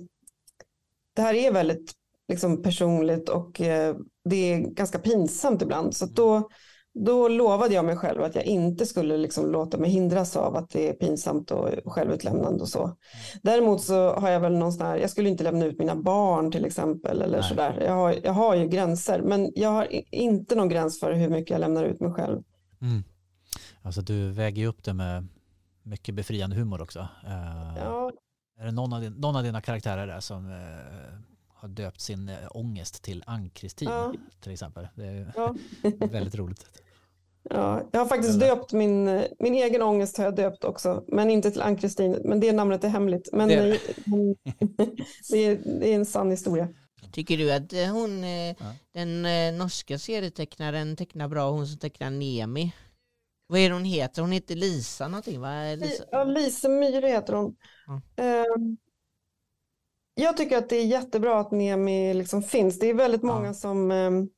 det 1.15 1.21
här 1.21 1.33
är 1.33 1.51
väldigt 1.51 1.93
liksom, 2.27 2.61
personligt 2.61 3.29
och 3.29 3.61
eh, 3.61 3.95
det 4.29 4.53
är 4.53 4.59
ganska 4.59 4.99
pinsamt 4.99 5.61
ibland. 5.61 5.95
Så 5.95 6.05
då, 6.05 6.49
då 6.93 7.27
lovade 7.27 7.73
jag 7.73 7.85
mig 7.85 7.95
själv 7.95 8.23
att 8.23 8.35
jag 8.35 8.45
inte 8.45 8.85
skulle 8.85 9.17
liksom 9.17 9.51
låta 9.51 9.77
mig 9.77 9.89
hindras 9.89 10.35
av 10.35 10.55
att 10.55 10.69
det 10.69 10.89
är 10.89 10.93
pinsamt 10.93 11.51
och 11.51 11.69
självutlämnande 11.85 12.61
och 12.61 12.69
så. 12.69 12.95
Däremot 13.41 13.81
så 13.81 14.13
har 14.13 14.29
jag 14.29 14.39
väl 14.39 14.57
någon 14.57 14.73
sån 14.73 14.85
här, 14.85 14.97
jag 14.97 15.09
skulle 15.09 15.29
inte 15.29 15.43
lämna 15.43 15.65
ut 15.65 15.79
mina 15.79 15.95
barn 15.95 16.51
till 16.51 16.65
exempel 16.65 17.21
eller 17.21 17.39
Nej. 17.39 17.49
sådär. 17.49 17.81
Jag 17.85 17.93
har, 17.93 18.15
jag 18.23 18.33
har 18.33 18.55
ju 18.55 18.67
gränser, 18.67 19.21
men 19.21 19.51
jag 19.55 19.69
har 19.69 19.87
inte 20.11 20.55
någon 20.55 20.69
gräns 20.69 20.99
för 20.99 21.13
hur 21.13 21.29
mycket 21.29 21.49
jag 21.49 21.59
lämnar 21.59 21.83
ut 21.83 21.99
mig 21.99 22.11
själv. 22.11 22.43
Mm. 22.81 23.03
Alltså 23.81 24.01
du 24.01 24.31
väger 24.31 24.61
ju 24.61 24.67
upp 24.67 24.83
det 24.83 24.93
med 24.93 25.27
mycket 25.83 26.15
befriande 26.15 26.55
humor 26.55 26.81
också. 26.81 26.99
Uh, 26.99 27.77
ja. 27.77 28.11
Är 28.59 28.65
det 28.65 28.71
någon 28.71 28.93
av, 28.93 29.01
din, 29.01 29.13
någon 29.13 29.35
av 29.35 29.43
dina 29.43 29.61
karaktärer 29.61 30.07
där 30.07 30.19
som 30.19 30.45
uh, 30.45 30.55
har 31.59 31.69
döpt 31.69 32.01
sin 32.01 32.29
uh, 32.29 32.35
ångest 32.49 33.03
till 33.03 33.23
Ann-Kristin 33.27 33.89
ja. 33.89 34.13
till 34.39 34.51
exempel? 34.51 34.87
Det 34.95 35.05
är 35.05 35.33
ja. 35.35 35.55
väldigt 36.11 36.35
roligt. 36.35 36.65
Ja, 37.49 37.83
jag 37.91 37.99
har 37.99 38.07
faktiskt 38.07 38.35
Eller? 38.35 38.55
döpt 38.55 38.73
min, 38.73 39.05
min 39.39 39.53
egen 39.53 39.81
ångest 39.81 40.17
har 40.17 40.25
jag 40.25 40.35
döpt 40.35 40.63
också, 40.63 41.03
men 41.07 41.29
inte 41.29 41.51
till 41.51 41.61
Ann-Kristin. 41.61 42.21
Men 42.25 42.39
det 42.39 42.51
namnet 42.51 42.83
är 42.83 42.89
hemligt. 42.89 43.29
Men 43.33 43.47
det 43.47 43.55
är, 43.55 43.69
det 45.31 45.37
är, 45.37 45.79
det 45.79 45.91
är 45.91 45.95
en 45.95 46.05
sann 46.05 46.31
historia. 46.31 46.67
Tycker 47.11 47.37
du 47.37 47.51
att 47.51 47.73
eh, 47.73 47.85
hon, 47.85 48.23
eh, 48.23 48.55
ja. 48.59 48.73
den 48.93 49.25
eh, 49.25 49.53
norska 49.53 49.99
serietecknaren 49.99 50.95
tecknar 50.95 51.27
bra, 51.27 51.49
hon 51.49 51.67
som 51.67 51.79
tecknar 51.79 52.09
Nemi? 52.09 52.73
Vad 53.47 53.59
är 53.59 53.69
det 53.69 53.75
hon 53.75 53.85
heter? 53.85 54.21
Hon 54.21 54.31
heter 54.31 54.55
Lisa 54.55 55.07
någonting 55.07 55.41
va? 55.41 55.63
Lisa, 55.63 56.03
ja, 56.11 56.23
Lisa 56.23 56.69
Myhre 56.69 57.07
heter 57.07 57.33
hon. 57.33 57.55
Ja. 57.87 58.01
Jag 60.19 60.37
tycker 60.37 60.57
att 60.57 60.69
det 60.69 60.75
är 60.75 60.85
jättebra 60.85 61.39
att 61.39 61.51
Nemi 61.51 62.13
liksom 62.13 62.43
finns. 62.43 62.79
Det 62.79 62.89
är 62.89 62.93
väldigt 62.93 63.23
många 63.23 63.47
ja. 63.47 63.53
som 63.53 63.91
um, 63.91 64.29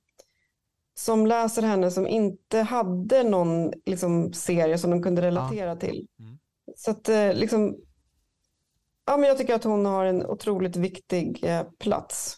som 0.93 1.27
läser 1.27 1.61
henne 1.61 1.91
som 1.91 2.07
inte 2.07 2.59
hade 2.59 3.23
någon 3.23 3.73
liksom, 3.85 4.33
serie 4.33 4.77
som 4.77 4.91
de 4.91 5.03
kunde 5.03 5.21
relatera 5.21 5.69
ja. 5.69 5.75
till. 5.75 6.07
Mm. 6.19 6.37
Så 6.75 6.91
att 6.91 7.09
eh, 7.09 7.33
liksom, 7.33 7.77
ja, 9.05 9.17
men 9.17 9.27
jag 9.27 9.37
tycker 9.37 9.55
att 9.55 9.63
hon 9.63 9.85
har 9.85 10.05
en 10.05 10.25
otroligt 10.25 10.75
viktig 10.75 11.43
eh, 11.43 11.63
plats 11.79 12.37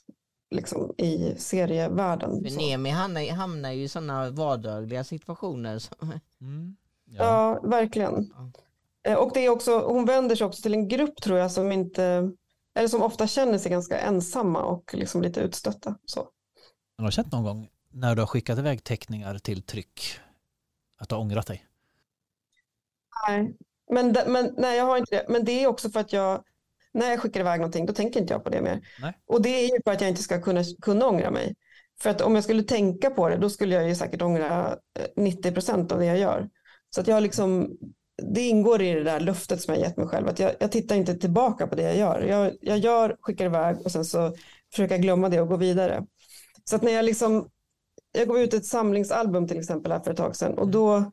liksom, 0.52 0.94
i 0.98 1.36
serievärlden. 1.38 2.44
För 2.44 2.58
Nemi 2.58 2.90
hamnar, 2.90 3.32
hamnar 3.32 3.72
ju 3.72 3.84
i 3.84 3.88
sådana 3.88 4.30
vardagliga 4.30 5.04
situationer. 5.04 5.82
Mm. 6.42 6.76
Ja. 7.06 7.60
ja. 7.64 7.70
verkligen. 7.70 8.34
Ja. 8.36 8.52
Eh, 9.12 9.18
och 9.18 9.32
det 9.34 9.46
är 9.46 9.50
också, 9.50 9.80
hon 9.80 10.06
vänder 10.06 10.36
sig 10.36 10.48
också 10.48 10.62
till 10.62 10.74
en 10.74 10.88
grupp 10.88 11.22
tror 11.22 11.40
jag 11.40 11.52
som 11.52 11.72
inte, 11.72 12.32
eller 12.76 12.88
som 12.88 13.02
ofta 13.02 13.28
känner 13.28 13.58
sig 13.58 13.72
ganska 13.72 14.00
ensamma 14.00 14.64
och 14.64 14.94
liksom 14.94 15.22
lite 15.22 15.40
utstötta. 15.40 15.96
Så. 16.06 16.28
Har 16.98 17.06
du 17.06 17.12
känt 17.12 17.32
någon 17.32 17.44
gång 17.44 17.70
när 17.92 18.16
du 18.16 18.22
har 18.22 18.28
skickat 18.28 18.60
iväg 18.60 18.84
teckningar 18.84 19.40
till 19.40 19.62
tryck? 19.62 20.20
Att 20.98 21.10
du 21.10 21.16
har 21.16 21.22
ångrat 21.22 21.48
dig? 21.48 21.66
Nej, 23.28 23.58
men, 23.92 24.16
men, 24.28 24.56
nej, 24.58 24.78
jag 24.78 24.86
har 24.86 24.98
inte 24.98 25.16
det. 25.16 25.26
Men 25.30 25.46
det 25.46 25.64
är 25.64 25.68
också 25.68 25.90
för 25.90 26.00
att 26.00 26.14
jag, 26.14 26.44
när 26.94 27.10
jag 27.10 27.20
skickar 27.20 27.40
iväg 27.40 27.60
någonting, 27.60 27.86
då 27.86 27.94
tänker 27.94 28.20
inte 28.20 28.34
jag 28.34 28.44
på 28.44 28.50
det 28.50 28.62
mer. 28.62 28.82
Nej. 29.02 29.14
Och 29.28 29.42
det 29.42 29.50
är 29.50 29.64
ju 29.64 29.82
för 29.86 29.92
att 29.92 30.02
jag 30.02 30.10
inte 30.10 30.24
ska 30.24 30.42
kunna, 30.42 30.64
kunna 30.82 31.06
ångra 31.06 31.32
mig. 31.32 31.56
För 32.00 32.10
att 32.10 32.22
om 32.22 32.36
jag 32.36 32.44
skulle 32.44 32.64
tänka 32.64 33.10
på 33.10 33.30
det, 33.30 33.38
då 33.38 33.50
skulle 33.50 33.76
jag 33.76 33.88
ju 33.88 33.96
säkert 33.96 34.22
ångra 34.22 34.78
90 35.16 35.48
eh, 35.48 35.54
procent 35.54 35.92
av 35.92 36.00
det 36.00 36.06
jag 36.06 36.18
gör. 36.18 36.50
Så 36.90 37.02
att 37.02 37.08
jag 37.08 37.24
liksom, 37.24 37.78
det 38.22 38.42
ingår 38.42 38.82
i 38.82 38.94
det 38.94 39.04
där 39.04 39.20
luftet 39.20 39.62
som 39.62 39.74
jag 39.74 39.84
gett 39.84 39.98
mig 39.98 40.08
själv. 40.08 40.28
Att 40.28 40.40
jag, 40.40 40.52
jag 40.60 40.72
tittar 40.72 40.96
inte 40.96 41.16
tillbaka 41.16 41.68
på 41.68 41.76
det 41.76 41.84
jag 41.84 41.98
gör. 41.98 42.22
Jag, 42.22 42.54
jag 42.62 42.78
gör, 42.78 43.18
skickar 43.22 43.46
iväg 43.46 43.78
och 43.86 43.92
sen 43.92 44.06
så 44.06 44.34
försöker 44.72 44.96
jag 44.96 45.02
glömma 45.02 45.30
det 45.30 45.42
och 45.42 45.48
gå 45.48 45.58
vidare. 45.58 46.06
Så 46.64 46.76
att 46.76 46.82
när 46.82 46.92
jag 46.92 47.06
liksom 47.06 47.50
jag 48.12 48.28
gav 48.28 48.40
ut 48.40 48.54
ett 48.54 48.66
samlingsalbum 48.66 49.48
till 49.48 49.60
exempel 49.60 49.92
här 49.92 50.00
för 50.00 50.12
ett 50.12 50.18
tag 50.18 50.36
sedan 50.36 50.58
och 50.58 50.68
då, 50.68 51.12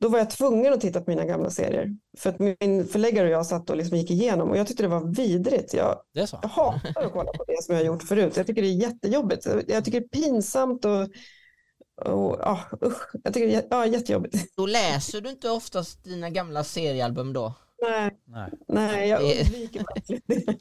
då 0.00 0.08
var 0.08 0.18
jag 0.18 0.30
tvungen 0.30 0.72
att 0.72 0.80
titta 0.80 1.00
på 1.00 1.10
mina 1.10 1.24
gamla 1.24 1.50
serier. 1.50 1.96
För 2.18 2.30
att 2.30 2.38
min 2.38 2.86
förläggare 2.86 3.26
och 3.26 3.32
jag 3.32 3.46
satt 3.46 3.70
och 3.70 3.76
liksom 3.76 3.98
gick 3.98 4.10
igenom 4.10 4.50
och 4.50 4.56
jag 4.56 4.66
tyckte 4.66 4.82
det 4.82 4.88
var 4.88 5.14
vidrigt. 5.16 5.74
Jag, 5.74 6.00
jag 6.12 6.26
hatar 6.48 7.04
att 7.06 7.12
kolla 7.12 7.32
på 7.32 7.44
det 7.46 7.62
som 7.62 7.74
jag 7.74 7.82
har 7.82 7.86
gjort 7.86 8.02
förut. 8.02 8.36
Jag 8.36 8.46
tycker 8.46 8.62
det 8.62 8.68
är 8.68 8.82
jättejobbigt. 8.82 9.46
Jag 9.68 9.84
tycker 9.84 10.00
det 10.00 10.06
är 10.06 10.22
pinsamt 10.22 10.84
och 10.84 11.08
och, 11.96 12.36
ja, 12.40 12.60
usch, 12.82 13.14
jag 13.24 13.34
tycker 13.34 13.46
det 13.46 13.54
är 13.54 13.66
ja, 13.70 13.86
jättejobbigt. 13.86 14.56
Då 14.56 14.66
läser 14.66 15.20
du 15.20 15.30
inte 15.30 15.50
oftast 15.50 16.04
dina 16.04 16.30
gamla 16.30 16.64
seriealbum 16.64 17.32
då? 17.32 17.54
Nej, 17.82 18.10
nej. 18.24 18.50
nej 18.66 19.08
jag 19.08 19.22
undviker 19.22 19.84
det. 20.06 20.56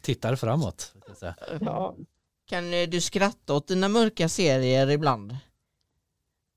Tittar 0.00 0.36
framåt. 0.36 0.94
Ja. 1.60 1.96
Kan 2.48 2.74
eh, 2.74 2.88
du 2.88 3.00
skratta 3.00 3.54
åt 3.54 3.68
dina 3.68 3.88
mörka 3.88 4.28
serier 4.28 4.90
ibland? 4.90 5.36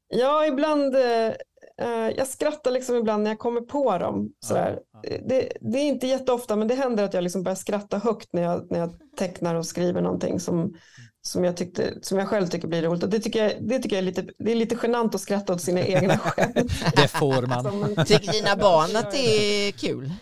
Ja, 0.08 0.45
ibland. 0.45 0.95
Eh, 0.95 1.34
eh, 1.78 2.10
jag 2.17 2.28
skrattar 2.28 2.71
liksom 2.71 2.95
ibland 2.95 3.23
när 3.23 3.32
jag 3.32 3.39
kommer 3.39 3.62
på 3.62 3.97
dem. 3.97 4.34
Sådär. 4.39 4.80
Ja, 4.91 4.99
ja. 5.04 5.17
Det, 5.25 5.54
det, 5.62 5.80
är 5.80 5.88
inte 5.88 6.08
jätteofta, 6.08 6.56
men 6.56 6.67
det 6.67 6.75
händer 6.75 7.04
att 7.04 7.13
jag 7.13 7.23
liksom 7.23 7.43
börjar 7.43 7.56
skratta 7.56 7.97
högt 7.97 8.34
när 8.34 8.41
jag, 8.41 8.71
när 8.71 8.80
jag 8.80 8.93
tecknar 9.17 9.56
och 9.56 9.65
skriver 9.65 10.02
någonting 10.02 10.39
som, 10.39 10.73
som, 11.29 11.43
jag 11.43 11.57
tyckte, 11.57 11.93
som 12.01 12.17
jag 12.17 12.27
själv 12.27 12.47
tycker 12.47 12.67
blir 12.67 12.81
roligt. 12.81 13.03
Och 13.03 13.09
det 13.09 13.19
tycker 13.19 13.43
jag, 13.43 13.53
det 13.59 13.79
tycker 13.79 13.95
jag 13.95 14.01
är, 14.01 14.05
lite, 14.05 14.25
det 14.37 14.51
är 14.51 14.55
lite 14.55 14.77
genant 14.83 15.15
att 15.15 15.21
skratta 15.21 15.53
åt 15.53 15.61
sina 15.61 15.81
egna 15.81 16.17
skämt. 16.17 16.71
det 16.95 17.07
får 17.07 17.47
man. 17.47 17.95
Tycker 18.05 18.31
dina 18.31 18.55
barn 18.55 18.95
att 18.95 19.11
det 19.11 19.17
är 19.17 19.71
kul? 19.71 20.13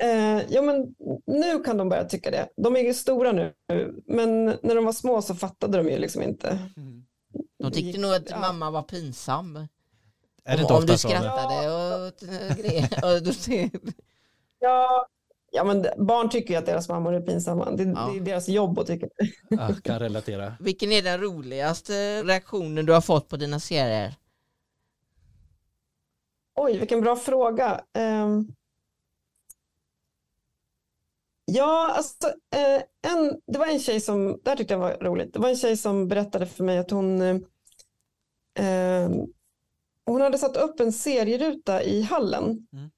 Eh, 0.00 0.40
ja, 0.48 0.62
men 0.62 0.94
nu 1.26 1.62
kan 1.62 1.76
de 1.76 1.88
börja 1.88 2.04
tycka 2.04 2.30
det. 2.30 2.48
De 2.56 2.76
är 2.76 2.80
ju 2.80 2.94
stora 2.94 3.32
nu, 3.32 3.52
men 4.06 4.44
när 4.44 4.74
de 4.74 4.84
var 4.84 4.92
små 4.92 5.22
så 5.22 5.34
fattade 5.34 5.78
de 5.78 5.88
ju 5.88 5.98
liksom 5.98 6.22
inte. 6.22 6.48
Mm. 6.76 7.04
De 7.58 7.72
tyckte 7.72 8.00
nog 8.00 8.14
att 8.14 8.30
ja. 8.30 8.38
mamma 8.38 8.70
var 8.70 8.82
pinsam. 8.82 9.68
Är 10.44 10.56
det 10.56 10.64
om, 10.64 10.76
om 10.76 10.86
du 10.86 10.98
skrattade 10.98 11.70
och, 11.70 12.06
och 12.50 12.56
grejer. 12.56 13.70
ja, 14.60 15.06
ja, 15.52 15.64
men 15.64 15.86
barn 16.06 16.30
tycker 16.30 16.54
ju 16.54 16.58
att 16.58 16.66
deras 16.66 16.88
mammor 16.88 17.14
är 17.14 17.20
pinsamma. 17.20 17.70
Det, 17.70 17.82
ja. 17.82 18.10
det 18.12 18.18
är 18.18 18.20
deras 18.20 18.48
jobb 18.48 18.78
att 18.78 18.86
tycka. 18.86 19.06
Jag 19.48 19.82
kan 19.82 19.98
relatera. 19.98 20.54
Vilken 20.60 20.92
är 20.92 21.02
den 21.02 21.20
roligaste 21.20 22.22
reaktionen 22.22 22.86
du 22.86 22.92
har 22.92 23.00
fått 23.00 23.28
på 23.28 23.36
dina 23.36 23.60
serier? 23.60 24.14
Oj, 26.54 26.78
vilken 26.78 27.00
bra 27.00 27.16
fråga. 27.16 27.80
Um... 27.98 28.54
Ja, 31.44 31.92
alltså, 31.96 32.26
eh, 32.26 33.12
en, 33.12 33.40
det 33.46 33.58
var 33.58 33.66
en 33.66 33.80
tjej 33.80 34.00
som, 34.00 34.40
det 34.42 34.50
här 34.50 34.56
tyckte 34.56 34.74
jag 34.74 34.78
var 34.78 34.96
roligt, 35.00 35.32
det 35.32 35.38
var 35.38 35.48
en 35.48 35.56
tjej 35.56 35.76
som 35.76 36.08
berättade 36.08 36.46
för 36.46 36.64
mig 36.64 36.78
att 36.78 36.90
hon, 36.90 37.22
eh, 37.22 37.36
Eh, 38.54 39.10
hon 40.06 40.20
hade 40.20 40.38
satt 40.38 40.56
upp 40.56 40.80
en 40.80 40.92
serieruta 40.92 41.82
i 41.82 42.02
hallen 42.02 42.66
Mm. 42.72 42.90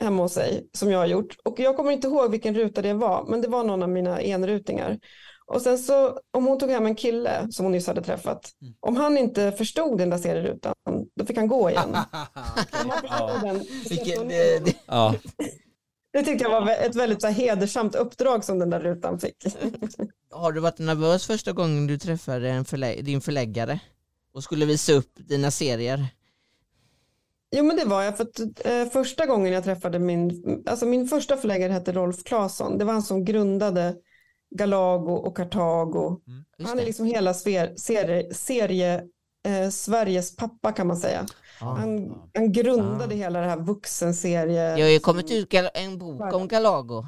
Hemma 0.00 0.22
hos 0.22 0.32
sig 0.32 0.68
som 0.72 0.90
jag 0.90 0.98
har 0.98 1.06
gjort. 1.06 1.36
Och 1.44 1.60
jag 1.60 1.76
kommer 1.76 1.90
inte 1.90 2.06
ihåg 2.08 2.30
vilken 2.30 2.54
ruta 2.54 2.82
det 2.82 2.94
var, 2.94 3.24
men 3.28 3.40
det 3.40 3.48
var 3.48 3.64
någon 3.64 3.82
av 3.82 3.88
mina 3.88 4.20
enrutingar. 4.22 4.98
Och 5.46 5.62
sen 5.62 5.78
så 5.78 6.18
om 6.30 6.46
hon 6.46 6.58
tog 6.58 6.70
hem 6.70 6.86
en 6.86 6.94
kille 6.94 7.46
som 7.50 7.64
hon 7.64 7.72
nyss 7.72 7.86
hade 7.86 8.02
träffat, 8.02 8.50
Mm. 8.62 8.74
om 8.80 8.96
han 8.96 9.18
inte 9.18 9.52
förstod 9.52 9.98
den 9.98 10.10
där 10.10 10.18
serierutan, 10.18 10.74
då 11.16 11.24
fick 11.24 11.36
han 11.36 11.48
gå 11.48 11.70
igen. 11.70 11.88
Det, 16.12 16.22
tyckte 16.22 16.44
jag 16.44 16.50
var 16.60 16.70
ett 16.70 16.94
väldigt 16.96 17.20
så 17.20 17.26
här, 17.26 17.34
hedersamt 17.34 17.94
uppdrag 17.94 18.44
som 18.44 18.58
den 18.58 18.70
där 18.70 18.80
rutan 18.80 19.18
fick. 19.18 19.36
har 20.30 20.52
du 20.52 20.60
varit 20.60 20.78
nervös 20.78 21.26
första 21.26 21.52
gången 21.52 21.86
du 21.86 21.98
träffade 21.98 22.48
en 22.50 22.64
förlä 22.64 22.94
din 22.94 23.20
förläggare 23.20 23.80
och 24.34 24.42
skulle 24.44 24.66
visa 24.66 24.92
upp 24.92 25.12
dina 25.14 25.50
serier? 25.50 26.06
Jo 27.56 27.64
men 27.64 27.76
det 27.76 27.84
var 27.84 28.02
jag 28.02 28.16
för 28.16 28.24
att 28.24 28.40
eh, 28.66 28.84
första 28.92 29.26
gången 29.26 29.52
jag 29.52 29.64
träffade 29.64 29.98
min, 29.98 30.42
alltså 30.66 30.86
min 30.86 31.08
första 31.08 31.36
förläggare 31.36 31.72
hette 31.72 31.92
Rolf 31.92 32.24
Claesson. 32.24 32.78
Det 32.78 32.84
var 32.84 32.92
han 32.92 33.02
som 33.02 33.24
grundade 33.24 33.96
Galago 34.56 35.12
och 35.12 35.36
Kartago. 35.36 36.20
Just 36.58 36.70
Han 36.70 36.78
är 36.78 36.84
liksom 36.84 37.06
hela 37.06 37.34
sfer, 37.34 37.74
serie, 37.76 38.34
serie 38.34 39.02
eh, 39.46 39.70
Sveriges 39.70 40.36
pappa 40.36 40.72
kan 40.72 40.86
man 40.86 40.96
säga. 40.96 41.26
Ja. 41.60 41.66
Han, 41.66 42.14
han 42.34 42.52
grundade 42.52 43.14
Ah. 43.14 43.18
hela 43.18 43.40
det 43.40 43.46
här 43.46 43.60
vuxenserie. 43.60 44.76
Det 44.76 44.82
har 44.82 44.88
ju 44.88 44.98
kommit 44.98 45.30
ut 45.30 45.54
en 45.74 45.98
bok 45.98 46.34
om 46.34 46.48
Galago. 46.48 47.04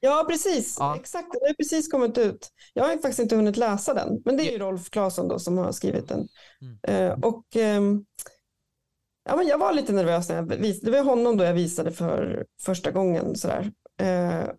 Ja 0.00 0.26
precis, 0.28 0.76
Ja. 0.78 0.96
exakt. 0.96 1.32
Den 1.32 1.40
har 1.48 1.54
precis 1.54 1.88
kommit 1.90 2.18
ut. 2.18 2.48
Jag 2.74 2.84
har 2.84 2.90
faktiskt 2.92 3.18
inte 3.18 3.36
hunnit 3.36 3.56
läsa 3.56 3.94
den. 3.94 4.22
Men 4.24 4.36
det 4.36 4.48
är 4.48 4.52
ju 4.52 4.58
Rolf 4.58 4.90
Claesson 4.90 5.28
då 5.28 5.38
som 5.38 5.58
har 5.58 5.72
skrivit 5.72 6.08
den. 6.08 6.28
Mm. 6.62 7.10
Eh, 7.10 7.18
och 7.18 7.56
ehm, 7.56 8.04
ja, 9.28 9.36
men 9.36 9.46
jag 9.46 9.58
var 9.58 9.72
lite 9.72 9.92
nervös 9.92 10.28
när 10.28 10.36
jag 10.36 10.46
visade. 10.46 10.90
Det 10.90 10.98
var 10.98 11.04
honom 11.04 11.36
då 11.36 11.44
jag 11.44 11.54
visade 11.54 11.92
för 11.92 12.46
första 12.62 12.90
gången. 12.90 13.36
Sådär. 13.36 13.72
Eh, 14.00 14.50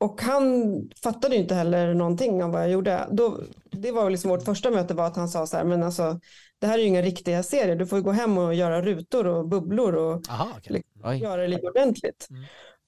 och 0.00 0.22
han 0.22 0.74
fattade 1.02 1.36
inte 1.36 1.54
heller 1.54 1.94
någonting 1.94 2.44
om 2.44 2.50
vad 2.50 2.62
jag 2.62 2.70
gjorde. 2.70 3.08
Då, 3.10 3.40
det 3.70 3.92
var 3.92 4.10
liksom 4.10 4.30
vårt 4.30 4.44
första 4.44 4.70
möte 4.70 4.94
var 4.94 5.06
att 5.06 5.16
han 5.16 5.28
sa 5.28 5.46
så 5.46 5.56
här, 5.56 5.64
men 5.64 5.82
alltså 5.82 6.20
det 6.60 6.66
här 6.66 6.78
är 6.78 6.82
ju 6.82 6.88
inga 6.88 7.02
riktiga 7.02 7.42
serier. 7.42 7.76
Du 7.76 7.86
får 7.86 8.00
gå 8.00 8.10
hem 8.10 8.38
och 8.38 8.54
göra 8.54 8.82
rutor 8.82 9.26
och 9.26 9.48
bubblor 9.48 9.94
och 9.94 10.28
Aha, 10.30 10.48
okej. 10.58 10.82
Oj. 11.04 11.16
göra 11.16 11.42
det 11.42 11.48
lite 11.48 11.66
ordentligt. 11.66 12.26
Mm. 12.30 12.44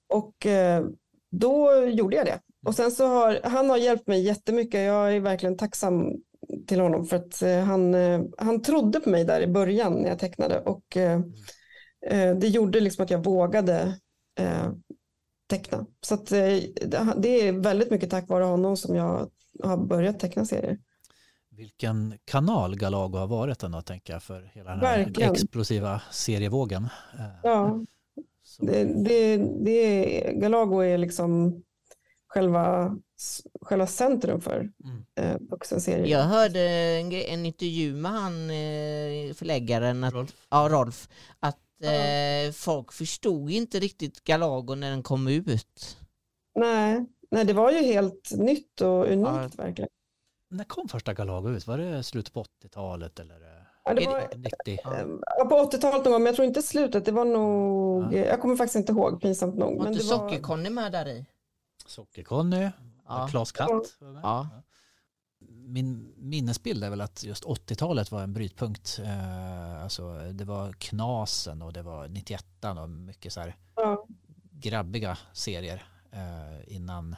Och 0.09 0.47
eh, 0.47 0.85
då 1.31 1.85
gjorde 1.85 2.17
jag 2.17 2.27
det. 2.27 2.41
Och 2.67 2.75
sen 2.75 2.91
så 2.91 3.07
har 3.07 3.41
han 3.45 3.71
har 3.71 3.77
hjälpt 3.77 4.07
mig 4.07 4.23
jättemycket. 4.23 4.81
Jag 4.81 5.17
är 5.17 5.21
verkligen 5.21 5.57
tacksam 5.57 6.13
till 6.67 6.81
honom 6.81 7.07
för 7.07 7.17
att 7.17 7.43
eh, 7.43 7.59
han, 7.61 7.95
eh, 7.95 8.21
han 8.39 8.63
trodde 8.63 9.01
på 9.01 9.11
mig 9.11 9.25
där 9.25 9.41
i 9.41 9.47
början 9.47 9.93
när 9.93 10.09
jag 10.09 10.19
tecknade 10.19 10.61
och 10.61 10.97
eh, 10.97 11.21
eh, 12.07 12.37
det 12.37 12.49
gjorde 12.49 12.81
liksom 12.81 13.05
att 13.05 13.11
jag 13.11 13.25
vågade 13.25 13.99
teckna. 15.51 15.87
Så 16.01 16.15
att, 16.15 16.27
det- 16.27 17.49
är 17.49 17.53
väldigt 17.53 17.91
mycket 17.91 18.11
tack 18.11 18.29
vare 18.29 18.45
honom 18.45 18.77
som 18.77 18.95
jag 18.95 19.31
har 19.63 19.77
börjat 19.77 20.21
teckna 20.21 20.45
serier. 20.45 20.79
Vilken 21.51 22.19
kanal 22.25 22.77
Galago 22.77 23.19
har 23.19 23.27
varit 23.27 23.63
ändå, 23.63 23.83
tänker 23.83 24.13
jag, 24.13 24.23
för 24.23 24.51
hela 24.55 24.71
den 24.71 24.81
här 24.81 24.99
Verkligen. 25.05 25.33
explosiva 25.33 26.01
serievågen. 26.13 26.89
Ja, 27.43 27.85
så- 28.43 28.65
det, 28.65 28.85
det, 28.85 29.37
det 29.65 29.71
är, 30.29 30.33
Galago 30.41 30.81
är 30.81 30.99
liksom 30.99 31.63
själva, 32.37 32.97
själva 33.63 33.87
centrum 33.87 34.41
för 34.41 34.71
Mm. 34.85 35.05
eh, 35.21 35.37
vuxenserier. 35.51 36.07
Jag 36.07 36.23
hörde 36.25 36.61
en, 36.71 37.13
en 37.13 37.47
intervju 37.47 37.95
med 37.95 38.13
han 38.13 38.51
eh, 38.51 39.35
förläggaren, 39.35 40.05
att, 40.05 40.15
Rolf? 40.15 40.33
ja, 40.51 40.69
Rolf, 40.71 41.09
att 41.41 41.59
Ja. 41.79 41.93
eh, 41.93 42.53
folk 42.53 42.93
förstod 42.93 43.51
inte 43.51 43.79
riktigt 43.81 44.25
Galago 44.25 44.75
när 44.75 44.91
den 44.91 45.03
kom 45.03 45.29
ut. 45.29 45.97
Nej, 46.59 47.07
nej, 47.31 47.45
det 47.45 47.53
var 47.53 47.71
ju 47.73 47.79
helt 47.79 48.31
nytt 48.37 48.81
och 48.81 49.07
unikt 49.07 49.59
verkligen. 49.59 49.89
När 50.51 50.65
kom 50.65 50.89
första 50.89 51.15
Galago 51.15 51.49
ut? 51.51 51.67
Var 51.67 51.79
det 51.79 52.03
slutet 52.03 52.33
på 52.35 52.43
80-talet 52.43 53.21
eller 53.21 53.35
eh, 53.35 53.63
Ja, 53.85 53.95
det 53.95 54.07
var, 54.07 54.29
90? 54.37 54.51
eh, 54.67 55.07
ja, 55.39 55.45
på 55.45 55.55
80-talet 55.55 56.05
någon 56.05 56.13
gång, 56.13 56.23
men 56.23 56.27
jag 56.27 56.37
tror 56.37 56.47
inte 56.49 56.63
slutet. 56.63 57.05
Det 57.05 57.13
var 57.13 57.25
nog, 57.25 58.15
Ja. 58.15 58.19
jag 58.19 58.41
kommer 58.41 58.57
faktiskt 58.57 58.77
inte 58.77 58.93
ihåg, 58.93 59.21
pinsamt 59.23 59.55
nog. 59.57 59.77
Var 59.77 59.85
Men 59.85 59.93
inte 59.93 60.05
var, 60.07 60.19
Socker-Conny 60.19 60.71
med 60.71 60.93
där 60.93 61.09
i? 61.09 61.27
Socker-Conny, 61.89 62.71
Ja. 63.09 63.29
Klas 63.31 63.53
Katt. 63.53 63.99
Ja. 64.23 64.49
Min 65.49 66.15
minnesbild 66.17 66.85
är 66.85 66.91
väl 66.91 67.01
att 67.01 67.25
just 67.25 67.45
80-talet 67.45 68.11
var 68.11 68.23
en 68.23 68.33
brytpunkt. 68.33 69.01
Eh, 69.05 69.83
alltså, 69.83 70.19
det 70.33 70.45
var 70.45 70.73
Knasen 70.73 71.63
och 71.63 71.73
det 71.73 71.83
var 71.83 72.09
91 72.09 72.45
och 72.83 72.91
mycket 72.91 73.33
så 73.33 73.41
här 73.41 73.57
ja, 73.77 74.07
grabbiga 74.51 75.19
serier 75.33 75.85
eh, 76.13 76.75
innan 76.75 77.17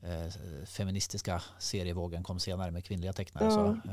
eh, 0.00 0.32
feministiska 0.66 1.42
serievågen 1.58 2.22
kom 2.22 2.38
senare 2.38 2.70
med 2.70 2.84
kvinnliga 2.84 3.12
tecknare. 3.12 3.44
Ja. 3.44 3.50
Så, 3.50 3.90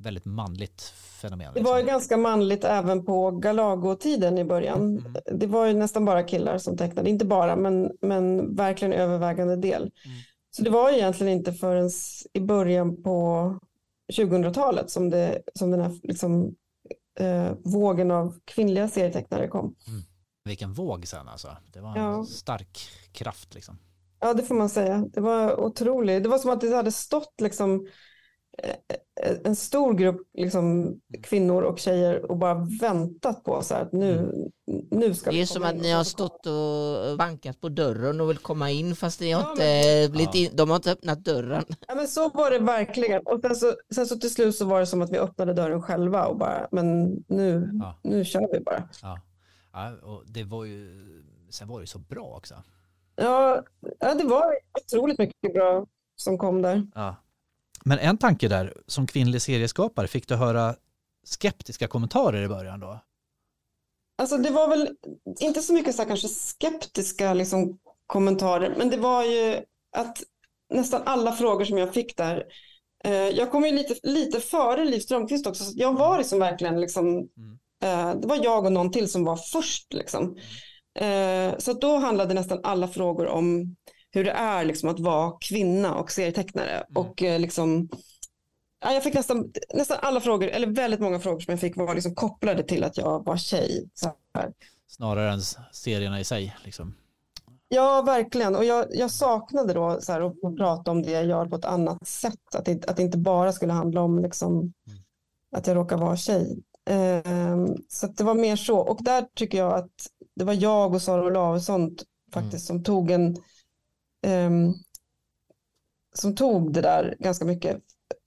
väldigt 0.00 0.24
manligt 0.24 0.82
fenomen. 1.20 1.54
det 1.54 1.60
var 1.60 1.76
ju 1.76 1.82
liksom. 1.82 1.94
ganska 1.94 2.16
manligt 2.16 2.64
även 2.64 3.04
på 3.04 3.30
Galago-tiden 3.30 4.38
i 4.38 4.44
början. 4.44 4.98
Mm. 4.98 5.16
Det 5.32 5.46
var 5.46 5.66
ju 5.66 5.72
nästan 5.74 6.04
bara 6.04 6.22
killar 6.22 6.58
som 6.58 6.76
tecknade, 6.76 7.10
inte 7.10 7.24
bara, 7.24 7.56
men, 7.56 7.90
men 8.00 8.54
verkligen 8.56 8.92
övervägande 8.92 9.56
del. 9.56 9.82
Mm. 9.82 10.16
Så 10.50 10.62
det 10.62 10.70
var 10.70 10.90
ju 10.90 10.96
egentligen 10.96 11.32
inte 11.32 11.52
förrän 11.52 11.90
i 12.32 12.40
början 12.40 13.02
på 13.02 13.58
2000-talet 14.12 14.90
som, 14.90 15.10
det, 15.10 15.42
som 15.54 15.70
den 15.70 15.80
här 15.80 15.92
liksom, 16.02 16.54
eh, 17.20 17.52
vågen 17.64 18.10
av 18.10 18.34
kvinnliga 18.44 18.88
serietecknare 18.88 19.48
kom. 19.48 19.74
Vilken 20.44 20.72
våg 20.72 21.06
sen 21.06 21.28
alltså. 21.28 21.56
Det 21.66 21.80
var 21.80 21.96
en 21.96 22.02
Ja. 22.02 22.24
stark 22.24 22.78
kraft 23.12 23.54
liksom. 23.54 23.78
Ja, 24.20 24.34
det 24.34 24.42
får 24.42 24.54
man 24.54 24.68
säga. 24.68 25.04
Det 25.12 25.20
var 25.20 25.60
otroligt. 25.60 26.22
Det 26.22 26.28
var 26.28 26.38
som 26.38 26.50
att 26.50 26.60
det 26.60 26.76
hade 26.76 26.92
stått 26.92 27.34
liksom 27.40 27.86
en 29.44 29.56
stor 29.56 29.94
grupp 29.94 30.20
liksom, 30.34 30.96
kvinnor 31.22 31.62
och 31.62 31.78
tjejer 31.78 32.30
och 32.30 32.36
bara 32.36 32.66
väntat 32.80 33.44
på 33.44 33.62
så 33.62 33.74
här 33.74 33.82
att 33.82 33.92
nu, 33.92 34.32
nu 34.90 35.14
ska 35.14 35.30
Det 35.30 35.40
är 35.40 35.46
som 35.46 35.62
att 35.64 35.76
ni 35.76 35.90
har 35.90 36.04
stått 36.04 36.46
och 36.46 37.18
bankat 37.18 37.60
på 37.60 37.68
dörren 37.68 38.20
och 38.20 38.30
vill 38.30 38.38
komma 38.38 38.70
in 38.70 38.96
fast 38.96 39.20
ni 39.20 39.32
har 39.32 39.42
Ja, 39.42 39.50
inte 39.50 40.08
blivit 40.12 40.34
Ja. 40.34 40.40
in, 40.40 40.50
de 40.56 40.68
har 40.70 40.76
inte 40.76 40.92
öppnat 40.92 41.24
dörren. 41.24 41.64
Ja, 41.88 41.94
men 41.94 42.08
så 42.08 42.28
var 42.28 42.50
det 42.50 42.58
verkligen. 42.58 43.22
Och 43.26 43.40
sen 43.40 43.56
så, 43.56 43.74
sen 43.94 44.06
så 44.06 44.16
till 44.16 44.30
slut 44.34 44.56
så 44.56 44.64
var 44.64 44.80
det 44.80 44.86
som 44.86 45.02
att 45.02 45.10
vi 45.10 45.18
öppnade 45.18 45.52
dörren 45.54 45.82
själva 45.82 46.26
och 46.26 46.36
bara, 46.38 46.68
men 46.70 47.10
nu, 47.28 47.70
Ja. 47.80 47.98
nu 48.02 48.24
kör 48.24 48.48
vi 48.52 48.60
bara. 48.60 48.88
Ja. 49.02 49.20
Ja, 49.72 49.92
och 50.02 50.22
det 50.26 50.44
var 50.44 50.64
ju, 50.64 51.06
sen 51.50 51.68
var 51.68 51.80
det 51.80 51.86
så 51.86 51.98
bra 51.98 52.36
också. 52.36 52.54
Ja, 53.16 53.62
ja, 54.00 54.14
det 54.14 54.24
var 54.24 54.44
otroligt 54.84 55.18
mycket 55.18 55.52
bra 55.54 55.86
som 56.16 56.38
kom 56.38 56.62
där. 56.62 56.86
Ja. 56.94 57.16
Men 57.84 57.98
en 57.98 58.18
tanke 58.18 58.48
där, 58.48 58.74
som 58.86 59.06
kvinnlig 59.06 59.42
serieskapare, 59.42 60.06
fick 60.08 60.28
du 60.28 60.34
höra 60.34 60.74
skeptiska 61.24 61.88
kommentarer 61.88 62.42
i 62.42 62.48
början 62.48 62.80
då? 62.80 63.00
Alltså 64.18 64.36
det 64.36 64.50
var 64.50 64.68
väl 64.68 64.88
inte 65.40 65.62
så 65.62 65.72
mycket 65.72 65.94
så 65.94 66.02
här 66.02 66.08
kanske 66.08 66.28
skeptiska 66.28 67.34
liksom, 67.34 67.78
kommentarer, 68.06 68.74
men 68.78 68.90
det 68.90 68.96
var 68.96 69.24
ju 69.24 69.60
att 69.96 70.22
nästan 70.74 71.02
alla 71.04 71.32
frågor 71.32 71.64
som 71.64 71.78
jag 71.78 71.94
fick 71.94 72.16
där, 72.16 72.44
eh, 73.04 73.12
jag 73.12 73.50
kom 73.50 73.64
ju 73.64 73.72
lite, 73.72 73.94
lite 74.02 74.40
före 74.40 74.84
Liv 74.84 75.00
Strömquist 75.00 75.46
också, 75.46 75.64
så 75.64 75.72
jag 75.76 75.92
var 75.92 76.18
liksom 76.18 76.38
verkligen 76.38 76.80
liksom, 76.80 77.28
eh, 77.82 78.14
det 78.14 78.26
var 78.26 78.44
jag 78.44 78.64
och 78.64 78.72
någon 78.72 78.90
till 78.92 79.10
som 79.10 79.24
var 79.24 79.36
först 79.36 79.92
liksom. 79.92 80.36
Eh, 80.98 81.58
så 81.58 81.72
då 81.72 81.96
handlade 81.96 82.34
nästan 82.34 82.60
alla 82.62 82.88
frågor 82.88 83.26
om 83.26 83.76
hur 84.10 84.24
det 84.24 84.30
är 84.30 84.64
liksom 84.64 84.88
att 84.88 85.00
vara 85.00 85.32
kvinna 85.40 85.94
och 85.94 86.10
serietecknare 86.10 86.86
och 86.94 87.22
eh, 87.22 87.40
liksom 87.40 87.88
Ja, 88.82 88.92
jag 88.92 89.02
fick 89.02 89.14
nästan, 89.14 89.52
nästan 89.74 89.98
alla 90.02 90.20
frågor, 90.20 90.48
eller 90.48 90.66
väldigt 90.66 91.00
många 91.00 91.18
frågor 91.18 91.40
som 91.40 91.52
jag 91.52 91.60
fick 91.60 91.76
var 91.76 91.94
liksom 91.94 92.14
kopplade 92.14 92.62
till 92.62 92.84
att 92.84 92.96
jag 92.96 93.24
var 93.24 93.36
tjej. 93.36 93.88
Så 93.94 94.12
här. 94.34 94.52
Snarare 94.88 95.32
än 95.32 95.40
serierna 95.72 96.20
i 96.20 96.24
sig. 96.24 96.56
Liksom. 96.64 96.94
Ja, 97.68 98.02
verkligen. 98.02 98.56
Och 98.56 98.64
jag, 98.64 98.86
jag 98.90 99.10
saknade 99.10 99.72
då 99.72 100.00
så 100.00 100.12
här, 100.12 100.20
att 100.20 100.56
prata 100.56 100.90
om 100.90 101.02
det 101.02 101.10
jag 101.10 101.26
gör 101.26 101.46
på 101.46 101.56
ett 101.56 101.64
annat 101.64 102.06
sätt. 102.06 102.54
Att 102.54 102.64
det, 102.64 102.88
att 102.88 102.96
det 102.96 103.02
inte 103.02 103.18
bara 103.18 103.52
skulle 103.52 103.72
handla 103.72 104.00
om 104.00 104.18
liksom, 104.18 104.72
att 105.56 105.66
jag 105.66 105.76
råkar 105.76 105.96
vara 105.96 106.16
tjej. 106.16 106.62
Ehm, 106.90 107.76
så 107.88 108.06
att 108.06 108.16
det 108.16 108.24
var 108.24 108.34
mer 108.34 108.56
så. 108.56 108.78
Och 108.78 109.04
där 109.04 109.26
tycker 109.34 109.58
jag 109.58 109.74
att 109.74 109.90
det 110.36 110.44
var 110.44 110.54
jag 110.54 110.94
och 110.94 111.02
Sara 111.02 111.24
Olausson 111.24 111.96
faktiskt 112.32 112.66
som 112.66 112.84
tog 112.84 113.10
en 113.10 113.36
som 116.14 116.34
tog 116.36 116.72
det 116.72 116.80
där 116.80 117.16
ganska 117.18 117.44
mycket. 117.44 117.78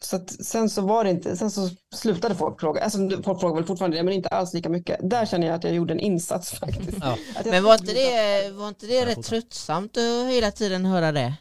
Så 0.03 0.15
att 0.15 0.45
sen 0.45 0.69
så 0.69 0.81
var 0.81 1.03
det 1.03 1.09
inte, 1.09 1.37
sen 1.37 1.51
så 1.51 1.69
slutade 1.95 2.35
folk 2.35 2.59
fråga, 2.59 2.83
alltså 2.83 3.21
folk 3.23 3.39
frågar 3.39 3.55
väl 3.55 3.65
fortfarande 3.65 3.97
det, 3.97 4.03
men 4.03 4.13
inte 4.13 4.29
alls 4.29 4.53
lika 4.53 4.69
mycket. 4.69 5.09
Där 5.09 5.25
känner 5.25 5.47
jag 5.47 5.55
att 5.55 5.63
jag 5.63 5.73
gjorde 5.73 5.93
en 5.93 5.99
insats 5.99 6.51
faktiskt. 6.59 6.97
Ja. 7.01 7.17
Men 7.45 7.63
var 7.63 7.73
inte 7.73 7.93
det, 7.93 8.51
var 8.51 8.67
inte 8.67 8.85
det 8.85 9.05
rätt 9.05 9.23
tröttsamt 9.23 9.97
att 9.97 10.27
hela 10.29 10.51
tiden 10.51 10.85
höra 10.85 11.11
det? 11.11 11.33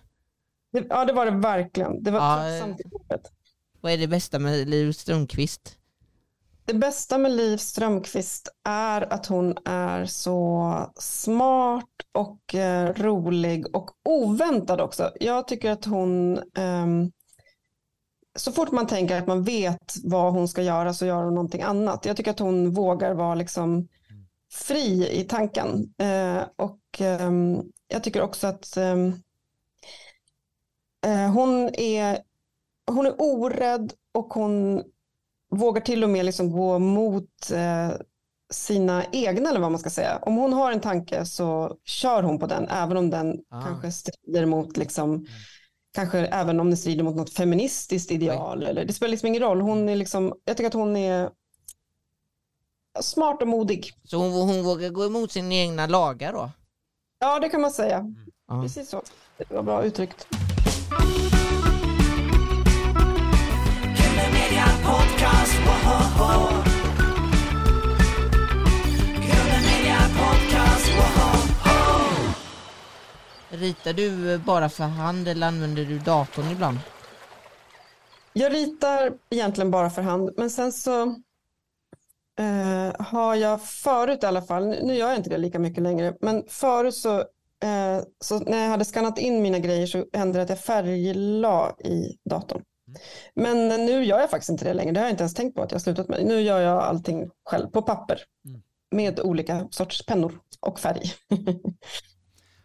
Det, 0.73 0.87
ja, 0.89 1.05
det 1.05 1.13
var 1.13 1.27
det 1.27 1.33
verkligen. 1.33 2.03
Det 2.03 2.11
var 2.11 2.19
Ja, 2.19 2.49
tröttsamt 2.49 2.81
i 2.81 2.85
jobbet. 2.93 3.33
Vad 3.81 3.93
är 3.93 3.99
det 3.99 4.09
bästa 4.09 4.39
med 4.39 4.69
Liv 4.69 4.93
Strömquist? 4.93 5.77
Det 6.73 6.79
bästa 6.79 7.19
med 7.19 7.33
Liv 7.33 7.57
Strömqvist 7.57 8.49
är 8.65 9.13
att 9.13 9.27
hon 9.27 9.59
är 9.65 10.07
så 10.07 10.75
smart 10.97 11.85
och 12.13 12.55
eh, 12.55 12.95
rolig 12.95 13.77
och 13.77 13.91
oväntad 14.05 14.81
också. 14.81 15.13
Jag 15.21 15.49
tycker 15.49 15.71
att 15.71 15.85
hon, 15.85 16.39
eh, 16.39 16.87
så 18.37 18.53
fort 18.53 18.71
man 18.71 18.87
tänker 18.87 19.19
att 19.19 19.27
man 19.27 19.43
vet 19.43 19.95
vad 20.05 20.33
hon 20.33 20.49
ska 20.49 20.63
göra 20.63 20.95
så 20.95 21.07
gör 21.07 21.25
hon 21.25 21.35
någonting 21.35 21.63
annat. 21.63 22.05
Jag 22.05 22.17
tycker 22.17 22.31
att 22.31 22.39
hon 22.39 22.71
vågar 22.71 23.15
vara 23.15 23.35
liksom 23.35 23.89
fri 24.53 25.21
i 25.21 25.25
tanken. 25.25 25.95
Eh, 25.99 26.43
och 26.57 27.01
ehm, 27.01 27.63
jag 27.89 28.05
tycker 28.05 28.23
också 28.23 28.47
att 28.47 28.77
ehm, 28.77 29.13
eh, 31.07 31.33
hon, 31.33 31.75
är, 31.75 32.19
hon 32.87 33.07
är 33.07 33.15
orädd 33.19 33.93
och 34.15 34.35
hon 34.35 34.83
vågar 35.53 35.81
till 35.81 36.05
och 36.05 36.11
med 36.11 36.25
liksom 36.25 36.51
gå 36.51 36.79
mot 36.79 37.51
eh, 37.53 37.91
sina 38.51 39.05
egna 39.13 39.51
eller 39.51 39.61
vad 39.61 39.71
man 39.71 39.81
ska 39.81 39.91
säga. 39.91 40.19
Om 40.23 40.37
hon 40.37 40.53
har 40.53 40.73
en 40.73 40.81
tanke 40.81 41.25
så 41.25 41.77
kör 41.85 42.23
hon 42.23 42.39
på 42.39 42.47
den 42.47 42.69
även 42.69 42.97
om 42.97 43.11
den 43.11 43.39
ah. 43.51 43.63
kanske 43.63 43.93
strider 43.93 44.47
mot 44.47 44.77
liksom 44.77 45.11
mm. 45.11 45.27
Kanske 45.95 46.19
även 46.19 46.61
om 46.61 46.71
det 46.71 46.77
strider 46.77 47.05
mot 47.05 47.17
något 47.17 47.35
feministiskt 47.35 48.11
ideal. 48.11 48.63
Eller, 48.63 48.85
det 48.85 48.93
spelar 48.93 49.11
liksom 49.11 49.27
ingen 49.27 49.43
roll. 49.43 49.61
Hon 49.61 49.89
är 49.89 49.97
liksom, 49.97 50.35
jag 50.45 50.57
tycker 50.57 50.69
att 50.69 50.75
hon 50.75 50.97
är 50.97 51.31
smart 53.01 53.43
och 53.43 53.49
modig. 53.49 53.91
Så 54.05 54.17
hon, 54.17 54.33
hon 54.33 54.65
vågar 54.65 54.91
gå 54.91 55.05
emot 55.05 55.33
sina 55.33 55.55
egna 55.55 55.87
lagar 55.87 56.33
då? 56.33 56.51
Ja, 57.21 57.41
det 57.41 57.49
kan 57.49 57.61
man 57.61 57.71
säga. 57.71 57.99
Mm. 58.51 58.63
Precis 58.63 58.89
så. 58.89 59.03
Det 59.39 59.55
var 59.55 59.63
bra 59.63 59.85
uttryckt. 59.85 60.27
Ritar 73.63 73.93
du 73.93 74.39
bara 74.39 74.69
för 74.69 74.85
hand 74.85 75.29
eller 75.29 75.47
använder 75.47 75.85
du 75.85 75.99
datorn 75.99 76.51
ibland? 76.51 76.79
Jag 78.33 78.53
ritar 78.53 79.13
egentligen 79.31 79.71
bara 79.71 79.91
för 79.91 80.03
hand, 80.03 80.31
men 80.37 80.51
sen 80.51 80.73
så 80.73 81.03
eh, 82.39 82.93
har 82.99 83.35
jag 83.35 83.63
förut 83.63 84.23
i 84.23 84.27
alla 84.27 84.43
fall, 84.43 84.69
nu 84.69 84.95
gör 84.95 85.09
jag 85.09 85.17
inte 85.17 85.31
det 85.31 85.39
lika 85.39 85.59
mycket 85.59 85.83
längre, 85.83 86.17
men 86.21 86.45
förut 86.49 86.95
så, 86.95 87.19
eh, 87.63 88.03
så 88.21 88.39
när 88.39 88.63
jag 88.63 88.71
hade 88.71 88.85
skannat 88.85 89.19
in 89.19 89.43
mina 89.43 89.59
grejer 89.59 89.87
så 89.87 90.05
hände 90.13 90.39
det 90.39 90.43
att 90.43 90.49
jag 90.49 90.61
färglade 90.61 91.89
i 91.89 92.19
datorn. 92.25 92.63
Men 93.35 93.69
nu 93.69 94.05
gör 94.05 94.21
jag 94.21 94.31
faktiskt 94.31 94.51
inte 94.51 94.65
det 94.65 94.75
längre. 94.75 94.93
Det 94.93 95.01
har 95.01 95.07
jag 95.07 95.13
inte 95.13 95.23
ens 95.23 95.35
tänkt 95.35 95.55
på 95.55 95.63
att 95.63 95.71
jag 95.71 95.79
har 95.79 95.83
slutat 95.83 96.09
med. 96.09 96.27
Nu 96.27 96.41
gör 96.41 96.61
jag 96.61 96.83
allting 96.83 97.31
själv 97.45 97.67
på 97.69 97.83
papper 97.83 98.19
mm. 98.49 98.63
med 98.91 99.21
olika 99.21 99.69
sorts 99.71 100.07
pennor 100.07 100.41
och 100.61 100.81
färg. 100.81 101.03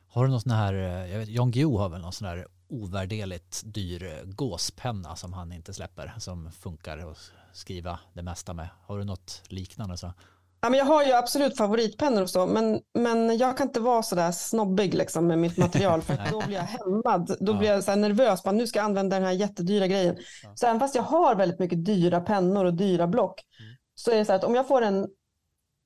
har 0.07 0.25
du 0.25 0.31
någon 0.31 0.41
sån 0.41 0.51
här, 0.51 0.73
eh, 0.73 1.11
jag 1.11 1.19
vet, 1.19 1.29
Jan 1.29 1.51
Guillou 1.51 1.77
har 1.77 1.89
väl 1.89 2.01
någon 2.01 2.13
sån 2.13 2.27
här 2.27 2.47
ovärderligt 2.69 3.61
dyr 3.65 4.03
eh, 4.03 4.23
gåspenna 4.23 5.15
som 5.15 5.33
han 5.33 5.51
inte 5.51 5.73
släpper 5.73 6.13
som 6.17 6.51
funkar 6.51 6.97
att 6.97 7.31
skriva 7.53 7.99
det 8.13 8.21
mesta 8.21 8.53
med. 8.53 8.69
Har 8.81 8.97
du 8.97 9.03
något 9.03 9.43
liknande? 9.47 9.97
Så? 9.97 10.13
Ja, 10.61 10.69
men 10.69 10.77
jag 10.79 10.85
har 10.85 11.03
ju 11.03 11.13
absolut 11.13 11.57
favoritpennor 11.57 12.21
och 12.21 12.29
så, 12.29 12.45
men, 12.45 12.79
men 12.93 13.37
jag 13.37 13.57
kan 13.57 13.67
inte 13.67 13.79
vara 13.79 14.03
så 14.03 14.15
där 14.15 14.31
snobbig 14.31 14.93
liksom 14.93 15.27
med 15.27 15.39
mitt 15.39 15.57
material 15.57 16.01
för 16.01 16.17
då 16.31 16.41
blir 16.47 16.57
jag 16.57 16.63
hämmad. 16.63 17.35
Då 17.39 17.51
ja. 17.51 17.57
blir 17.57 17.69
jag 17.69 17.83
så 17.83 17.95
nervös, 17.95 18.43
bara, 18.43 18.51
nu 18.51 18.67
ska 18.67 18.79
jag 18.79 18.85
använda 18.85 19.15
den 19.15 19.25
här 19.25 19.33
jättedyra 19.33 19.87
grejen. 19.87 20.17
Ja. 20.43 20.51
Så 20.55 20.67
även 20.67 20.79
fast 20.79 20.95
jag 20.95 21.03
har 21.03 21.35
väldigt 21.35 21.59
mycket 21.59 21.85
dyra 21.85 22.21
pennor 22.21 22.65
och 22.65 22.73
dyra 22.73 23.07
block 23.07 23.41
mm. 23.59 23.75
så 23.95 24.11
är 24.11 24.15
det 24.15 24.25
så 24.25 24.33
att 24.33 24.43
om 24.43 24.55
jag 24.55 24.67
får 24.67 24.81
en, 24.81 25.07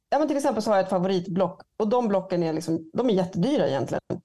ja 0.09 0.19
men 0.19 0.28
till 0.28 0.38
exempel 0.38 0.63
så 0.63 0.69
har 0.69 0.78
jag 0.78 0.84
ett 0.84 0.89
favoritblock 0.89 1.61
och 1.78 1.88
de 1.88 2.07
blocken 2.07 2.43
är, 2.43 2.53
liksom, 2.53 2.89
de 2.93 3.09
är 3.09 3.13
jättedyra 3.13 3.67
egentligen. 3.67 4.01
Mm. 4.09 4.22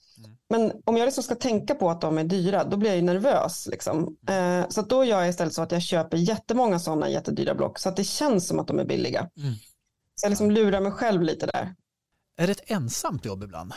Men 0.50 0.72
om 0.84 0.96
jag 0.96 1.06
liksom 1.06 1.24
ska 1.24 1.34
tänka 1.34 1.74
på 1.74 1.90
att 1.90 2.00
de 2.00 2.18
är 2.18 2.24
dyra, 2.24 2.64
då 2.64 2.76
blir 2.76 2.90
jag 2.90 2.96
ju 2.96 3.02
nervös. 3.02 3.68
Liksom. 3.70 4.16
Mm. 4.28 4.60
Eh, 4.60 4.68
så 4.68 4.82
då 4.82 5.04
gör 5.04 5.20
jag 5.20 5.28
istället 5.28 5.54
så 5.54 5.62
att 5.62 5.72
jag 5.72 5.82
köper 5.82 6.16
jättemånga 6.16 6.78
sådana 6.78 7.08
jättedyra 7.08 7.54
block 7.54 7.78
så 7.78 7.88
att 7.88 7.96
det 7.96 8.04
känns 8.04 8.48
som 8.48 8.58
att 8.58 8.66
de 8.66 8.78
är 8.78 8.84
billiga. 8.84 9.30
Så 10.20 10.24
jag 10.24 10.30
liksom 10.30 10.50
lurar 10.50 10.80
mig 10.80 10.92
själv 10.92 11.22
lite 11.22 11.46
där. 11.46 11.74
Är 12.36 12.46
det 12.46 12.52
ett 12.52 12.70
ensamt 12.70 13.24
jobb 13.24 13.42
ibland? 13.42 13.72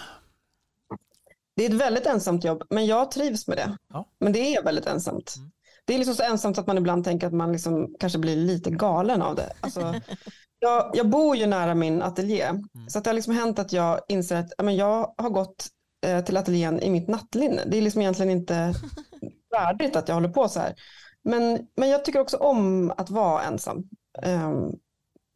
Det 1.56 1.66
är 1.66 1.70
ett 1.70 1.82
väldigt 1.82 2.06
ensamt 2.06 2.44
jobb, 2.44 2.64
men 2.70 2.86
jag 2.86 3.12
trivs 3.12 3.48
med 3.48 3.58
det. 3.58 3.78
Ja. 3.94 4.10
Men 4.20 4.34
det 4.34 4.56
är 4.56 4.64
väldigt 4.64 4.86
ensamt. 4.86 5.36
Mm. 5.38 5.52
Det 5.86 5.94
är 5.94 5.98
liksom 5.98 6.16
så 6.16 6.24
ensamt 6.24 6.58
att 6.58 6.68
man 6.68 6.78
ibland 6.78 7.04
tänker 7.04 7.28
att 7.28 7.34
man 7.34 7.52
liksom 7.52 7.96
kanske 8.00 8.20
blir 8.20 8.36
lite 8.36 8.72
galen 8.72 9.22
av 9.22 9.36
det. 9.36 9.54
Alltså, 9.62 9.96
jag, 10.60 10.92
jag 10.94 11.10
bor 11.10 11.36
ju 11.36 11.46
nära 11.46 11.76
min 11.76 12.02
ateljé, 12.02 12.42
mm. 12.44 12.66
så 12.88 13.00
det 13.00 13.10
har 13.10 13.14
liksom 13.14 13.34
hänt 13.34 13.60
att 13.60 13.74
jag 13.74 14.02
inser 14.08 14.36
att 14.36 14.54
men 14.64 14.76
jag 14.76 15.14
har 15.18 15.30
gått 15.30 15.68
eh, 16.06 16.24
till 16.24 16.38
ateljén 16.38 16.80
i 16.80 16.90
mitt 16.90 17.08
nattlinne. 17.08 17.62
Det 17.66 17.78
är 17.78 17.82
liksom 17.82 18.02
egentligen 18.02 18.32
inte 18.32 18.74
värdigt 19.52 19.96
att 19.96 20.08
jag 20.08 20.16
håller 20.16 20.30
på 20.30 20.50
så 20.50 20.60
här. 20.60 20.76
Men, 21.24 21.68
men 21.76 21.90
jag 21.90 22.06
tycker 22.06 22.20
också 22.20 22.38
om 22.38 22.92
att 22.92 23.10
vara 23.10 23.44
ensam. 23.44 23.90
Um, 24.26 24.80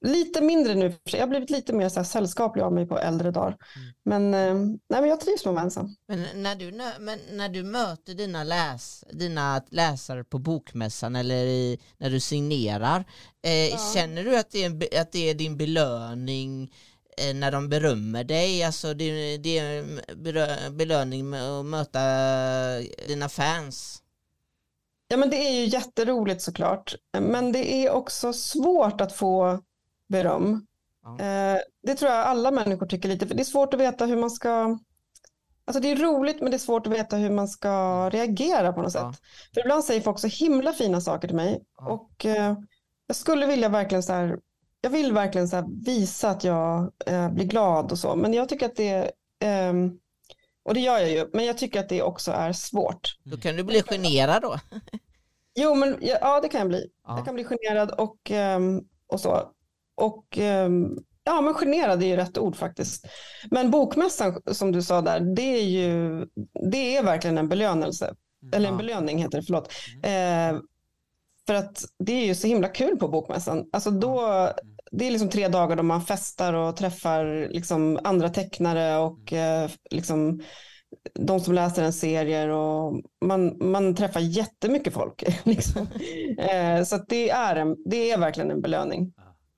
Lite 0.05 0.41
mindre 0.41 0.75
nu, 0.75 0.93
jag 1.03 1.19
har 1.19 1.27
blivit 1.27 1.49
lite 1.49 1.73
mer 1.73 1.89
så 1.89 1.99
här 1.99 2.03
sällskaplig 2.03 2.63
av 2.63 2.73
mig 2.73 2.87
på 2.87 2.99
äldre 2.99 3.31
dagar. 3.31 3.57
Mm. 3.75 3.93
Men, 4.05 4.33
eh, 4.33 4.55
nej, 4.89 5.01
men 5.01 5.09
jag 5.09 5.19
trivs 5.19 5.45
med 5.45 5.49
att 5.49 5.55
vara 5.55 5.63
ensam. 5.63 5.95
Men 6.07 6.25
när 6.43 6.55
du, 6.55 6.71
men 6.99 7.19
när 7.31 7.49
du 7.49 7.63
möter 7.63 8.13
dina, 8.13 8.43
läs, 8.43 9.03
dina 9.11 9.61
läsare 9.69 10.23
på 10.23 10.39
bokmässan 10.39 11.15
eller 11.15 11.45
i, 11.45 11.79
när 11.97 12.09
du 12.09 12.19
signerar, 12.19 13.05
eh, 13.43 13.69
ja. 13.69 13.77
känner 13.93 14.23
du 14.23 14.37
att 14.37 14.51
det, 14.51 14.63
är, 14.63 15.01
att 15.01 15.11
det 15.11 15.29
är 15.29 15.33
din 15.33 15.57
belöning 15.57 16.73
eh, 17.17 17.35
när 17.35 17.51
de 17.51 17.69
berömmer 17.69 18.23
dig? 18.23 18.63
Alltså 18.63 18.93
det, 18.93 19.37
det 19.37 19.57
är 19.57 19.79
en 19.79 20.77
belöning 20.77 21.29
med 21.29 21.43
att 21.43 21.65
möta 21.65 21.99
dina 23.07 23.29
fans? 23.29 23.99
Ja 25.07 25.17
men 25.17 25.29
det 25.29 25.37
är 25.37 25.51
ju 25.51 25.65
jätteroligt 25.65 26.41
såklart. 26.41 26.95
Men 27.19 27.51
det 27.51 27.73
är 27.73 27.91
också 27.91 28.33
svårt 28.33 29.01
att 29.01 29.13
få 29.13 29.59
beröm. 30.07 30.65
Ja. 31.03 31.19
Eh, 31.19 31.59
det 31.83 31.95
tror 31.95 32.11
jag 32.11 32.19
alla 32.19 32.51
människor 32.51 32.85
tycker 32.85 33.09
lite, 33.09 33.27
för 33.27 33.35
det 33.35 33.41
är 33.41 33.45
svårt 33.45 33.73
att 33.73 33.79
veta 33.79 34.05
hur 34.05 34.17
man 34.17 34.31
ska 34.31 34.79
Alltså 35.65 35.81
det 35.81 35.91
är 35.91 35.95
roligt 35.95 36.41
men 36.41 36.51
det 36.51 36.57
är 36.57 36.59
svårt 36.59 36.87
att 36.87 36.93
veta 36.93 37.15
hur 37.15 37.29
man 37.29 37.47
ska 37.47 38.09
reagera 38.09 38.73
på 38.73 38.81
något 38.81 38.93
ja. 38.93 39.13
sätt. 39.13 39.21
För 39.53 39.61
ibland 39.61 39.83
säger 39.83 40.01
folk 40.01 40.19
så 40.19 40.27
himla 40.27 40.73
fina 40.73 41.01
saker 41.01 41.27
till 41.27 41.37
mig 41.37 41.63
ja. 41.77 41.91
och 41.91 42.25
eh, 42.25 42.57
jag 43.07 43.15
skulle 43.15 43.45
vilja 43.45 43.69
verkligen 43.69 44.03
så 44.03 44.13
här, 44.13 44.39
jag 44.81 44.89
vill 44.89 45.13
verkligen 45.13 45.47
så 45.47 45.69
visa 45.85 46.29
att 46.29 46.43
jag 46.43 46.91
eh, 47.05 47.29
blir 47.29 47.45
glad 47.45 47.91
och 47.91 47.99
så, 47.99 48.15
men 48.15 48.33
jag 48.33 48.49
tycker 48.49 48.65
att 48.65 48.75
det 48.75 49.11
eh, 49.39 49.73
och 50.63 50.73
det 50.73 50.79
gör 50.79 50.99
jag 50.99 51.11
ju, 51.11 51.29
men 51.33 51.45
jag 51.45 51.57
tycker 51.57 51.79
att 51.79 51.89
det 51.89 52.01
också 52.01 52.31
är 52.31 52.53
svårt. 52.53 53.17
Då 53.23 53.37
kan 53.37 53.55
du 53.55 53.63
bli 53.63 53.83
generad 53.83 54.41
då? 54.41 54.59
jo, 55.55 55.75
men 55.75 55.97
ja, 56.01 56.39
det 56.41 56.49
kan 56.49 56.59
jag 56.59 56.69
bli. 56.69 56.89
Ja. 57.07 57.17
Jag 57.17 57.25
kan 57.25 57.35
bli 57.35 57.43
generad 57.43 57.91
och, 57.91 58.31
ehm, 58.31 58.81
och 59.07 59.19
så. 59.19 59.51
Och 59.95 60.37
ehm, 60.37 60.97
ja, 61.23 61.41
men 61.41 61.53
generad 61.53 62.03
är 62.03 62.07
ju 62.07 62.15
rätt 62.15 62.37
ord 62.37 62.55
faktiskt. 62.55 63.05
Men 63.51 63.71
bokmässan 63.71 64.41
som 64.51 64.71
du 64.71 64.81
sa 64.81 65.01
där, 65.01 65.19
det 65.19 65.59
är 65.59 65.63
ju 65.63 66.25
det 66.71 66.97
är 66.97 67.03
verkligen 67.03 67.37
en 67.37 67.49
belönelse. 67.49 68.05
Mm. 68.05 68.53
Eller 68.53 68.69
en 68.69 68.77
belöning 68.77 69.17
heter 69.17 69.37
det, 69.37 69.43
förlåt. 69.43 69.71
Eh, 70.03 70.59
för 71.47 71.53
att 71.53 71.83
det 71.99 72.13
är 72.13 72.25
ju 72.25 72.35
så 72.35 72.47
himla 72.47 72.67
kul 72.67 72.97
på 72.97 73.07
bokmässan. 73.07 73.69
Alltså 73.73 73.91
då, 73.91 74.21
mm. 74.21 74.53
det 74.91 75.07
är 75.07 75.11
liksom 75.11 75.29
tre 75.29 75.47
dagar 75.47 75.75
då 75.75 75.83
man 75.83 76.01
festar 76.01 76.53
och 76.53 76.75
träffar 76.75 77.47
liksom 77.49 77.99
andra 78.03 78.29
tecknare 78.29 78.97
och 78.97 79.33
eh, 79.33 79.69
liksom 79.91 80.41
de 81.13 81.39
som 81.39 81.53
läser 81.53 81.83
en 81.83 81.93
serier 81.93 82.49
och 82.49 83.01
man, 83.25 83.57
man 83.71 83.95
träffar 83.95 84.19
jättemycket 84.19 84.93
folk. 84.93 85.23
Liksom. 85.43 85.87
eh, 86.37 86.83
så 86.83 86.97
det, 87.07 87.29
är 87.29 87.55
en, 87.55 87.75
det 87.85 88.11
är 88.11 88.17
verkligen 88.17 88.51
en 88.51 88.61
belöning. 88.61 89.13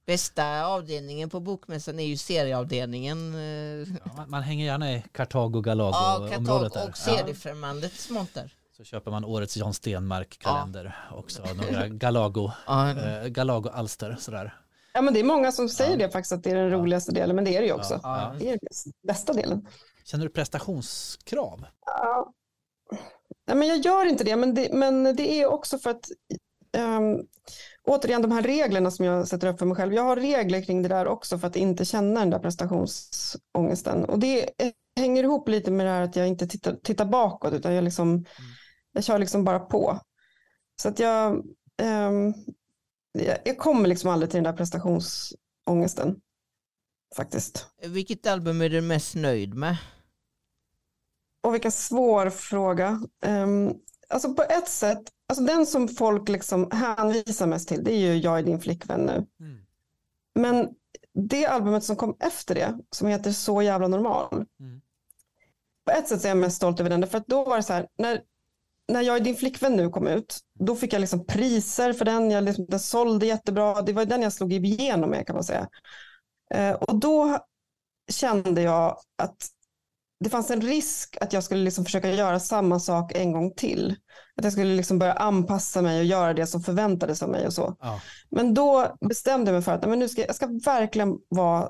Bästa 0.06 0.66
avdelningen 0.66 1.30
på 1.30 1.39
bokmässan 1.39 1.99
är 1.99 2.06
ju 2.06 2.18
serieavdelningen. 2.18 3.34
Ja, 4.06 4.12
man, 4.18 4.30
man, 4.30 4.43
hänger 4.43 4.66
gärna 4.66 4.93
i 4.93 5.03
Kartago 5.12 5.62
Galago-området. 5.62 6.72
Ja, 6.76 6.82
Kartago 6.82 6.89
och 6.89 6.97
seriefrämmandets 6.97 8.10
monter. 8.10 8.53
Så 8.78 8.84
köper 8.84 9.12
man 9.12 9.26
årets 9.26 9.58
Jan 9.58 9.74
Stenmark-kalender 9.74 10.97
ja. 11.10 11.16
också. 11.16 11.43
Några 11.53 11.88
Galago, 11.89 12.51
ja. 12.68 12.89
eh, 12.89 13.28
Galago-alster 13.28 14.16
sådär. 14.20 14.53
Ja 14.93 15.01
men 15.01 15.14
det 15.14 15.20
är 15.20 15.24
många 15.24 15.51
som 15.51 15.70
säger 15.70 15.91
ja. 15.91 15.97
det 15.97 16.12
faktiskt 16.12 16.32
att 16.32 16.43
det 16.43 16.49
är 16.49 16.56
den 16.56 16.72
roligaste 16.72 17.12
delen, 17.12 17.36
men 17.36 17.45
det 17.45 17.56
är 17.56 17.62
det 17.62 17.68
ju 17.68 17.74
också. 17.74 17.99
Ja. 18.03 18.36
Det 18.39 18.49
är 18.49 18.51
den 18.51 18.93
bästa 19.08 19.34
delen. 19.34 19.68
Känner 20.06 20.26
du 20.26 20.30
prestationskrav? 20.30 21.66
Ja. 21.86 22.34
Nej, 23.47 23.58
men 23.58 23.68
jag 23.68 23.78
gör 23.78 24.06
inte 24.06 24.24
det, 24.24 24.36
men 24.36 24.53
det, 24.53 24.74
men 24.74 25.03
det 25.03 25.41
är 25.41 25.45
också 25.45 25.78
för 25.78 25.89
att 25.89 26.10
um, 26.78 27.28
återigen 27.86 28.22
de 28.22 28.32
här 28.32 28.42
reglerna 28.42 28.92
som 28.92 29.06
jag 29.06 29.28
sätter 29.28 29.48
upp 29.48 29.60
för 29.60 29.66
mig 29.66 29.76
själv. 29.76 29.94
Jag 29.94 30.04
har 30.04 30.16
regler 30.16 30.62
kring 30.62 30.82
det 30.82 30.90
där 30.90 31.08
också 31.08 31.38
för 31.38 31.48
att 31.48 31.56
inte 31.56 31.86
känna 31.86 32.20
den 32.20 32.30
där 32.30 32.40
prestationsångesten. 32.40 34.06
Och 34.06 34.20
det 34.20 34.50
hänger 34.96 35.24
ihop 35.24 35.50
lite 35.50 35.72
med 35.72 35.86
det 35.86 35.92
här 35.92 36.02
att 36.02 36.16
jag 36.16 36.28
inte 36.28 36.48
tittar, 36.48 36.76
tittar 36.76 37.06
bakåt 37.06 37.54
utan 37.54 37.74
jag, 37.74 37.84
liksom, 37.84 38.10
mm. 38.10 38.26
jag 38.92 39.04
kör 39.04 39.20
liksom 39.20 39.44
bara 39.44 39.60
på. 39.60 40.00
Så 40.82 40.90
att 40.90 41.00
jag, 41.00 41.34
um, 41.82 42.34
jag, 43.12 43.38
jag 43.46 43.58
kommer 43.58 43.90
liksom 43.90 44.10
aldrig 44.10 44.32
till 44.32 44.38
den 44.38 44.44
där 44.44 44.58
prestationsångesten. 44.58 46.16
Faktiskt. 47.16 47.68
Vilket 47.82 48.28
album 48.28 48.62
är 48.62 48.70
du 48.70 48.82
mest 48.82 49.16
nöjd 49.16 49.54
med? 49.54 49.78
Och 51.44 51.54
vilken 51.54 51.72
svår 51.72 52.30
fråga. 52.30 53.02
Um, 53.26 53.74
alltså 54.10 54.34
på 54.34 54.44
ett 54.44 54.70
sätt, 54.70 55.04
alltså 55.28 55.43
den 55.43 55.65
som 55.65 55.88
folk 55.88 56.30
liksom 56.30 56.71
hänvisar 56.71 57.47
mest 57.47 57.67
till, 57.67 57.84
det 57.84 57.93
är 57.93 57.99
ju 57.99 58.17
Jag 58.17 58.39
är 58.39 58.43
din 58.43 58.59
flickvän 58.59 59.01
nu. 59.01 59.26
Mm. 59.39 59.65
Men 60.36 60.69
det 61.13 61.45
albumet 61.45 61.84
som 61.84 61.95
kom 61.95 62.17
efter 62.19 62.55
det, 62.55 62.80
som 62.91 63.07
heter 63.07 63.32
Så 63.32 63.61
jävla 63.61 63.88
normal. 63.88 64.45
Mm. 64.59 64.82
På 65.86 65.91
ett 65.91 66.07
sätt 66.07 66.26
är 66.26 66.30
jag 66.30 66.38
mest 66.38 66.57
stolt 66.57 66.80
över 66.80 66.89
den, 66.89 67.07
för 67.07 67.17
att 67.17 67.28
då 67.28 67.43
var 67.43 67.57
det 67.57 67.63
så 67.63 67.73
här, 67.73 67.88
när, 67.97 68.21
när 68.88 69.01
Jag 69.01 69.15
är 69.15 69.19
din 69.19 69.36
flickvän 69.36 69.76
nu 69.76 69.89
kom 69.89 70.07
ut, 70.07 70.39
då 70.59 70.76
fick 70.76 70.93
jag 70.93 70.99
liksom 70.99 71.26
priser 71.26 71.93
för 71.93 72.05
den, 72.05 72.32
jag 72.32 72.43
liksom, 72.43 72.65
den 72.65 72.80
sålde 72.80 73.26
jättebra, 73.26 73.82
det 73.82 73.93
var 73.93 74.05
den 74.05 74.21
jag 74.21 74.34
slog 74.34 74.53
igenom 74.53 75.09
med 75.09 75.28
kan 75.28 75.36
man 75.36 75.43
säga. 75.43 75.69
Uh, 76.55 76.71
och 76.71 76.99
då 76.99 77.39
kände 78.11 78.61
jag 78.61 78.97
att 79.17 79.49
det 80.19 80.30
fanns 80.30 80.51
en 80.51 80.61
risk 80.61 81.17
att 81.21 81.34
jag 81.34 81.43
skulle 81.43 81.63
liksom 81.63 81.86
försöka 81.86 82.11
göra 82.11 82.39
samma 82.39 82.80
sak 82.80 83.11
en 83.15 83.32
gång 83.32 83.53
till. 83.53 83.95
Att 84.38 84.44
jag 84.44 84.54
skulle 84.54 84.76
liksom 84.76 85.00
börja 85.00 85.14
anpassa 85.14 85.82
mig 85.82 86.00
och 86.00 86.06
göra 86.06 86.34
det 86.34 86.48
som 86.48 86.62
förväntades 86.62 87.24
av 87.24 87.30
mig 87.30 87.48
och 87.48 87.54
så. 87.54 87.76
Ja. 87.80 88.02
Men 88.30 88.54
då 88.54 88.98
bestämde 89.10 89.52
jag 89.52 89.54
mig 89.54 89.62
för 89.62 89.72
att 89.72 89.90
men 89.90 90.00
nu 90.00 90.10
ska, 90.10 90.26
jag 90.26 90.36
ska 90.36 90.48
verkligen 90.66 91.18
vara 91.30 91.70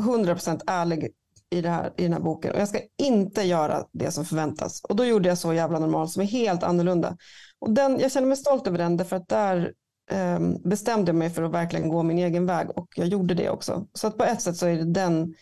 100% 0.00 0.60
ärlig 0.66 1.12
i, 1.50 1.60
det 1.60 1.68
här, 1.68 1.92
i 1.96 2.02
den 2.02 2.12
här 2.12 2.20
boken 2.20 2.52
och 2.52 2.60
jag 2.60 2.68
ska 2.68 2.78
inte 2.98 3.42
göra 3.42 3.84
det 3.92 4.10
som 4.10 4.24
förväntas. 4.24 4.80
Och 4.84 4.96
då 4.96 5.04
gjorde 5.04 5.28
jag 5.28 5.38
så 5.38 5.52
jävla 5.52 5.78
normalt 5.78 6.10
som 6.10 6.22
är 6.22 6.26
helt 6.26 6.62
annorlunda. 6.62 7.16
Och 7.58 7.70
den, 7.70 7.98
jag 8.00 8.12
känner 8.12 8.28
mig 8.28 8.36
stolt 8.36 8.66
över 8.66 8.78
den 8.78 8.96
därför 8.96 9.16
att 9.16 9.28
där 9.28 9.72
eh, 10.10 10.40
bestämde 10.64 11.08
jag 11.08 11.16
mig 11.16 11.30
för 11.30 11.42
att 11.42 11.52
verkligen 11.52 11.88
gå 11.88 12.02
min 12.02 12.18
egen 12.18 12.46
väg 12.46 12.70
och 12.70 12.88
jag 12.96 13.06
gjorde 13.06 13.34
det 13.34 13.50
också. 13.50 13.86
Så 13.94 14.06
att 14.06 14.18
på 14.18 14.24
ett 14.24 14.40
sätt 14.40 14.56
så 14.56 14.66
är 14.66 14.76
det 14.76 14.92
den 14.92 15.34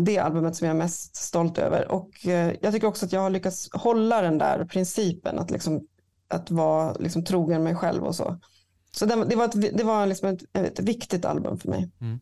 det 0.00 0.18
albumet 0.18 0.56
som 0.56 0.66
jag 0.66 0.74
är 0.74 0.78
mest 0.78 1.16
stolt 1.16 1.58
över. 1.58 1.92
Och 1.92 2.26
eh, 2.26 2.54
jag 2.60 2.72
tycker 2.72 2.86
också 2.86 3.06
att 3.06 3.12
jag 3.12 3.20
har 3.20 3.30
lyckats 3.30 3.68
hålla 3.72 4.22
den 4.22 4.38
där 4.38 4.64
principen 4.64 5.38
att, 5.38 5.50
liksom, 5.50 5.86
att 6.28 6.50
vara 6.50 6.92
liksom 6.92 7.24
trogen 7.24 7.62
mig 7.62 7.74
själv 7.74 8.04
och 8.04 8.14
så. 8.14 8.40
Så 8.90 9.06
det, 9.06 9.36
var, 9.36 9.44
ett, 9.44 9.78
det 9.78 9.84
var 9.84 10.06
liksom 10.06 10.28
ett, 10.28 10.42
ett 10.52 10.80
viktigt 10.80 11.24
album 11.24 11.58
för 11.58 11.68
mig. 11.68 11.90
Mm. 12.00 12.20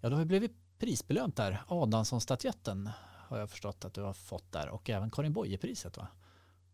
Ja, 0.00 0.08
då 0.08 0.14
har 0.14 0.20
vi 0.20 0.26
blivit 0.26 0.56
prisbelönt 0.78 1.36
där. 1.36 1.62
Adamsson-statyetten 1.68 2.90
har 3.28 3.38
jag 3.38 3.50
förstått 3.50 3.84
att 3.84 3.94
du 3.94 4.02
har 4.02 4.12
fått 4.12 4.52
där 4.52 4.68
och 4.68 4.90
även 4.90 5.10
Karin 5.10 5.32
Boye-priset 5.32 5.96
va? 5.96 6.08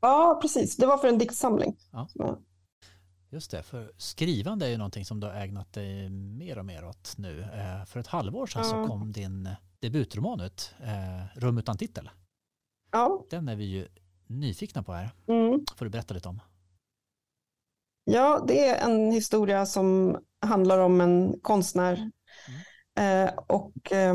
Ja, 0.01 0.39
precis. 0.43 0.77
Det 0.77 0.87
var 0.87 0.99
för 0.99 1.09
en 1.09 1.19
diktsamling. 1.19 1.77
Ja. 1.91 2.09
Just 3.31 3.51
det, 3.51 3.63
för 3.63 3.93
skrivande 3.97 4.67
är 4.67 4.71
ju 4.71 4.77
någonting 4.77 5.05
som 5.05 5.21
du 5.21 5.27
har 5.27 5.35
ägnat 5.35 5.73
dig 5.73 6.11
mer 6.11 6.59
och 6.59 6.65
mer 6.65 6.85
åt 6.85 7.15
nu. 7.19 7.41
Eh, 7.41 7.85
för 7.85 8.01
ett 8.01 8.07
halvår 8.07 8.47
sedan 8.47 8.63
ja. 8.65 8.71
så 8.71 8.87
kom 8.87 9.13
din 9.13 9.49
debutroman 9.83 10.41
ut, 10.41 10.74
eh, 10.80 11.39
Rum 11.39 11.59
utan 11.59 11.78
titel. 11.78 12.11
Ja. 12.91 13.26
Den 13.30 13.49
är 13.49 13.57
vi 13.57 13.64
ju 13.64 13.89
nyfikna 14.26 14.83
på 14.83 14.93
här. 14.93 15.11
Mm. 15.28 15.64
Får 15.76 15.85
du 15.85 15.91
berätta 15.91 16.14
lite 16.14 16.28
om? 16.28 16.41
Ja, 18.05 18.45
det 18.49 18.68
är 18.68 18.91
en 18.91 19.12
historia 19.12 19.66
som 19.66 20.18
handlar 20.41 20.78
om 20.78 21.01
en 21.01 21.41
konstnär. 21.43 22.11
Mm. 22.97 23.28
Eh, 23.28 23.35
och 23.47 23.93
eh, 23.93 24.14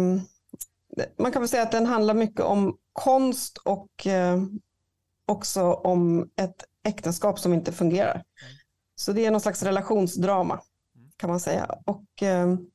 man 1.18 1.32
kan 1.32 1.42
väl 1.42 1.50
säga 1.50 1.64
att 1.64 1.72
den 1.72 1.86
handlar 1.86 2.14
mycket 2.14 2.42
om 2.42 2.78
konst 2.94 3.58
och 3.58 4.08
eh, 4.08 4.44
också 5.26 5.74
om 5.74 6.30
ett 6.36 6.64
äktenskap 6.84 7.40
som 7.40 7.54
inte 7.54 7.72
fungerar. 7.72 8.16
Mm. 8.16 8.26
Så 8.96 9.14
det 9.14 9.26
är 9.26 9.32
någon 9.32 9.42
slags 9.42 9.64
relationsdrama 9.64 10.62
mm. 10.96 11.12
kan 11.18 11.30
man 11.30 11.40
säga. 11.40 11.66
Och 11.86 12.22
ehm, 12.22 12.70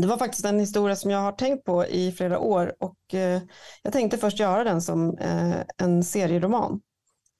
det 0.00 0.06
var 0.06 0.16
faktiskt 0.16 0.44
en 0.44 0.60
historia 0.60 0.96
som 0.96 1.10
jag 1.10 1.18
har 1.18 1.32
tänkt 1.32 1.64
på 1.64 1.86
i 1.86 2.12
flera 2.12 2.38
år 2.38 2.74
och 2.78 3.14
eh, 3.14 3.42
jag 3.82 3.92
tänkte 3.92 4.18
först 4.18 4.38
göra 4.38 4.64
den 4.64 4.82
som 4.82 5.18
eh, 5.18 5.56
en 5.76 6.04
serieroman, 6.04 6.80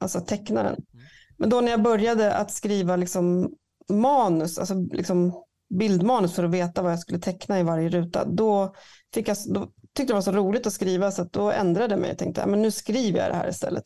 alltså 0.00 0.20
teckna 0.20 0.62
den. 0.62 0.72
Mm. 0.74 1.06
Men 1.38 1.50
då 1.50 1.61
när 1.61 1.70
jag 1.70 1.82
började 1.82 2.34
att 2.34 2.50
skriva 2.50 2.96
liksom 2.96 3.50
manus, 3.88 4.58
alltså 4.58 4.74
liksom 4.74 5.44
bildmanus 5.74 6.34
för 6.34 6.44
att 6.44 6.50
veta 6.50 6.82
vad 6.82 6.92
jag 6.92 6.98
skulle 6.98 7.18
teckna 7.18 7.61
i 7.61 7.62
varje 7.62 7.88
ruta, 7.88 8.24
då, 8.24 8.74
fick 9.14 9.28
jag, 9.28 9.36
då 9.48 9.66
tyckte 9.94 10.12
det 10.12 10.14
var 10.14 10.22
så 10.22 10.32
roligt 10.32 10.66
att 10.66 10.72
skriva 10.72 11.11
så 11.11 11.22
att 11.22 11.32
då 11.32 11.50
ändrade 11.50 11.94
jag 11.94 12.00
mig 12.00 12.12
och 12.12 12.18
tänkte 12.18 12.46
men 12.46 12.62
nu 12.62 12.70
skriver 12.70 13.20
jag 13.20 13.30
det 13.30 13.36
här 13.36 13.48
istället 13.48 13.84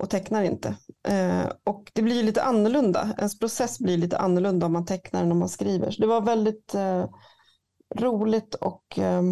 och 0.00 0.10
tecknar 0.10 0.42
inte. 0.42 0.76
Eh, 1.08 1.52
och 1.64 1.90
det 1.92 2.02
blir 2.02 2.22
lite 2.22 2.42
annorlunda, 2.42 3.14
ens 3.18 3.38
process 3.38 3.78
blir 3.78 3.96
lite 3.96 4.18
annorlunda 4.18 4.66
om 4.66 4.72
man 4.72 4.86
tecknar 4.86 5.22
än 5.22 5.32
om 5.32 5.38
man 5.38 5.48
skriver. 5.48 5.90
Så 5.90 6.00
det 6.00 6.06
var 6.06 6.20
väldigt 6.20 6.74
eh, 6.74 7.06
roligt 7.94 8.54
och 8.54 8.98
eh, 8.98 9.22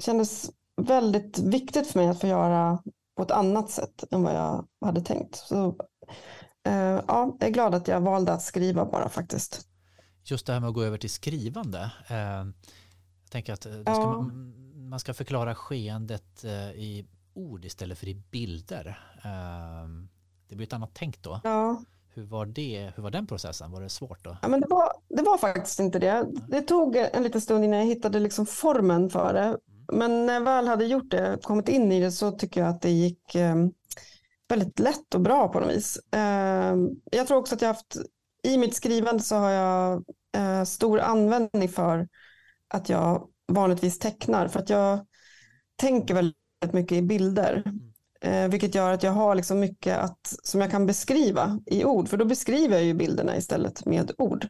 kändes 0.00 0.50
väldigt 0.76 1.38
viktigt 1.38 1.86
för 1.86 1.98
mig 1.98 2.08
att 2.08 2.20
få 2.20 2.26
göra 2.26 2.82
på 3.16 3.22
ett 3.22 3.30
annat 3.30 3.70
sätt 3.70 4.04
än 4.10 4.22
vad 4.22 4.34
jag 4.34 4.66
hade 4.80 5.00
tänkt. 5.00 5.36
Så 5.36 5.76
eh, 6.66 7.00
ja, 7.08 7.36
jag 7.40 7.48
är 7.48 7.52
glad 7.52 7.74
att 7.74 7.88
jag 7.88 8.00
valde 8.00 8.32
att 8.32 8.42
skriva 8.42 8.84
bara 8.84 9.08
faktiskt. 9.08 9.68
Just 10.24 10.46
det 10.46 10.52
här 10.52 10.60
med 10.60 10.68
att 10.68 10.74
gå 10.74 10.82
över 10.82 10.98
till 10.98 11.10
skrivande. 11.10 11.92
Eh, 12.08 12.16
jag 12.16 13.30
tänker 13.30 13.52
att 13.52 13.64
ja. 13.64 13.94
ska 13.94 14.06
man, 14.06 14.54
man, 14.88 15.00
ska 15.00 15.14
förklara 15.14 15.54
skeendet 15.54 16.44
eh, 16.44 16.70
i 16.70 17.06
ord 17.34 17.64
istället 17.64 17.98
för 17.98 18.08
i 18.08 18.14
bilder. 18.14 18.98
Eh, 19.24 19.88
det 20.48 20.56
blir 20.56 20.66
ett 20.66 20.72
annat 20.72 20.90
tänk 20.94 21.22
då. 21.22 21.40
Ja. 21.44 21.82
Hur 22.14 22.24
var, 22.24 22.46
det, 22.46 22.92
hur 22.96 23.02
var 23.02 23.10
den 23.10 23.26
processen? 23.26 23.70
Var 23.70 23.80
det 23.80 23.88
svårt 23.88 24.24
då? 24.24 24.36
Ja, 24.42 24.48
men 24.48 24.60
det, 24.60 24.66
var, 24.66 24.92
det 25.16 25.22
var 25.22 25.38
faktiskt 25.38 25.80
inte 25.80 25.98
det. 25.98 26.26
Det 26.48 26.62
tog 26.62 26.96
en 26.96 27.22
liten 27.22 27.40
stund 27.40 27.64
innan 27.64 27.78
jag 27.78 27.86
hittade 27.86 28.20
liksom 28.20 28.46
formen 28.46 29.10
för 29.10 29.34
det. 29.34 29.58
Men 29.92 30.26
när 30.26 30.34
jag 30.34 30.40
väl 30.40 30.68
hade 30.68 30.84
gjort 30.84 31.10
det, 31.10 31.38
kommit 31.42 31.68
in 31.68 31.92
i 31.92 32.00
det, 32.00 32.12
så 32.12 32.30
tycker 32.30 32.60
jag 32.60 32.70
att 32.70 32.82
det 32.82 32.90
gick 32.90 33.34
eh, 33.34 33.56
väldigt 34.48 34.78
lätt 34.78 35.14
och 35.14 35.20
bra 35.20 35.48
på 35.48 35.60
något 35.60 35.70
vis. 35.70 35.96
Eh, 36.12 36.76
jag 37.10 37.26
tror 37.26 37.38
också 37.38 37.54
att 37.54 37.62
jag 37.62 37.68
haft, 37.68 37.96
i 38.42 38.58
mitt 38.58 38.74
skrivande 38.74 39.22
så 39.22 39.36
har 39.36 39.50
jag 39.50 40.04
eh, 40.36 40.64
stor 40.64 41.00
användning 41.00 41.68
för 41.68 42.08
att 42.68 42.88
jag 42.88 43.28
vanligtvis 43.52 43.98
tecknar. 43.98 44.48
För 44.48 44.60
att 44.60 44.70
jag 44.70 45.06
tänker 45.76 46.14
väldigt 46.14 46.72
mycket 46.72 46.98
i 46.98 47.02
bilder. 47.02 47.64
Eh, 48.20 48.48
vilket 48.48 48.74
gör 48.74 48.92
att 48.92 49.02
jag 49.02 49.12
har 49.12 49.34
liksom 49.34 49.60
mycket 49.60 49.98
att, 49.98 50.34
som 50.42 50.60
jag 50.60 50.70
kan 50.70 50.86
beskriva 50.86 51.60
i 51.66 51.84
ord, 51.84 52.08
för 52.08 52.16
då 52.16 52.24
beskriver 52.24 52.76
jag 52.76 52.84
ju 52.84 52.94
bilderna 52.94 53.36
istället 53.36 53.86
med 53.86 54.12
ord. 54.18 54.46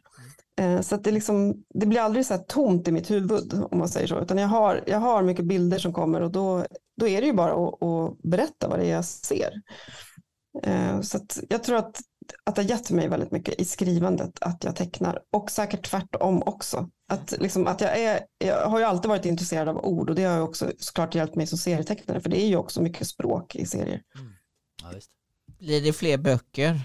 Eh, 0.61 0.81
så 0.81 0.95
att 0.95 1.03
det, 1.03 1.11
liksom, 1.11 1.63
det 1.73 1.85
blir 1.85 1.99
aldrig 1.99 2.25
så 2.25 2.33
här 2.33 2.43
tomt 2.43 2.87
i 2.87 2.91
mitt 2.91 3.11
huvud 3.11 3.53
om 3.71 3.77
man 3.77 3.89
säger 3.89 4.07
så, 4.07 4.19
utan 4.19 4.37
jag 4.37 4.47
har, 4.47 4.83
jag 4.87 4.99
har 4.99 5.23
mycket 5.23 5.45
bilder 5.45 5.79
som 5.79 5.93
kommer 5.93 6.21
och 6.21 6.31
då, 6.31 6.65
då 6.97 7.07
är 7.07 7.21
det 7.21 7.27
ju 7.27 7.33
bara 7.33 7.53
att, 7.53 7.83
att 7.83 8.21
berätta 8.23 8.67
vad 8.67 8.79
det 8.79 8.85
är 8.85 8.91
jag 8.95 9.05
ser. 9.05 9.61
Eh, 10.63 11.01
så 11.01 11.19
jag 11.49 11.63
tror 11.63 11.77
att, 11.77 12.01
att 12.43 12.55
det 12.55 12.61
har 12.61 12.69
gett 12.69 12.91
mig 12.91 13.07
väldigt 13.07 13.31
mycket 13.31 13.61
i 13.61 13.65
skrivandet 13.65 14.37
att 14.41 14.63
jag 14.63 14.75
tecknar 14.75 15.19
och 15.31 15.51
säkert 15.51 15.89
tvärtom 15.89 16.43
också. 16.43 16.89
Att, 17.07 17.31
liksom, 17.39 17.67
att 17.67 17.81
jag, 17.81 17.99
är, 17.99 18.19
jag 18.37 18.69
har 18.69 18.79
ju 18.79 18.85
alltid 18.85 19.09
varit 19.09 19.25
intresserad 19.25 19.69
av 19.69 19.85
ord 19.85 20.09
och 20.09 20.15
det 20.15 20.23
har 20.23 20.35
ju 20.35 20.41
också 20.41 20.71
såklart 20.77 21.15
hjälpt 21.15 21.35
mig 21.35 21.47
som 21.47 21.57
serietecknare 21.57 22.21
för 22.21 22.29
det 22.29 22.41
är 22.43 22.47
ju 22.47 22.55
också 22.55 22.81
mycket 22.81 23.07
språk 23.07 23.55
i 23.55 23.65
serier. 23.65 24.01
Mm. 24.19 24.33
Ja, 24.83 24.99
Blir 25.59 25.81
det 25.81 25.93
fler 25.93 26.17
böcker? 26.17 26.81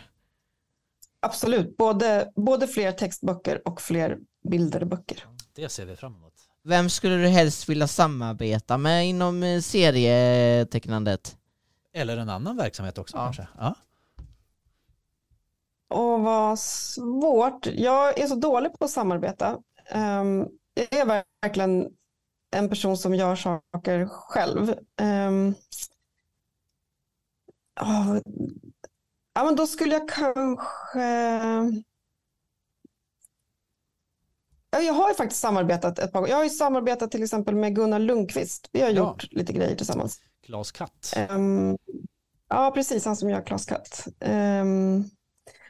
Absolut, 1.21 1.77
både, 1.77 2.33
både 2.37 2.69
fler 2.69 2.93
textböcker 2.93 3.69
och 3.69 3.81
fler 3.81 4.19
bilderböcker. 4.49 5.25
Det 5.55 5.69
ser 5.69 5.87
vi 5.87 5.97
fram 5.97 6.15
emot. 6.15 6.35
Vem 6.63 6.91
skulle 6.91 7.17
du 7.17 7.29
helst 7.29 7.69
vilja 7.69 7.87
samarbeta 7.87 8.79
med 8.79 9.09
inom 9.09 9.43
eh, 9.43 9.61
serietecknandet? 9.61 11.37
Eller 11.93 12.17
en 12.17 12.29
annan 12.29 12.57
verksamhet 12.57 12.99
också 12.99 13.17
ja. 13.17 13.25
kanske? 13.25 13.49
Ja. 13.59 13.75
Och 15.89 16.21
vad 16.21 16.59
svårt. 16.59 17.67
Jag 17.67 18.19
är 18.19 18.27
så 18.27 18.35
dålig 18.35 18.79
på 18.79 18.85
att 18.85 18.91
samarbeta. 18.91 19.59
Um, 19.95 20.49
jag 20.75 20.93
är 20.93 21.25
verkligen 21.43 21.89
en 22.51 22.69
person 22.69 22.97
som 22.97 23.15
gör 23.15 23.37
saker 23.37 24.07
själv. 24.07 24.75
Ja, 29.39 29.45
men 29.45 29.57
då 29.57 29.67
skulle 29.67 29.95
jag 29.95 30.09
kanske... 30.09 31.03
Jag 34.71 34.93
har 34.93 35.09
ju 35.09 35.15
faktiskt 35.15 35.41
samarbetat 35.41 35.99
ett 35.99 36.13
par 36.13 36.21
gånger. 36.21 36.31
Jag 36.31 36.37
har 36.37 36.45
ju 36.45 36.51
samarbetat 36.51 37.11
till 37.11 37.23
exempel 37.23 37.55
med 37.55 37.75
Gunnar 37.75 37.99
Lundqvist. 37.99 38.69
Vi 38.73 38.81
har 38.81 38.89
ja. 38.89 38.95
gjort 38.97 39.33
lite 39.33 39.53
grejer 39.53 39.77
tillsammans. 39.77 40.21
Klas 40.47 40.73
Katt. 40.73 41.17
Um, 41.31 41.79
ja, 42.49 42.71
precis. 42.75 43.05
Han 43.05 43.17
som 43.17 43.31
gör 43.31 43.43
Klas 43.43 43.67
Katt. 43.67 44.09
Um, 44.21 45.11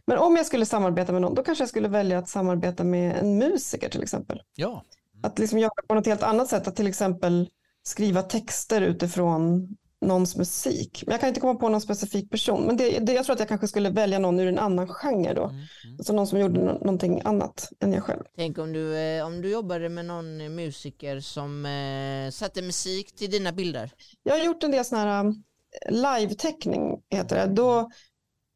men 0.07 0.19
om 0.19 0.37
jag 0.37 0.47
skulle 0.47 0.67
samarbeta 0.67 1.13
med 1.13 1.23
någon, 1.23 1.35
då 1.35 1.43
kanske 1.43 1.63
jag 1.63 1.69
skulle 1.69 1.89
välja 1.89 2.19
att 2.19 2.29
samarbeta 2.29 2.85
med 2.85 3.17
en 3.17 3.39
musiker 3.39 3.89
till 3.89 4.03
exempel. 4.03 4.43
Ja. 4.55 4.71
Mm. 4.71 5.25
Att 5.25 5.39
liksom 5.39 5.59
göra 5.59 5.83
på 5.89 5.95
något 5.95 6.07
helt 6.07 6.23
annat 6.23 6.49
sätt, 6.49 6.69
att 6.69 6.77
till 6.77 6.87
exempel 6.87 7.51
skriva 7.83 8.23
texter 8.23 8.81
utifrån 8.81 9.77
någons 10.01 10.37
musik. 10.37 11.03
Men 11.07 11.13
jag 11.13 11.21
kan 11.21 11.29
inte 11.29 11.41
komma 11.41 11.55
på 11.55 11.69
någon 11.69 11.81
specifik 11.81 12.31
person. 12.31 12.65
Men 12.65 12.77
det, 12.77 12.99
det, 12.99 13.13
jag 13.13 13.25
tror 13.25 13.33
att 13.35 13.41
jag 13.41 13.49
kanske 13.49 13.69
skulle 13.69 13.91
välja 13.91 14.19
någon 14.19 14.41
ur 14.41 14.49
en 14.49 14.59
annan 14.59 14.89
genre 14.89 15.35
då. 15.35 15.45
Mm, 15.45 15.57
mm. 15.57 15.97
Alltså 15.99 16.13
någon 16.13 16.27
som 16.27 16.39
gjorde 16.41 16.61
no 16.61 16.73
någonting 16.73 17.21
annat 17.25 17.69
än 17.81 17.93
jag 17.93 18.05
själv. 18.05 18.23
Tänk 18.37 18.59
om 18.59 18.73
du, 18.73 18.97
eh, 18.99 19.27
om 19.27 19.43
du 19.43 19.51
jobbade 19.51 19.89
med 19.89 20.05
någon 20.05 20.55
musiker 20.55 21.21
som 21.21 21.67
eh, 21.67 22.31
satte 22.31 22.63
musik 22.63 23.17
till 23.17 23.31
dina 23.31 23.53
bilder. 23.53 23.91
Jag 24.23 24.39
har 24.39 24.45
gjort 24.45 24.65
en 24.65 24.71
del 24.71 24.85
sådana 24.85 25.13
här 25.13 25.25
eh, 25.25 25.93
live-teckning, 25.93 27.03
heter 27.11 27.37
det. 27.37 27.55
Då, 27.55 27.91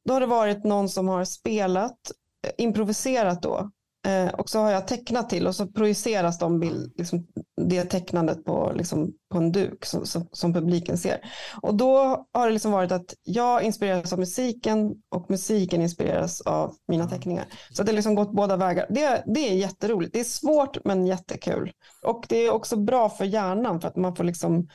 då 0.05 0.15
har 0.15 0.21
det 0.21 0.27
varit 0.27 0.65
någon 0.65 0.89
som 0.89 1.09
har 1.09 1.25
spelat, 1.25 1.99
eh, 2.47 2.53
improviserat 2.65 3.43
då 3.43 3.71
Eh, 4.07 4.29
och 4.29 4.51
så 4.51 4.59
har 4.59 4.71
jag 4.71 4.89
tecknat 4.89 5.31
till 5.31 5.47
och 5.47 5.55
så 5.55 5.67
projiceras 5.67 6.39
de 6.39 6.61
bild, 6.61 6.93
liksom, 6.97 7.27
det 7.57 7.85
tecknandet 7.85 8.45
på, 8.45 8.73
liksom, 8.77 9.13
på 9.31 9.39
en 9.39 9.53
duk 9.53 9.85
som, 9.85 10.07
som, 10.07 10.29
som, 10.33 10.55
publiken 10.55 10.99
ser. 10.99 11.21
Och 11.63 11.75
då 11.75 12.27
har 12.33 12.47
det 12.47 12.53
liksom 12.53 12.73
varit 12.73 12.93
att 12.93 13.15
jag 13.23 13.63
inspireras 13.63 14.13
av 14.13 14.19
musiken 14.19 14.95
och 15.09 15.31
musiken 15.31 15.83
inspireras 15.83 16.41
av 16.41 16.75
mina 16.89 17.09
teckningar. 17.09 17.47
Så 17.71 17.83
det 17.83 17.91
har 17.91 17.95
liksom 17.95 18.15
gått 18.15 18.33
båda 18.33 18.57
vägar. 18.57 18.87
Det, 18.91 19.25
det 19.27 19.49
är 19.49 19.55
jätteroligt. 19.55 20.13
Det 20.13 20.21
är 20.21 20.25
svårt 20.25 20.85
men 20.85 21.07
jättekul. 21.07 21.73
Och 22.03 22.25
det 22.29 22.37
är 22.37 22.51
också 22.51 22.77
bra 22.77 23.11
för 23.11 23.25
hjärnan 23.25 23.81
för 23.81 23.89
att 23.89 23.97
man 23.97 24.17
får 24.17 24.25
liksom 24.25 24.69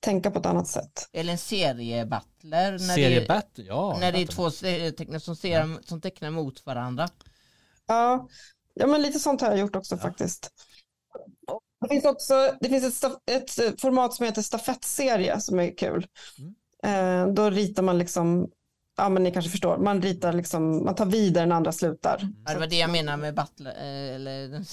tänka 0.00 0.30
på 0.30 0.38
ett 0.38 0.46
annat 0.46 0.68
sätt. 0.68 1.08
Eller 1.12 1.32
en 1.32 1.38
seriebattler. 1.38 2.78
Seriebattle, 2.78 3.64
ja. 3.64 3.96
När 4.00 4.12
det 4.12 4.22
är 4.22 4.26
två 4.26 4.50
tecknare 4.96 5.20
som, 5.20 5.36
ser, 5.36 5.82
som 5.86 6.00
tecknar 6.00 6.30
mot 6.30 6.66
varandra. 6.66 7.08
Ja, 7.86 8.28
Ja, 8.74 8.86
men 8.86 9.02
lite 9.02 9.18
sånt 9.18 9.40
har 9.40 9.48
jag 9.48 9.58
gjort 9.58 9.76
också 9.76 9.94
ja. 9.94 10.00
faktiskt. 10.00 10.50
Det 11.80 11.88
finns 11.88 12.04
också 12.04 12.54
det 12.60 12.68
finns 12.68 13.04
ett, 13.04 13.58
ett 13.58 13.80
format 13.80 14.14
som 14.14 14.26
heter 14.26 14.42
stafettserie 14.42 15.40
som 15.40 15.60
är 15.60 15.76
kul. 15.76 16.06
Mm. 16.38 16.54
Eh, 16.84 17.34
då 17.34 17.50
ritar 17.50 17.82
man 17.82 17.98
liksom, 17.98 18.50
ja 18.96 19.08
men 19.08 19.22
ni 19.22 19.32
kanske 19.32 19.50
förstår, 19.50 19.78
man 19.78 20.02
ritar 20.02 20.32
liksom, 20.32 20.84
man 20.84 20.94
tar 20.94 21.06
vid 21.06 21.32
där 21.32 21.40
den 21.40 21.52
andra 21.52 21.72
slutar. 21.72 22.18
Mm. 22.18 22.44
Det 22.44 22.58
var 22.58 22.66
det 22.66 22.76
jag 22.76 22.90
menar 22.90 23.16
med 23.16 23.34
battle, 23.34 23.70
eh, 23.70 24.14
eller 24.14 24.48
den 24.48 24.64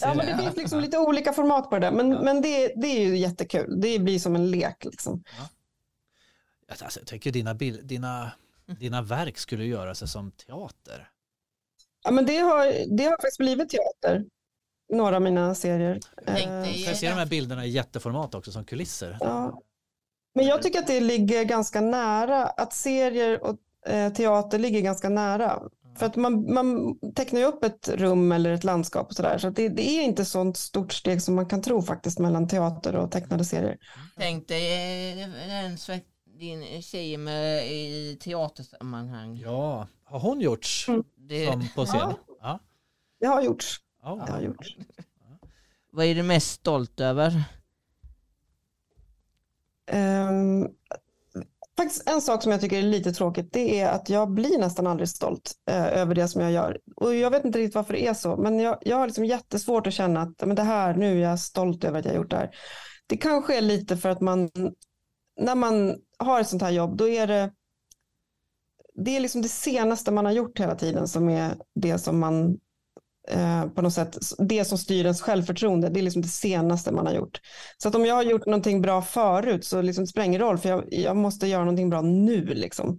Ja, 0.00 0.14
men 0.14 0.26
det 0.26 0.42
finns 0.42 0.56
liksom 0.56 0.80
lite 0.80 0.98
olika 0.98 1.32
format 1.32 1.70
på 1.70 1.78
det 1.78 1.86
där, 1.86 1.92
men, 1.92 2.10
ja. 2.10 2.22
men 2.22 2.42
det, 2.42 2.72
det 2.76 2.86
är 2.86 3.06
ju 3.06 3.16
jättekul. 3.16 3.80
Det 3.80 3.98
blir 3.98 4.18
som 4.18 4.34
en 4.34 4.50
lek 4.50 4.84
liksom. 4.84 5.22
Ja. 5.38 5.48
Alltså, 6.68 7.00
jag 7.00 7.06
tycker 7.06 7.32
dina, 7.32 7.54
bild, 7.54 7.86
dina, 7.86 8.32
dina 8.78 9.02
verk 9.02 9.38
skulle 9.38 9.64
göra 9.64 9.94
sig 9.94 10.08
som 10.08 10.30
teater. 10.30 11.08
Ja, 12.04 12.10
men 12.10 12.26
det 12.26 12.36
har, 12.36 12.96
det 12.96 13.04
har 13.04 13.10
faktiskt 13.10 13.38
blivit 13.38 13.68
teater. 13.68 14.24
Några 14.92 15.16
av 15.16 15.22
mina 15.22 15.54
serier. 15.54 16.00
Jag 16.26 16.86
kan 16.86 16.96
se 16.96 17.08
de 17.08 17.14
här 17.14 17.26
bilderna 17.26 17.66
i 17.66 17.70
jätteformat 17.70 18.34
också 18.34 18.52
som 18.52 18.64
kulisser. 18.64 19.16
Ja. 19.20 19.62
Men 20.34 20.46
jag 20.46 20.62
tycker 20.62 20.78
att 20.78 20.86
det 20.86 21.00
ligger 21.00 21.44
ganska 21.44 21.80
nära, 21.80 22.46
att 22.46 22.72
serier 22.72 23.44
och 23.44 23.56
eh, 23.86 24.12
teater 24.12 24.58
ligger 24.58 24.80
ganska 24.80 25.08
nära. 25.08 25.62
För 25.98 26.06
att 26.06 26.16
man, 26.16 26.54
man 26.54 26.98
tecknar 27.14 27.40
ju 27.40 27.46
upp 27.46 27.64
ett 27.64 27.88
rum 27.88 28.32
eller 28.32 28.52
ett 28.52 28.64
landskap 28.64 29.08
och 29.08 29.14
sådär. 29.14 29.38
Så, 29.38 29.40
så 29.40 29.50
det, 29.50 29.68
det, 29.68 29.90
är 29.90 30.02
inte 30.02 30.24
sånt 30.24 30.56
stort 30.56 30.92
steg 30.92 31.22
som 31.22 31.34
man 31.34 31.46
kan 31.46 31.62
tro 31.62 31.82
faktiskt 31.82 32.18
mellan 32.18 32.48
teater 32.48 32.96
och 32.96 33.10
tecknade 33.10 33.44
serier. 33.44 33.78
Tänk 34.16 34.48
dig 34.48 35.22
eh, 35.22 35.64
en 35.64 35.78
din 36.40 36.82
tjej 36.82 37.16
med 37.16 37.72
i 37.72 38.16
teatersammanhang. 38.20 39.36
Ja, 39.36 39.88
har 40.10 40.20
hon 40.20 40.40
gjorts 40.40 40.88
mm. 40.88 41.04
som 41.52 41.68
på 41.74 41.86
scen? 41.86 41.98
Ja. 42.00 42.16
ja. 42.40 42.58
Det 43.20 43.26
har 43.26 43.42
gjorts. 43.42 43.80
Oh. 44.02 44.26
Det 44.26 44.32
har 44.32 44.40
gjorts. 44.40 44.76
Vad 45.92 46.06
är 46.06 46.14
du 46.14 46.22
mest 46.22 46.50
stolt 46.50 47.00
över? 47.00 47.42
Um, 49.92 50.68
faktiskt 51.76 52.08
en 52.08 52.20
sak 52.20 52.42
som 52.42 52.52
jag 52.52 52.60
tycker 52.60 52.78
är 52.78 52.82
lite 52.82 53.12
tråkigt 53.12 53.52
det 53.52 53.80
är 53.80 53.90
att 53.90 54.08
jag 54.08 54.30
blir 54.30 54.58
nästan 54.58 54.86
aldrig 54.86 55.08
stolt 55.08 55.52
uh, 55.70 55.98
över 55.98 56.14
det 56.14 56.28
som 56.28 56.42
jag 56.42 56.52
gör. 56.52 56.78
Och 56.96 57.14
jag 57.14 57.30
vet 57.30 57.44
inte 57.44 57.58
riktigt 57.58 57.74
varför 57.74 57.92
det 57.92 58.06
är 58.06 58.14
så, 58.14 58.36
men 58.36 58.60
jag, 58.60 58.78
jag 58.80 58.96
har 58.96 59.06
liksom 59.06 59.24
jättesvårt 59.24 59.86
att 59.86 59.92
känna 59.94 60.22
att 60.22 60.46
men 60.46 60.56
det 60.56 60.62
här, 60.62 60.94
nu 60.94 61.18
är 61.18 61.28
jag 61.28 61.40
stolt 61.40 61.84
över 61.84 61.98
att 61.98 62.04
jag 62.04 62.14
gjort 62.14 62.30
det 62.30 62.36
här. 62.36 62.50
Det 63.06 63.16
kanske 63.16 63.56
är 63.56 63.60
lite 63.60 63.96
för 63.96 64.08
att 64.08 64.20
man, 64.20 64.50
när 65.40 65.54
man 65.54 65.96
har 66.18 66.40
ett 66.40 66.48
sånt 66.48 66.62
här 66.62 66.70
jobb, 66.70 66.96
då 66.96 67.08
är 67.08 67.26
det 67.26 67.52
det 69.04 69.16
är 69.16 69.20
liksom 69.20 69.42
det 69.42 69.48
senaste 69.48 70.10
man 70.10 70.24
har 70.24 70.32
gjort 70.32 70.60
hela 70.60 70.74
tiden 70.74 71.08
som 71.08 71.28
är 71.28 71.54
det 71.74 71.98
som 71.98 72.18
man 72.18 72.58
eh, 73.28 73.66
på 73.66 73.82
något 73.82 73.94
sätt, 73.94 74.18
det 74.38 74.64
som 74.64 74.78
styr 74.78 75.04
ens 75.04 75.22
självförtroende, 75.22 75.88
det 75.88 76.00
är 76.00 76.02
liksom 76.02 76.22
det 76.22 76.28
senaste 76.28 76.92
man 76.92 77.06
har 77.06 77.14
gjort. 77.14 77.40
Så 77.78 77.88
att 77.88 77.94
om 77.94 78.06
jag 78.06 78.14
har 78.14 78.22
gjort 78.22 78.46
någonting 78.46 78.82
bra 78.82 79.02
förut 79.02 79.64
så 79.64 79.82
liksom 79.82 80.04
det 80.04 80.08
spelar 80.08 80.26
ingen 80.26 80.40
roll 80.40 80.58
för 80.58 80.68
jag, 80.68 80.84
jag 80.90 81.16
måste 81.16 81.46
göra 81.46 81.64
någonting 81.64 81.90
bra 81.90 82.02
nu 82.02 82.44
liksom. 82.44 82.98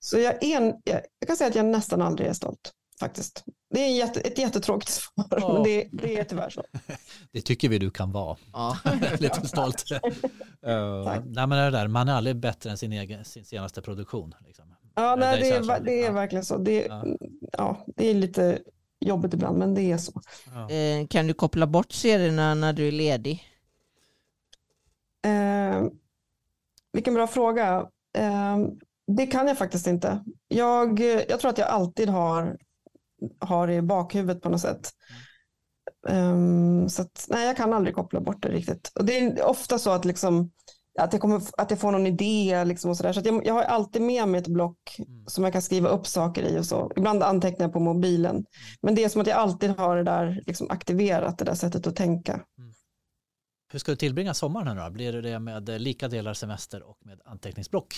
Så 0.00 0.18
jag, 0.18 0.44
är 0.44 0.56
en, 0.56 0.74
jag, 0.84 1.00
jag 1.18 1.26
kan 1.26 1.36
säga 1.36 1.48
att 1.48 1.56
jag 1.56 1.66
nästan 1.66 2.02
aldrig 2.02 2.28
är 2.28 2.32
stolt 2.32 2.72
faktiskt. 3.00 3.44
Det 3.74 3.80
är 3.80 3.96
jätte, 3.96 4.20
ett 4.20 4.38
jättetråkigt 4.38 4.92
svar, 4.92 5.26
ja. 5.30 5.52
men 5.52 5.62
det, 5.62 5.88
det, 5.92 6.18
är 6.18 6.24
tyvärr 6.24 6.50
så. 6.50 6.64
Det 7.32 7.40
tycker 7.40 7.68
vi 7.68 7.78
du 7.78 7.90
kan 7.90 8.12
vara. 8.12 8.36
Ja. 8.52 8.78
Lite 9.18 9.48
stolt. 9.48 9.84
uh, 9.92 10.00
nej, 11.24 11.46
men 11.46 11.50
det 11.50 11.70
där, 11.70 11.88
man 11.88 12.08
är 12.08 12.14
aldrig 12.14 12.36
bättre 12.36 12.70
än 12.70 12.78
sin, 12.78 12.92
egen, 12.92 13.24
sin 13.24 13.44
senaste 13.44 13.82
produktion. 13.82 14.34
Liksom. 14.46 14.69
Ja, 14.94 15.16
nej, 15.16 15.40
det, 15.40 15.48
är, 15.48 15.80
det 15.80 16.04
är 16.04 16.12
verkligen 16.12 16.44
så. 16.44 16.58
Det, 16.58 16.86
ja. 16.86 17.04
ja. 17.52 17.86
det 17.96 18.10
är 18.10 18.14
lite 18.14 18.58
jobbigt 19.00 19.34
ibland, 19.34 19.58
men 19.58 19.74
det 19.74 19.82
är 19.82 19.98
så. 19.98 20.20
Ja. 20.46 20.70
Eh, 20.70 21.06
kan 21.06 21.26
du 21.26 21.34
koppla 21.34 21.66
bort 21.66 21.92
serierna 21.92 22.54
när 22.54 22.72
du 22.72 22.88
är 22.88 22.92
ledig? 22.92 23.44
Eh, 25.24 25.84
vilken 26.92 27.14
bra 27.14 27.26
fråga. 27.26 27.88
Eh, 28.18 28.58
det 29.16 29.26
kan 29.26 29.48
jag 29.48 29.58
faktiskt 29.58 29.86
inte. 29.86 30.24
Jag, 30.48 31.00
jag 31.00 31.40
tror 31.40 31.50
att 31.50 31.58
jag 31.58 31.68
alltid 31.68 32.08
har, 32.08 32.58
har 33.38 33.66
det 33.66 33.74
i 33.74 33.82
bakhuvudet 33.82 34.42
på 34.42 34.48
något 34.48 34.60
sätt. 34.60 34.90
Um, 36.08 36.88
så 36.88 37.02
att, 37.02 37.26
nej, 37.28 37.46
jag 37.46 37.56
kan 37.56 37.72
aldrig 37.72 37.94
koppla 37.94 38.20
bort 38.20 38.42
det 38.42 38.48
riktigt. 38.48 38.92
Och 38.94 39.04
det 39.04 39.18
är 39.18 39.44
ofta 39.44 39.78
så 39.78 39.90
att 39.90 40.04
liksom, 40.04 40.50
att 41.00 41.12
jag, 41.12 41.22
kommer, 41.22 41.42
att 41.58 41.70
jag 41.70 41.80
får 41.80 41.92
någon 41.92 42.06
idé. 42.06 42.64
Liksom 42.64 42.90
och 42.90 42.96
så 42.96 43.02
där. 43.02 43.12
så 43.12 43.20
jag, 43.24 43.46
jag 43.46 43.54
har 43.54 43.62
alltid 43.62 44.02
med 44.02 44.28
mig 44.28 44.40
ett 44.40 44.48
block 44.48 44.96
mm. 44.98 45.26
som 45.26 45.44
jag 45.44 45.52
kan 45.52 45.62
skriva 45.62 45.88
upp 45.88 46.06
saker 46.06 46.42
i. 46.42 46.58
och 46.58 46.66
så. 46.66 46.92
Ibland 46.96 47.22
antecknar 47.22 47.66
jag 47.66 47.72
på 47.72 47.80
mobilen. 47.80 48.30
Mm. 48.30 48.44
Men 48.82 48.94
det 48.94 49.04
är 49.04 49.08
som 49.08 49.20
att 49.20 49.26
jag 49.26 49.36
alltid 49.36 49.70
har 49.70 49.96
det 49.96 50.04
där 50.04 50.42
liksom 50.46 50.66
aktiverat, 50.70 51.38
det 51.38 51.44
där 51.44 51.54
sättet 51.54 51.86
att 51.86 51.96
tänka. 51.96 52.32
Mm. 52.32 52.72
Hur 53.72 53.78
ska 53.78 53.92
du 53.92 53.96
tillbringa 53.96 54.34
sommaren 54.34 54.76
nu 54.76 54.82
då? 54.82 54.90
Blir 54.90 55.12
det 55.12 55.20
det 55.20 55.38
med 55.38 55.80
lika 55.80 56.08
delar 56.08 56.34
semester 56.34 56.82
och 56.82 56.98
med 57.04 57.20
anteckningsblock? 57.24 57.94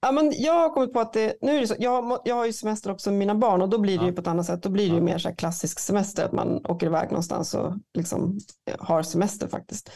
Ja, 0.00 0.12
men 0.12 0.32
jag 0.36 0.52
har 0.52 0.70
kommit 0.70 0.92
på 0.92 1.00
att 1.00 1.12
det, 1.12 1.36
nu 1.40 1.56
är 1.56 1.60
det 1.60 1.66
så, 1.66 1.74
jag, 1.78 2.20
jag 2.24 2.34
har 2.34 2.46
ju 2.46 2.52
semester 2.52 2.90
också 2.90 3.10
med 3.10 3.18
mina 3.18 3.34
barn 3.34 3.62
och 3.62 3.68
då 3.68 3.78
blir 3.78 3.98
det 3.98 4.04
ja. 4.04 4.10
ju 4.10 4.14
på 4.14 4.20
ett 4.20 4.26
annat 4.26 4.46
sätt. 4.46 4.62
Då 4.62 4.68
blir 4.68 4.88
det 4.88 4.94
ju 4.94 5.00
mer 5.00 5.18
så 5.18 5.34
klassisk 5.34 5.78
semester, 5.78 6.24
att 6.24 6.32
man 6.32 6.66
åker 6.66 6.86
iväg 6.86 7.10
någonstans 7.10 7.54
och 7.54 7.74
liksom 7.94 8.38
har 8.78 9.02
semester 9.02 9.48
faktiskt. 9.48 9.90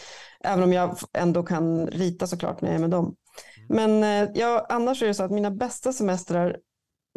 Även 0.44 0.64
om 0.64 0.72
jag 0.72 0.98
ändå 1.12 1.42
kan 1.42 1.86
rita 1.86 2.26
såklart 2.26 2.60
när 2.60 2.68
jag 2.68 2.76
är 2.76 2.80
med 2.80 2.90
dem. 2.90 3.16
Mm. 3.56 4.00
Men 4.00 4.28
eh, 4.28 4.30
jag, 4.34 4.66
annars 4.68 5.02
är 5.02 5.06
det 5.06 5.14
så 5.14 5.22
att 5.22 5.30
mina 5.30 5.50
bästa 5.50 5.92
semestrar, 5.92 6.56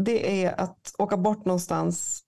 det 0.04 0.44
är 0.44 0.60
att 0.62 0.96
åka 0.98 1.18
bort 1.18 1.46
någonstans. 1.46 2.22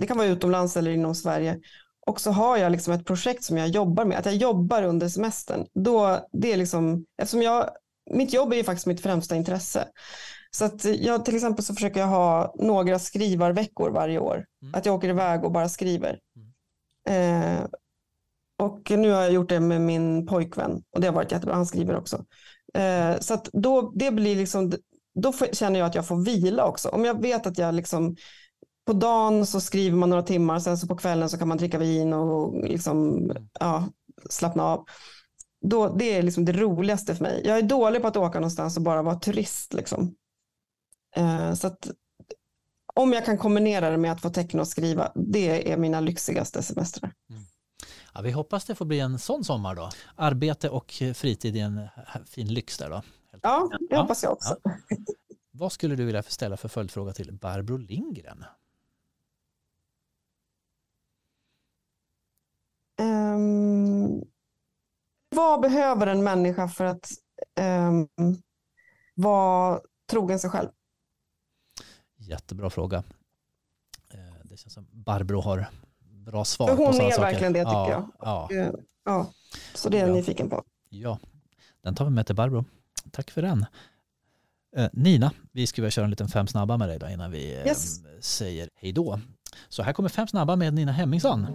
Det 0.00 0.06
kan 0.06 0.16
vara 0.16 0.28
utomlands 0.28 0.76
eller 0.76 0.90
inom 0.90 1.14
Sverige. 1.14 1.60
Och 2.06 2.20
så 2.20 2.30
har 2.30 2.56
jag 2.56 2.72
liksom 2.72 2.92
ett 2.92 3.06
projekt 3.06 3.44
som 3.44 3.56
jag 3.56 3.68
jobbar 3.68 4.04
med, 4.04 4.18
att 4.18 4.26
jag 4.26 4.36
jobbar 4.36 4.82
under 4.82 5.08
semestern. 5.08 5.66
Då, 5.74 6.26
det 6.32 6.52
är 6.52 6.56
liksom, 6.56 7.04
eftersom 7.18 7.42
jag 7.42 7.70
mitt 8.10 8.32
jobb 8.32 8.52
är 8.52 8.56
ju 8.56 8.64
faktiskt 8.64 8.86
mitt 8.86 9.00
främsta 9.00 9.36
intresse. 9.36 9.88
Så 10.50 10.64
att 10.64 10.84
jag, 10.84 11.24
till 11.24 11.34
exempel 11.34 11.64
så 11.64 11.74
försöker 11.74 12.00
jag 12.00 12.06
ha 12.06 12.54
några 12.58 12.98
skrivarveckor 12.98 13.90
varje 13.90 14.18
år. 14.18 14.44
Mm. 14.62 14.74
Att 14.74 14.86
jag 14.86 14.94
åker 14.94 15.08
iväg 15.08 15.44
och 15.44 15.52
bara 15.52 15.68
skriver. 15.68 16.18
Mm. 16.36 17.62
Eh, 17.62 17.66
och 18.58 18.90
nu 18.90 19.10
har 19.10 19.22
jag 19.22 19.32
gjort 19.32 19.48
det 19.48 19.60
med 19.60 19.80
min 19.80 20.26
pojkvän 20.26 20.82
och 20.90 21.00
det 21.00 21.06
har 21.06 21.14
varit 21.14 21.32
jättebra. 21.32 21.54
Han 21.54 21.66
skriver 21.66 21.96
också. 21.96 22.24
Eh, 22.74 23.18
så 23.20 23.34
att 23.34 23.48
då, 23.52 23.92
det 23.94 24.10
blir 24.10 24.36
liksom, 24.36 24.72
då 25.14 25.32
känner 25.52 25.80
jag 25.80 25.86
att 25.86 25.94
jag 25.94 26.06
får 26.06 26.24
vila 26.24 26.64
också. 26.64 26.88
Om 26.88 27.04
jag 27.04 27.22
vet 27.22 27.46
att 27.46 27.58
jag 27.58 27.74
liksom 27.74 28.16
på 28.86 28.92
dagen 28.92 29.46
så 29.46 29.60
skriver 29.60 29.96
man 29.96 30.10
några 30.10 30.22
timmar, 30.22 30.58
sen 30.58 30.78
så 30.78 30.86
på 30.86 30.96
kvällen 30.96 31.28
så 31.28 31.38
kan 31.38 31.48
man 31.48 31.58
dricka 31.58 31.78
vin 31.78 32.12
och 32.12 32.64
liksom, 32.68 33.30
ja, 33.60 33.88
slappna 34.30 34.64
av 34.64 34.84
då, 35.60 35.88
det 35.88 36.04
är 36.04 36.22
liksom 36.22 36.44
det 36.44 36.52
roligaste 36.52 37.14
för 37.14 37.22
mig. 37.22 37.42
Jag 37.44 37.58
är 37.58 37.62
dålig 37.62 38.02
på 38.02 38.08
att 38.08 38.16
åka 38.16 38.40
någonstans 38.40 38.76
och 38.76 38.82
bara 38.82 39.02
vara 39.02 39.14
turist. 39.14 39.72
Liksom. 39.72 40.14
Eh, 41.16 41.54
så 41.54 41.66
att, 41.66 41.90
om 42.94 43.12
jag 43.12 43.24
kan 43.24 43.38
kombinera 43.38 43.90
det 43.90 43.96
med 43.96 44.12
att 44.12 44.20
få 44.20 44.30
teckna 44.30 44.60
och 44.60 44.68
skriva, 44.68 45.12
det 45.14 45.72
är 45.72 45.76
mina 45.76 46.00
lyxigaste 46.00 46.62
semestrar. 46.62 47.12
Mm. 47.30 47.42
Ja, 48.16 48.22
vi 48.22 48.30
hoppas 48.30 48.64
det 48.64 48.74
får 48.74 48.84
bli 48.84 49.00
en 49.00 49.18
sån 49.18 49.44
sommar 49.44 49.74
då. 49.74 49.90
Arbete 50.14 50.70
och 50.70 50.92
fritid 51.14 51.56
är 51.56 51.64
en 51.64 51.88
fin 52.26 52.54
lyx 52.54 52.78
där 52.78 52.90
då. 52.90 53.02
Ja, 53.42 53.68
det 53.80 53.86
ja. 53.90 54.00
hoppas 54.00 54.22
jag 54.22 54.32
också. 54.32 54.56
Ja. 54.62 54.70
Vad 55.50 55.72
skulle 55.72 55.96
du 55.96 56.04
vilja 56.04 56.22
ställa 56.22 56.56
för 56.56 56.68
följdfråga 56.68 57.12
till 57.12 57.32
Barbro 57.32 57.76
Lindgren? 57.76 58.44
Um, 63.00 64.24
vad 65.28 65.60
behöver 65.60 66.06
en 66.06 66.24
människa 66.24 66.68
för 66.68 66.84
att 66.84 67.10
um, 67.60 68.08
vara 69.14 69.80
trogen 70.10 70.38
sig 70.38 70.50
själv? 70.50 70.68
Jättebra 72.16 72.70
fråga. 72.70 73.04
Eh, 74.08 74.44
det 74.44 74.56
känns 74.56 74.74
som 74.74 74.86
Barbro 74.90 75.40
har 75.40 75.68
bra 76.26 76.44
svar 76.44 76.68
För 76.68 76.76
på 76.76 76.84
hon 76.84 76.92
sådana 76.92 77.08
är 77.10 77.14
saker. 77.14 77.22
verkligen 77.30 77.52
det 77.52 77.58
tycker 77.58 77.70
ja, 77.72 77.90
jag. 77.90 78.08
Ja, 78.20 78.44
Och, 78.44 78.52
eh, 78.52 78.70
ja, 79.04 79.32
så 79.74 79.88
det 79.88 79.96
är 79.96 80.00
jag 80.00 80.10
Ja. 80.10 80.14
nyfiken 80.14 80.50
på. 80.50 80.64
ja, 80.88 81.18
den 81.82 81.94
tar 81.94 82.04
vi 82.04 82.10
med 82.10 82.26
till 82.26 82.34
Barbro. 82.36 82.64
Tack 83.10 83.30
för 83.30 83.42
den. 83.42 83.66
Eh, 84.76 84.88
Nina, 84.92 85.30
vi 85.52 85.66
ska 85.66 85.82
väl 85.82 85.90
köra 85.90 86.04
en 86.04 86.10
liten 86.10 86.28
fem 86.28 86.46
snabba 86.46 86.76
med 86.76 86.88
dig 86.88 86.98
då 86.98 87.08
innan 87.08 87.30
vi 87.30 87.54
eh, 87.60 87.66
Yes. 87.66 88.00
säger 88.20 88.68
hej 88.74 88.92
då. 88.92 89.20
Så 89.68 89.82
här 89.82 89.92
kommer 89.92 90.08
fem 90.08 90.28
snabba 90.28 90.56
med 90.56 90.74
Nina 90.74 90.92
Hemmingsson. 90.92 91.46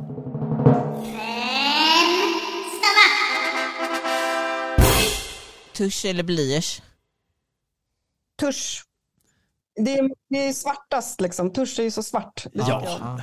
Tusch 5.74 6.06
eller 6.06 6.24
blyerts? 6.24 6.82
Tusch. 8.40 8.84
Det 9.76 9.94
är, 9.98 10.10
det 10.30 10.48
är 10.48 10.54
svartast 10.54 11.22
liksom. 11.22 11.54
Tusch 11.54 11.80
är 11.80 11.84
ju 11.84 11.92
så 11.92 12.04
svart. 12.04 12.46
Ja. 12.54 13.22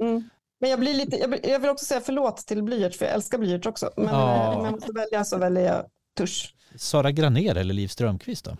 Mm. 0.00 0.28
Men 0.62 0.70
jag, 0.70 0.80
blir 0.80 0.94
lite, 0.94 1.16
jag, 1.16 1.46
jag 1.46 1.58
vill 1.60 1.70
också 1.70 1.84
säga 1.84 2.00
förlåt 2.00 2.36
till 2.36 2.62
blyerts, 2.62 2.98
för 2.98 3.04
jag 3.04 3.14
älskar 3.14 3.38
blyerts 3.38 3.66
också. 3.66 3.90
Men 3.96 4.06
Ja. 4.06 4.52
eh, 4.52 4.58
om 4.58 4.64
jag 4.64 4.72
måste 4.74 4.92
välja 4.92 5.24
så 5.24 5.38
väljer 5.38 5.62
jag 5.74 5.84
tusch. 6.18 6.54
Sara 6.76 7.10
Graner 7.10 7.54
eller 7.54 7.74
Liv 7.74 7.88
Strömquist 7.88 8.44
då? 8.44 8.56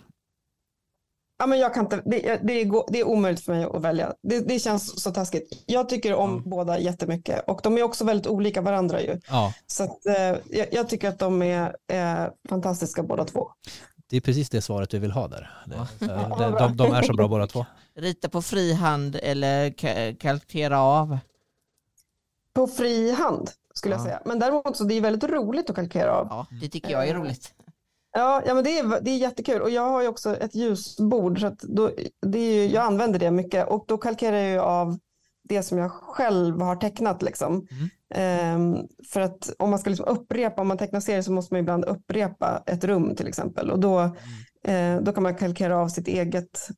Ja, 1.38 1.46
men 1.46 1.59
jag 1.59 1.74
kan 1.74 1.84
inte, 1.84 2.03
det, 2.05 2.40
det, 2.42 2.61
är, 2.61 2.64
gå- 2.64 2.88
det 2.92 3.00
är 3.00 3.07
omöjligt 3.09 3.44
för 3.44 3.53
mig 3.55 3.64
att 3.64 3.82
välja. 3.82 4.14
Det, 4.22 4.40
det 4.40 4.59
känns 4.59 5.03
så 5.03 5.11
taskigt. 5.11 5.62
Jag 5.66 5.88
tycker 5.88 6.14
om 6.14 6.42
Ja. 6.44 6.50
båda 6.50 6.78
jättemycket 6.78 7.44
och 7.46 7.61
de 7.62 7.78
är 7.78 7.82
också 7.82 8.05
väldigt 8.05 8.26
olika 8.26 8.61
varandra 8.61 9.00
ju. 9.03 9.20
Ja, 9.28 9.55
Så 9.66 9.84
att, 9.84 10.07
eh, 10.07 10.14
jag, 10.50 10.66
jag 10.72 10.88
tycker 10.88 11.09
att 11.09 11.18
de 11.18 11.42
är 11.42 11.76
eh, 11.92 12.26
fantastiska 12.48 13.03
båda 13.03 13.24
två. 13.24 13.48
det 14.11 14.16
är 14.16 14.20
precis 14.20 14.50
det 14.50 14.61
svaret 14.62 14.94
vi 14.94 14.98
vill 14.98 15.11
ha 15.12 15.28
där. 15.28 15.50
Det, 15.66 15.74
Ja. 16.00 16.36
de, 16.38 16.53
de, 16.53 16.76
de 16.76 16.92
är 16.92 17.03
så 17.03 17.14
bra 17.14 17.28
båda 17.28 17.46
två. 17.46 17.66
Rita 17.94 18.28
på 18.28 18.42
frihand 18.42 19.16
eller 19.22 19.70
ka- 19.70 20.16
kalkera 20.16 20.80
av? 20.80 21.18
På 22.55 22.66
fri 22.66 23.12
hand 23.12 23.50
skulle 23.74 23.94
jag 23.94 24.00
Ja. 24.00 24.05
säga. 24.05 24.22
Men 24.24 24.38
däremot 24.38 24.76
så 24.76 24.84
det 24.84 24.94
är 24.94 25.00
väldigt 25.00 25.30
roligt 25.30 25.70
att 25.70 25.76
kalkera 25.76 26.16
av. 26.16 26.26
Ja, 26.30 26.46
det 26.61 26.68
tycker 26.68 26.90
jag 26.90 27.09
är 27.09 27.14
roligt. 27.14 27.55
Ja, 28.14 28.42
ja 28.46 28.55
men 28.55 28.64
det 28.64 28.78
är, 28.78 29.00
det 29.00 29.11
är 29.11 29.16
jättekul 29.16 29.62
och 29.62 29.70
jag 29.70 29.90
har 29.90 30.03
ju 30.03 30.09
också 30.09 30.36
ett 30.36 30.55
ljusbord 30.55 31.40
så 31.40 31.46
att 31.46 31.59
då, 31.61 31.90
det 32.26 32.38
är 32.38 32.55
ju, 32.55 32.66
jag 32.66 32.84
använder 32.84 33.18
det 33.18 33.30
mycket 33.30 33.68
och 33.68 33.84
då 33.88 33.98
kalkerar 33.98 34.36
jag 34.36 34.50
ju 34.50 34.59
av 34.59 34.98
det 35.44 35.62
som 35.62 35.78
jag 35.78 35.90
själv 35.92 36.61
har 36.61 36.76
tecknat 36.76 37.22
liksom. 37.22 37.66
Ehm, 38.14 38.76
för 39.09 39.20
att 39.20 39.53
om 39.59 39.70
man 39.70 39.78
ska 39.78 39.90
liksom 39.90 40.07
upprepa, 40.09 40.61
om 40.62 40.68
man 40.68 40.78
tecknar 40.78 41.00
serier 41.00 41.22
så 41.22 41.32
måste 41.32 41.55
man 41.55 41.61
ibland 41.61 41.84
upprepa 41.84 42.62
ett 42.66 42.84
rum 42.84 43.14
till 43.16 43.26
exempel 43.28 43.70
och 43.70 43.78
då, 43.78 44.00
eh, 44.00 44.12
då 45.02 45.12
kan 45.12 45.22
man 45.22 45.34
kalkera 45.34 45.76
av 45.76 45.88
sitt 45.88 46.08
eget, 46.08 46.68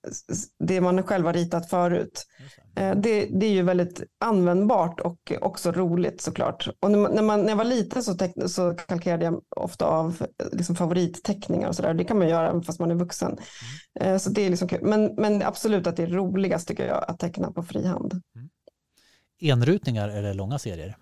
det 0.59 0.80
man 0.80 1.03
själv 1.03 1.26
har 1.26 1.32
ritat 1.32 1.70
förut. 1.70 2.26
Eh, 2.76 2.97
Det, 2.97 3.26
det 3.26 3.47
är 3.47 3.51
ju 3.51 3.62
väldigt 3.62 4.03
användbart 4.24 5.01
och 5.01 5.32
också 5.41 5.72
roligt 5.72 6.20
såklart. 6.20 6.68
Och 6.80 6.91
när, 6.91 7.22
man, 7.22 7.43
när, 7.43 7.49
jag 7.49 7.57
var 7.57 7.64
liten 7.64 8.03
så, 8.03 8.14
teck, 8.14 8.32
så 8.47 8.74
kalkerade 8.74 9.24
jag 9.24 9.43
ofta 9.57 9.85
av 9.87 10.22
eh, 10.39 10.47
liksom 10.53 10.76
favoritteckningar 10.76 11.68
och 11.68 11.76
sådär. 11.76 11.95
Det 11.95 12.05
kan 12.05 12.18
man 12.18 12.28
göra 12.28 12.62
fast 12.62 12.80
man 12.80 12.91
är 12.91 12.95
vuxen. 12.95 13.39
Eh, 14.01 14.16
Så 14.16 14.30
det 14.30 14.47
är 14.47 14.51
liksom 14.51 14.68
kul. 14.68 14.82
Men, 14.82 15.14
men 15.14 15.43
absolut 15.43 15.87
att 15.87 15.97
det 15.97 16.03
är 16.03 16.07
roligast 16.07 16.68
tycker 16.68 16.87
jag 16.87 17.05
att 17.09 17.18
teckna 17.18 17.53
på 17.53 17.62
frihand. 17.62 18.22
Enrutningar 19.41 20.09
eller 20.09 20.35
långa 20.35 20.59
serier? 20.59 20.97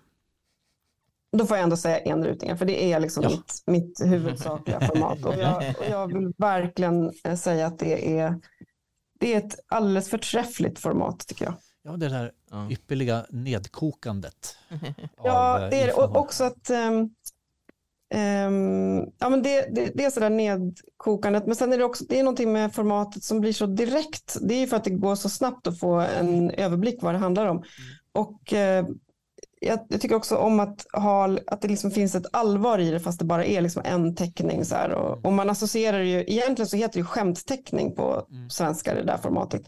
Då 1.37 1.45
får 1.45 1.57
jag 1.57 1.63
ändå 1.63 1.77
säga 1.77 1.99
enrutningar 1.99 2.55
för 2.55 2.65
det 2.65 2.83
är 2.93 2.99
liksom 2.99 3.23
Ja. 3.23 3.29
mitt, 3.29 3.63
mitt 3.65 4.01
huvudsakliga 4.11 4.79
format. 4.87 5.25
Och 5.25 5.35
jag, 5.35 5.57
och 5.79 5.85
jag 5.89 6.07
vill 6.07 6.33
verkligen 6.37 7.11
eh, 7.23 7.35
säga 7.35 7.67
att 7.67 7.79
det 7.79 8.19
är, 8.19 8.39
det 9.19 9.33
är 9.33 9.37
ett 9.37 9.55
alldeles 9.67 10.09
förträffligt 10.09 10.79
format 10.79 11.27
tycker 11.27 11.45
jag. 11.45 11.53
Ja, 11.83 11.91
det 11.91 12.09
där 12.09 12.31
Ja. 12.51 12.71
ypperliga 12.71 13.25
nedkokandet. 13.29 14.57
Ja, 15.23 15.63
eh, 15.63 15.69
det 15.69 15.81
är 15.81 15.87
det. 15.87 15.93
Och 15.93 16.17
också 16.17 16.43
att 16.43 16.69
ehm, 16.69 17.09
ja, 19.19 19.29
men 19.29 19.43
det, 19.43 19.67
det, 19.75 19.91
det 19.95 20.05
är 20.05 20.09
sådär 20.09 20.29
nedkokandet. 20.29 21.45
Men 21.47 21.55
sen 21.55 21.73
är 21.73 21.77
det 21.77 21.83
också 21.83 22.05
det 22.09 22.19
är 22.19 22.23
någonting 22.23 22.51
med 22.53 22.73
formatet 22.75 23.23
som 23.23 23.39
blir 23.39 23.53
så 23.53 23.65
direkt. 23.65 24.37
Det 24.41 24.53
är 24.55 24.59
ju 24.59 24.67
för 24.67 24.77
att 24.77 24.83
det 24.83 24.89
går 24.89 25.15
så 25.15 25.29
snabbt 25.29 25.67
att 25.67 25.79
få 25.79 25.93
en 25.99 26.49
överblick 26.51 27.01
vad 27.01 27.13
det 27.13 27.17
handlar 27.19 27.45
om. 27.45 27.63
Och 28.11 28.53
eh, 28.53 28.85
jag, 29.67 29.79
jag 29.89 30.01
tycker 30.01 30.15
också 30.15 30.35
om 30.37 30.59
att, 30.59 30.85
ha, 30.93 31.37
att 31.47 31.61
det 31.61 31.67
liksom 31.67 31.91
finns 31.91 32.15
ett 32.15 32.25
allvar 32.33 32.79
i 32.79 32.91
det 32.91 32.99
fast 32.99 33.19
det 33.19 33.25
bara 33.25 33.45
är 33.45 33.61
liksom 33.61 33.81
en 33.85 34.15
teckning. 34.15 34.65
Så 34.65 34.75
här. 34.75 34.89
Och, 34.91 35.25
och 35.25 35.33
man 35.33 35.49
associerar 35.49 35.99
ju, 35.99 36.19
egentligen 36.27 36.67
så 36.67 36.77
heter 36.77 36.93
det 36.93 36.99
ju 36.99 37.05
skämtteckning 37.05 37.95
på 37.95 38.25
Mm. 38.31 38.49
svenska 38.49 38.93
det 38.93 39.03
där 39.03 39.17
formatet. 39.17 39.61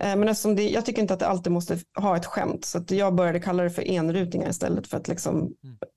Eh, 0.00 0.16
Men 0.16 0.28
eftersom 0.28 0.56
det, 0.56 0.68
jag 0.70 0.84
tycker 0.86 1.02
inte 1.02 1.14
att 1.14 1.20
det 1.20 1.26
alltid 1.28 1.52
måste 1.52 1.78
ha 1.98 2.16
ett 2.16 2.26
skämt 2.26 2.64
så 2.64 2.78
att 2.78 2.90
jag 2.90 3.14
började 3.14 3.40
kalla 3.40 3.62
det 3.62 3.70
för 3.70 3.82
enrutningar 3.90 4.48
istället 4.50 4.86
för 4.86 4.96
att, 4.96 5.08
liksom, 5.08 5.48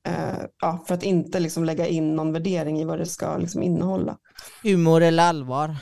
eh, 0.08 0.46
ja, 0.62 0.84
för 0.88 0.94
att 0.94 1.04
inte 1.04 1.40
liksom 1.40 1.64
lägga 1.64 1.88
in 1.88 2.16
någon 2.16 2.34
värdering 2.34 2.80
i 2.82 2.86
vad 2.86 3.00
det 3.00 3.06
ska 3.06 3.38
liksom 3.38 3.64
innehålla. 3.64 4.18
Humor 4.64 5.02
eller 5.02 5.24
allvar? 5.24 5.76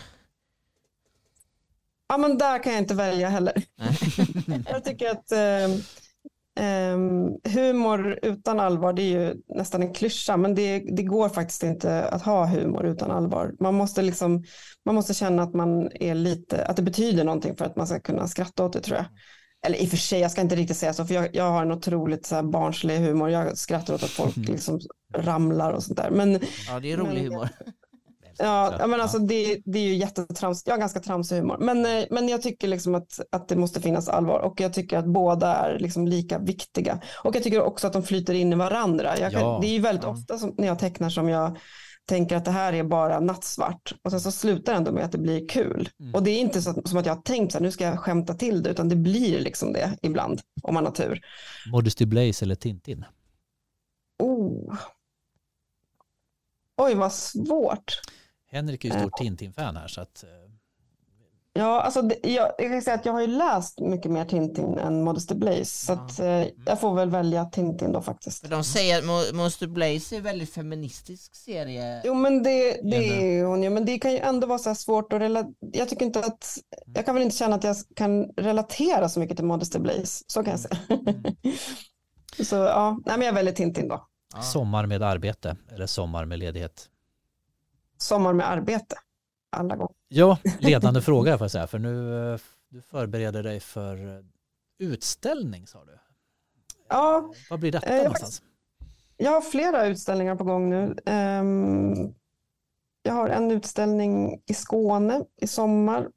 Ja 2.07 2.18
men 2.18 2.38
där 2.38 2.64
kan 2.64 2.74
jag 2.74 2.82
inte 2.82 2.93
välja 2.93 3.30
heller. 3.30 3.64
jag 4.72 4.84
tycker 4.84 5.10
att 5.12 5.32
eh, 5.32 5.78
ehm, 6.60 7.30
humor 7.43 8.20
utan 8.22 8.60
allvar 8.60 8.93
det 8.93 9.01
är 9.01 9.20
ju 9.20 9.36
nästan 9.55 9.82
en 9.82 9.93
klyscha 9.93 10.38
men 10.38 10.55
det, 10.55 10.80
det 10.80 11.03
går 11.03 11.30
faktiskt 11.30 11.64
inte 11.64 12.03
att 12.10 12.22
ha 12.22 12.45
humor 12.45 12.86
utan 12.86 13.12
allvar. 13.12 13.51
Man 13.60 13.74
måste, 13.76 14.01
liksom, 14.01 14.43
man 14.86 14.95
måste 14.95 15.14
känna 15.14 15.43
att 15.43 15.53
man 15.53 15.91
är 15.93 16.16
lite, 16.16 16.66
att 16.66 16.76
det 16.76 16.82
betyder 16.82 17.24
någonting 17.24 17.55
för 17.55 17.66
att 17.66 17.76
man 17.76 17.88
ska 17.88 17.99
kunna 17.99 18.28
skratta 18.28 18.66
åt 18.66 18.74
det 18.74 18.80
tror 18.82 18.97
jag. 18.97 19.05
Eller 19.66 19.78
i 19.82 19.86
och 19.86 19.89
för 19.89 19.97
sig, 19.97 20.20
jag 20.20 20.32
ska 20.32 20.41
inte 20.41 20.55
riktigt 20.55 20.78
säga 20.78 20.93
så, 20.93 21.05
för 21.05 21.14
jag, 21.14 21.36
jag 21.36 21.51
har 21.51 21.62
en 21.62 21.72
otroligt 21.72 22.26
så 22.26 22.36
här 22.36 22.43
barnslig 22.43 22.97
humor. 22.97 23.30
Jag 23.30 23.57
skrattar 23.57 23.93
åt 23.93 24.03
att 24.03 24.10
folk 24.10 24.36
liksom 24.47 24.80
ramlar 25.16 25.72
och 25.74 25.84
sånt 25.84 25.97
där. 25.97 26.12
Men 26.12 26.39
Ja, 26.68 26.80
det 26.80 26.91
är 26.91 26.97
rolig 26.97 27.24
Men- 27.24 27.32
humor. 27.32 27.49
Ja, 28.40 28.76
ja, 28.80 28.88
men 28.88 29.02
alltså 29.02 29.20
det, 29.20 29.62
det 29.66 29.80
är 29.80 29.84
ju 29.84 29.96
jättetrams. 29.96 30.64
Jag 30.66 30.74
har 30.74 30.80
ganska 30.80 31.00
tramsig 31.00 31.36
humor. 31.38 31.58
Men, 31.60 31.86
eh, 31.86 32.06
men 32.10 32.30
jag 32.30 32.42
tycker 32.42 32.68
liksom 32.68 32.96
att, 32.96 33.20
att 33.32 33.48
det 33.48 33.56
måste 33.56 33.82
finnas 33.82 34.10
allvar 34.10 34.40
och 34.40 34.62
jag 34.62 34.74
tycker 34.74 34.98
att 34.98 35.06
båda 35.06 35.56
är 35.56 35.80
liksom 35.80 36.08
lika 36.08 36.40
viktiga. 36.40 37.02
Och 37.24 37.36
jag 37.36 37.44
tycker 37.44 37.62
också 37.62 37.88
att 37.88 37.94
de 37.94 38.04
flyter 38.04 38.34
in 38.34 38.54
i 38.54 38.56
varandra. 38.56 39.16
Kan, 39.16 39.32
Ja, 39.32 39.60
det 39.62 39.68
är 39.68 39.72
ju 39.72 39.80
väldigt 39.80 40.04
ja. 40.04 40.10
ofta 40.10 40.38
som, 40.38 40.56
när 40.58 40.68
jag 40.68 40.80
tecknar 40.80 41.10
som 41.10 41.30
jag 41.30 41.58
tänker 42.10 42.36
att 42.36 42.46
det 42.46 42.52
här 42.52 42.74
är 42.74 42.84
bara 42.84 43.20
nattsvart 43.20 43.94
och 44.04 44.12
sen 44.12 44.22
så 44.22 44.32
slutar 44.32 44.74
det 44.74 44.78
ändå 44.78 44.92
med 44.92 45.06
att 45.06 45.12
det 45.12 45.18
blir 45.18 45.48
kul. 45.48 45.90
Mm. 46.00 46.16
Och 46.16 46.24
det 46.24 46.32
är 46.32 46.40
inte 46.40 46.62
så, 46.62 46.82
som 46.86 46.98
att 46.98 47.06
jag 47.06 47.16
har 47.16 47.22
tänkt 47.22 47.52
så 47.52 47.58
här, 47.58 47.64
nu 47.64 47.72
ska 47.72 47.84
jag 47.84 48.00
skämta 48.00 48.34
till 48.34 48.64
det, 48.64 48.70
utan 48.70 48.90
det 48.90 48.96
blir 48.96 49.40
liksom 49.40 49.74
det 49.74 49.98
ibland 50.02 50.42
om 50.64 50.74
man 50.74 50.86
har 50.86 50.92
tur. 50.92 51.22
Modesty 51.72 52.06
Blaze 52.06 52.46
eller 52.46 52.56
Tintin? 52.56 53.06
Oh. 54.24 54.76
Oj, 56.78 56.96
vad 56.96 57.14
svårt. 57.14 58.00
Henrik 58.52 58.86
är 58.86 58.89
ju 58.93 59.00
stor 59.00 59.10
Tintin-fan 59.18 59.76
här 59.78 59.88
så 59.88 60.02
att 60.02 60.24
eh, 60.24 60.30
Ja, 61.54 61.82
alltså 61.82 62.02
det, 62.02 62.16
jag, 62.30 62.52
jag 62.58 62.72
kan 62.72 62.82
säga 62.82 62.95
att 62.95 63.06
jag 63.06 63.14
har 63.14 63.22
ju 63.22 63.28
läst 63.28 63.80
mycket 63.80 64.12
mer 64.12 64.26
Tintin 64.26 64.78
än 64.78 65.04
Modesty 65.04 65.36
Blaze. 65.36 65.66
Så 65.66 65.91
Ja. 65.93 65.95
att, 65.95 66.20
eh, 66.20 66.47
jag 66.66 66.80
får 66.80 66.95
väl 66.95 67.10
välja 67.10 67.45
Tintin 67.45 67.91
då 67.91 68.02
faktiskt. 68.02 68.41
För 68.41 68.50
de 68.50 68.64
säger 68.64 68.97
att 68.97 69.04
Mo- 69.04 69.34
Monster 69.34 69.68
Blaze 69.68 70.16
är 70.16 70.18
en 70.18 70.24
väldigt 70.24 70.54
feministisk 70.54 71.36
serie. 71.36 72.02
Jo 72.06 72.14
men 72.14 72.43
det, 72.43 72.80
det 72.91 72.95
är 73.39 73.43
hon 73.45 73.64
ju, 73.64 73.70
men 73.70 73.86
det 73.86 74.00
kan 74.00 74.12
ju 74.12 74.18
ändå 74.18 74.47
vara 74.47 74.60
så 74.60 74.70
här 74.70 74.76
svårt 74.76 75.14
att 75.14 75.22
relatera. 75.22 75.54
Jag 75.74 75.89
tycker 75.89 76.06
inte 76.06 76.20
att, 76.20 76.58
jag 76.95 77.06
kan 77.06 77.16
väl 77.16 77.24
inte 77.24 77.38
känna 77.38 77.56
att 77.56 77.64
jag 77.64 77.76
kan 77.95 78.24
relatera 78.38 79.10
så 79.10 79.20
mycket 79.20 79.38
till 79.38 79.45
Modesty 79.45 79.80
Blaze. 79.80 80.24
Så 80.28 80.43
kan 80.43 80.52
jag 80.52 80.60
säga. 80.60 80.78
så 82.43 82.56
ja, 82.56 83.00
nej 83.06 83.18
men 83.18 83.26
jag 83.28 83.34
väljer 83.34 83.54
Tintin 83.54 83.88
då. 83.88 84.06
Ja. 84.36 84.41
sommar 84.41 84.86
med 84.86 85.04
arbete 85.04 85.58
eller 85.72 85.86
sommar 85.86 86.26
med 86.26 86.39
ledighet. 86.39 86.89
Sommar 88.02 88.34
med 88.34 88.50
arbete. 88.50 88.95
Alla 89.52 89.76
gånger. 89.76 89.93
Ja, 90.08 90.38
ledande 90.60 91.02
fråga 91.02 91.38
får 91.38 91.43
jag 91.45 91.52
säga 91.52 91.68
för 91.68 91.80
nu 91.80 92.24
eh, 92.34 92.39
du 92.70 92.82
förbereder 92.82 93.43
dig 93.43 93.60
för 93.60 94.18
eh, 94.18 94.24
utställning 94.80 95.68
sa 95.68 95.86
du. 95.86 95.97
Ja, 96.89 97.34
Vad 97.50 97.60
blir 97.60 97.72
detta 97.72 97.88
Eh, 97.88 97.95
jag 97.95 98.04
någonstans? 98.04 98.41
Jag 99.18 99.32
har 99.32 99.41
flera 99.41 99.86
utställningar 99.86 100.36
på 100.36 100.43
gång 100.43 100.70
nu. 100.70 100.95
Ehm, 101.06 101.93
jag 103.04 103.14
har 103.14 103.30
en 103.30 103.52
utställning 103.52 104.41
i 104.45 104.54
Skåne 104.54 105.24
i 105.41 105.47
sommar. 105.47 106.10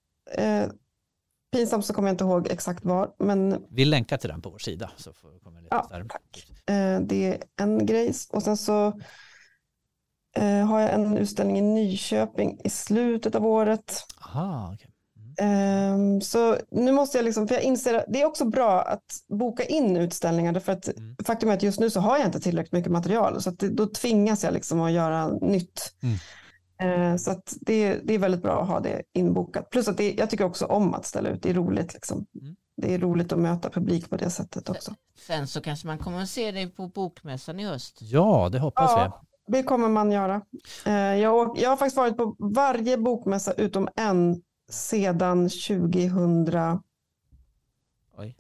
Pinsamt 1.52 1.86
så 1.86 1.94
kommer 1.94 2.08
jag 2.08 2.14
inte 2.14 2.24
ihåg 2.24 2.48
exakt 2.50 2.84
var, 2.84 3.14
men 3.18 3.66
Vi 3.70 3.84
länkar 3.84 4.16
till 4.16 4.28
den 4.30 4.42
på 4.42 4.50
vår 4.50 4.58
sida. 4.58 4.90
Så 4.96 5.12
får 5.12 5.38
kommer 5.38 5.60
lite 5.60 5.74
Ja, 5.74 5.86
där. 5.90 6.04
tack. 6.08 6.46
det 7.06 7.26
är 7.26 7.42
en 7.60 7.86
grej. 7.86 8.14
Och 8.30 8.42
sen 8.42 8.56
så 8.56 9.00
eh, 10.36 10.66
har 10.66 10.80
jag 10.80 10.92
en 10.92 11.16
utställning 11.16 11.58
i 11.58 11.62
Nyköping 11.62 12.60
i 12.64 12.70
slutet 12.70 13.34
av 13.34 13.46
året. 13.46 14.04
Aha, 14.26 14.70
okej. 14.74 14.88
Ehm, 15.38 16.20
så 16.20 16.56
nu 16.70 16.92
måste 16.92 17.18
jag 17.18 17.24
liksom, 17.24 17.48
för 17.48 17.54
jag 17.54 17.64
inser 17.64 17.94
att 17.94 18.04
det 18.08 18.22
är 18.22 18.26
också 18.26 18.44
bra 18.44 18.82
att 18.82 19.04
boka 19.28 19.64
in 19.64 19.96
utställningar 19.96 20.52
därför 20.52 20.72
att 20.72 20.88
Mm. 20.88 21.16
faktum 21.26 21.48
är 21.50 21.54
att 21.54 21.62
just 21.62 21.80
nu 21.80 21.90
så 21.90 22.00
har 22.00 22.18
jag 22.18 22.26
inte 22.26 22.40
tillräckligt 22.40 22.72
mycket 22.72 22.92
material 22.92 23.42
så 23.42 23.50
att 23.50 23.58
det, 23.58 23.68
då 23.68 23.86
tvingas 23.86 24.44
jag 24.44 24.54
liksom 24.54 24.80
att 24.80 24.92
göra 24.92 25.28
nytt. 25.28 25.92
Mm. 26.02 26.16
Eh, 27.12 27.16
så 27.16 27.30
att 27.30 27.54
det, 27.60 28.00
det 28.04 28.14
är 28.14 28.18
väldigt 28.18 28.42
bra 28.42 28.62
att 28.62 28.68
ha 28.68 28.80
det 28.80 29.02
inbokat. 29.12 29.70
Plus 29.70 29.88
att 29.88 29.96
det, 29.96 30.12
jag 30.12 30.30
tycker 30.30 30.44
också 30.44 30.66
om 30.66 30.94
att 30.94 31.06
ställa 31.06 31.28
ut, 31.28 31.42
det 31.42 31.50
är 31.50 31.54
roligt. 31.54 31.94
Liksom. 31.94 32.26
Mm. 32.40 32.56
Det 32.76 32.94
är 32.94 32.98
roligt 32.98 33.32
att 33.32 33.38
möta 33.38 33.70
publik 33.70 34.10
på 34.10 34.16
det 34.16 34.30
sättet 34.30 34.68
också. 34.68 34.94
Sen 35.26 35.46
så 35.46 35.60
kanske 35.60 35.86
man 35.86 35.98
kommer 35.98 36.22
att 36.22 36.28
se 36.28 36.50
dig 36.52 36.70
på 36.70 36.88
bokmässan 36.88 37.60
i 37.60 37.64
höst. 37.64 37.98
Ja, 38.00 38.48
det 38.52 38.58
hoppas 38.58 38.90
Ja. 38.96 39.22
Det 39.52 39.62
kommer 39.62 39.88
man 39.88 40.12
göra. 40.12 40.42
Eh, 40.86 40.92
Jag, 40.94 41.58
jag 41.58 41.70
har 41.70 41.76
faktiskt 41.76 41.96
varit 41.96 42.16
på 42.16 42.36
varje 42.38 42.96
bokmässa 42.98 43.52
utom 43.52 43.88
en 43.96 44.42
sedan 44.70 45.48
2005, 45.48 46.78
Oj. 48.18 48.36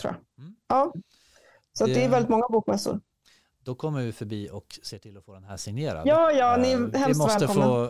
tror 0.00 0.14
jag. 0.14 0.14
Mm. 0.44 0.54
Ja. 0.68 0.92
Så 1.72 1.86
det 1.86 1.94
Det- 1.94 2.04
är 2.04 2.08
väldigt 2.08 2.28
många 2.30 2.48
bokmässor. 2.48 2.92
vi. 2.94 3.00
Då 3.64 3.74
kommer 3.74 4.02
vi 4.02 4.12
förbi 4.12 4.50
och 4.52 4.78
ser 4.82 4.98
till 4.98 5.16
att 5.16 5.24
få 5.24 5.34
den 5.34 5.44
här 5.44 5.56
signerad. 5.56 6.06
Ja, 6.06 6.30
ja, 6.32 6.56
ni 6.56 6.72
är 6.72 6.76
Eh, 6.76 6.86
Vi 6.86 6.98
hemskt 6.98 7.18
måste 7.18 7.46
välkomna. 7.46 7.66
få 7.66 7.88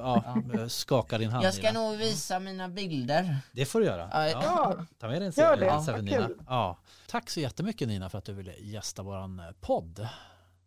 ja, 0.59 0.69
skaka 0.69 1.19
din 1.19 1.31
hand. 1.31 1.45
Jag 1.45 1.55
ska 1.55 1.67
Nina. 1.67 1.81
nog 1.81 1.97
visa 1.99 2.39
mina 2.39 2.69
bilder. 2.69 3.37
Det 3.53 3.65
får 3.65 3.81
du 3.81 3.87
göra. 3.87 4.09
Ja, 4.13 4.29
Ja. 4.29 4.77
Ta 4.99 5.09
med 5.09 5.21
dig 5.23 5.27
en 5.29 5.33
Gör 5.37 5.57
serie. 5.57 5.57
det. 5.65 5.71
Hälsa 5.71 5.85
för 5.85 5.93
Vad 5.93 6.05
Nina. 6.05 6.29
Ja. 6.49 6.79
Tack 7.09 7.31
så 7.31 7.41
jättemycket 7.41 7.89
Nina 7.89 8.09
för 8.11 8.19
att 8.19 8.25
du 8.25 8.33
ville 8.33 8.53
gästa 8.59 9.03
våran 9.03 9.39
eh, 9.39 9.45
podd. 9.61 10.09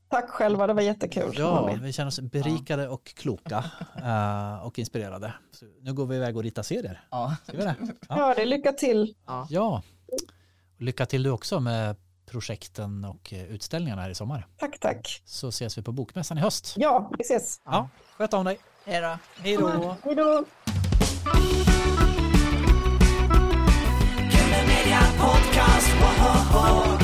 Tack 0.09 0.29
själva, 0.29 0.67
det 0.67 0.73
var 0.73 0.81
jättekul. 0.81 1.35
Ja, 1.37 1.77
vi 1.81 1.93
känner 1.93 2.07
oss 2.07 2.19
berikade 2.19 2.87
och 2.87 3.05
kloka 3.05 3.63
eh, 3.95 4.65
och 4.65 4.79
inspirerade. 4.79 5.33
Så 5.51 5.65
nu 5.81 5.93
går 5.93 6.05
vi 6.05 6.15
iväg 6.15 6.37
och 6.37 6.43
ritar 6.43 6.63
serier. 6.63 7.07
Ja. 7.11 7.35
Ska 7.43 7.57
vi 7.57 7.63
det? 7.63 7.75
Ja. 7.79 7.87
Ja, 8.09 8.33
det 8.35 8.45
lycka 8.45 8.71
till. 8.71 9.15
Ja. 9.25 9.47
ja. 9.49 9.81
Lycka 10.77 11.05
till 11.05 11.23
du 11.23 11.29
också 11.29 11.59
med 11.59 11.95
projekten 12.25 13.05
och 13.05 13.33
eh, 13.33 13.43
utställningarna 13.43 14.01
här 14.01 14.09
i 14.09 14.15
sommar. 14.15 14.47
Tack, 14.57 14.79
tack. 14.79 15.21
Så 15.25 15.47
ses 15.47 15.77
vi 15.77 15.81
på 15.81 15.91
Bokmässan 15.91 16.37
i 16.37 16.41
höst. 16.41 16.73
Ja, 16.77 17.11
vi 17.17 17.23
ses. 17.23 17.61
Ja, 17.65 17.89
sköt 18.17 18.33
om 18.33 18.45
dig. 18.45 18.59
Hej 18.85 19.01
då. 19.01 19.17
Hej 19.41 19.57
då. 19.57 19.95
Hej 20.03 20.15
då. 20.15 20.45
Podcast. 25.19 25.89
Whoa, 25.99 26.11
whoa, 26.53 26.85
whoa. 26.85 26.94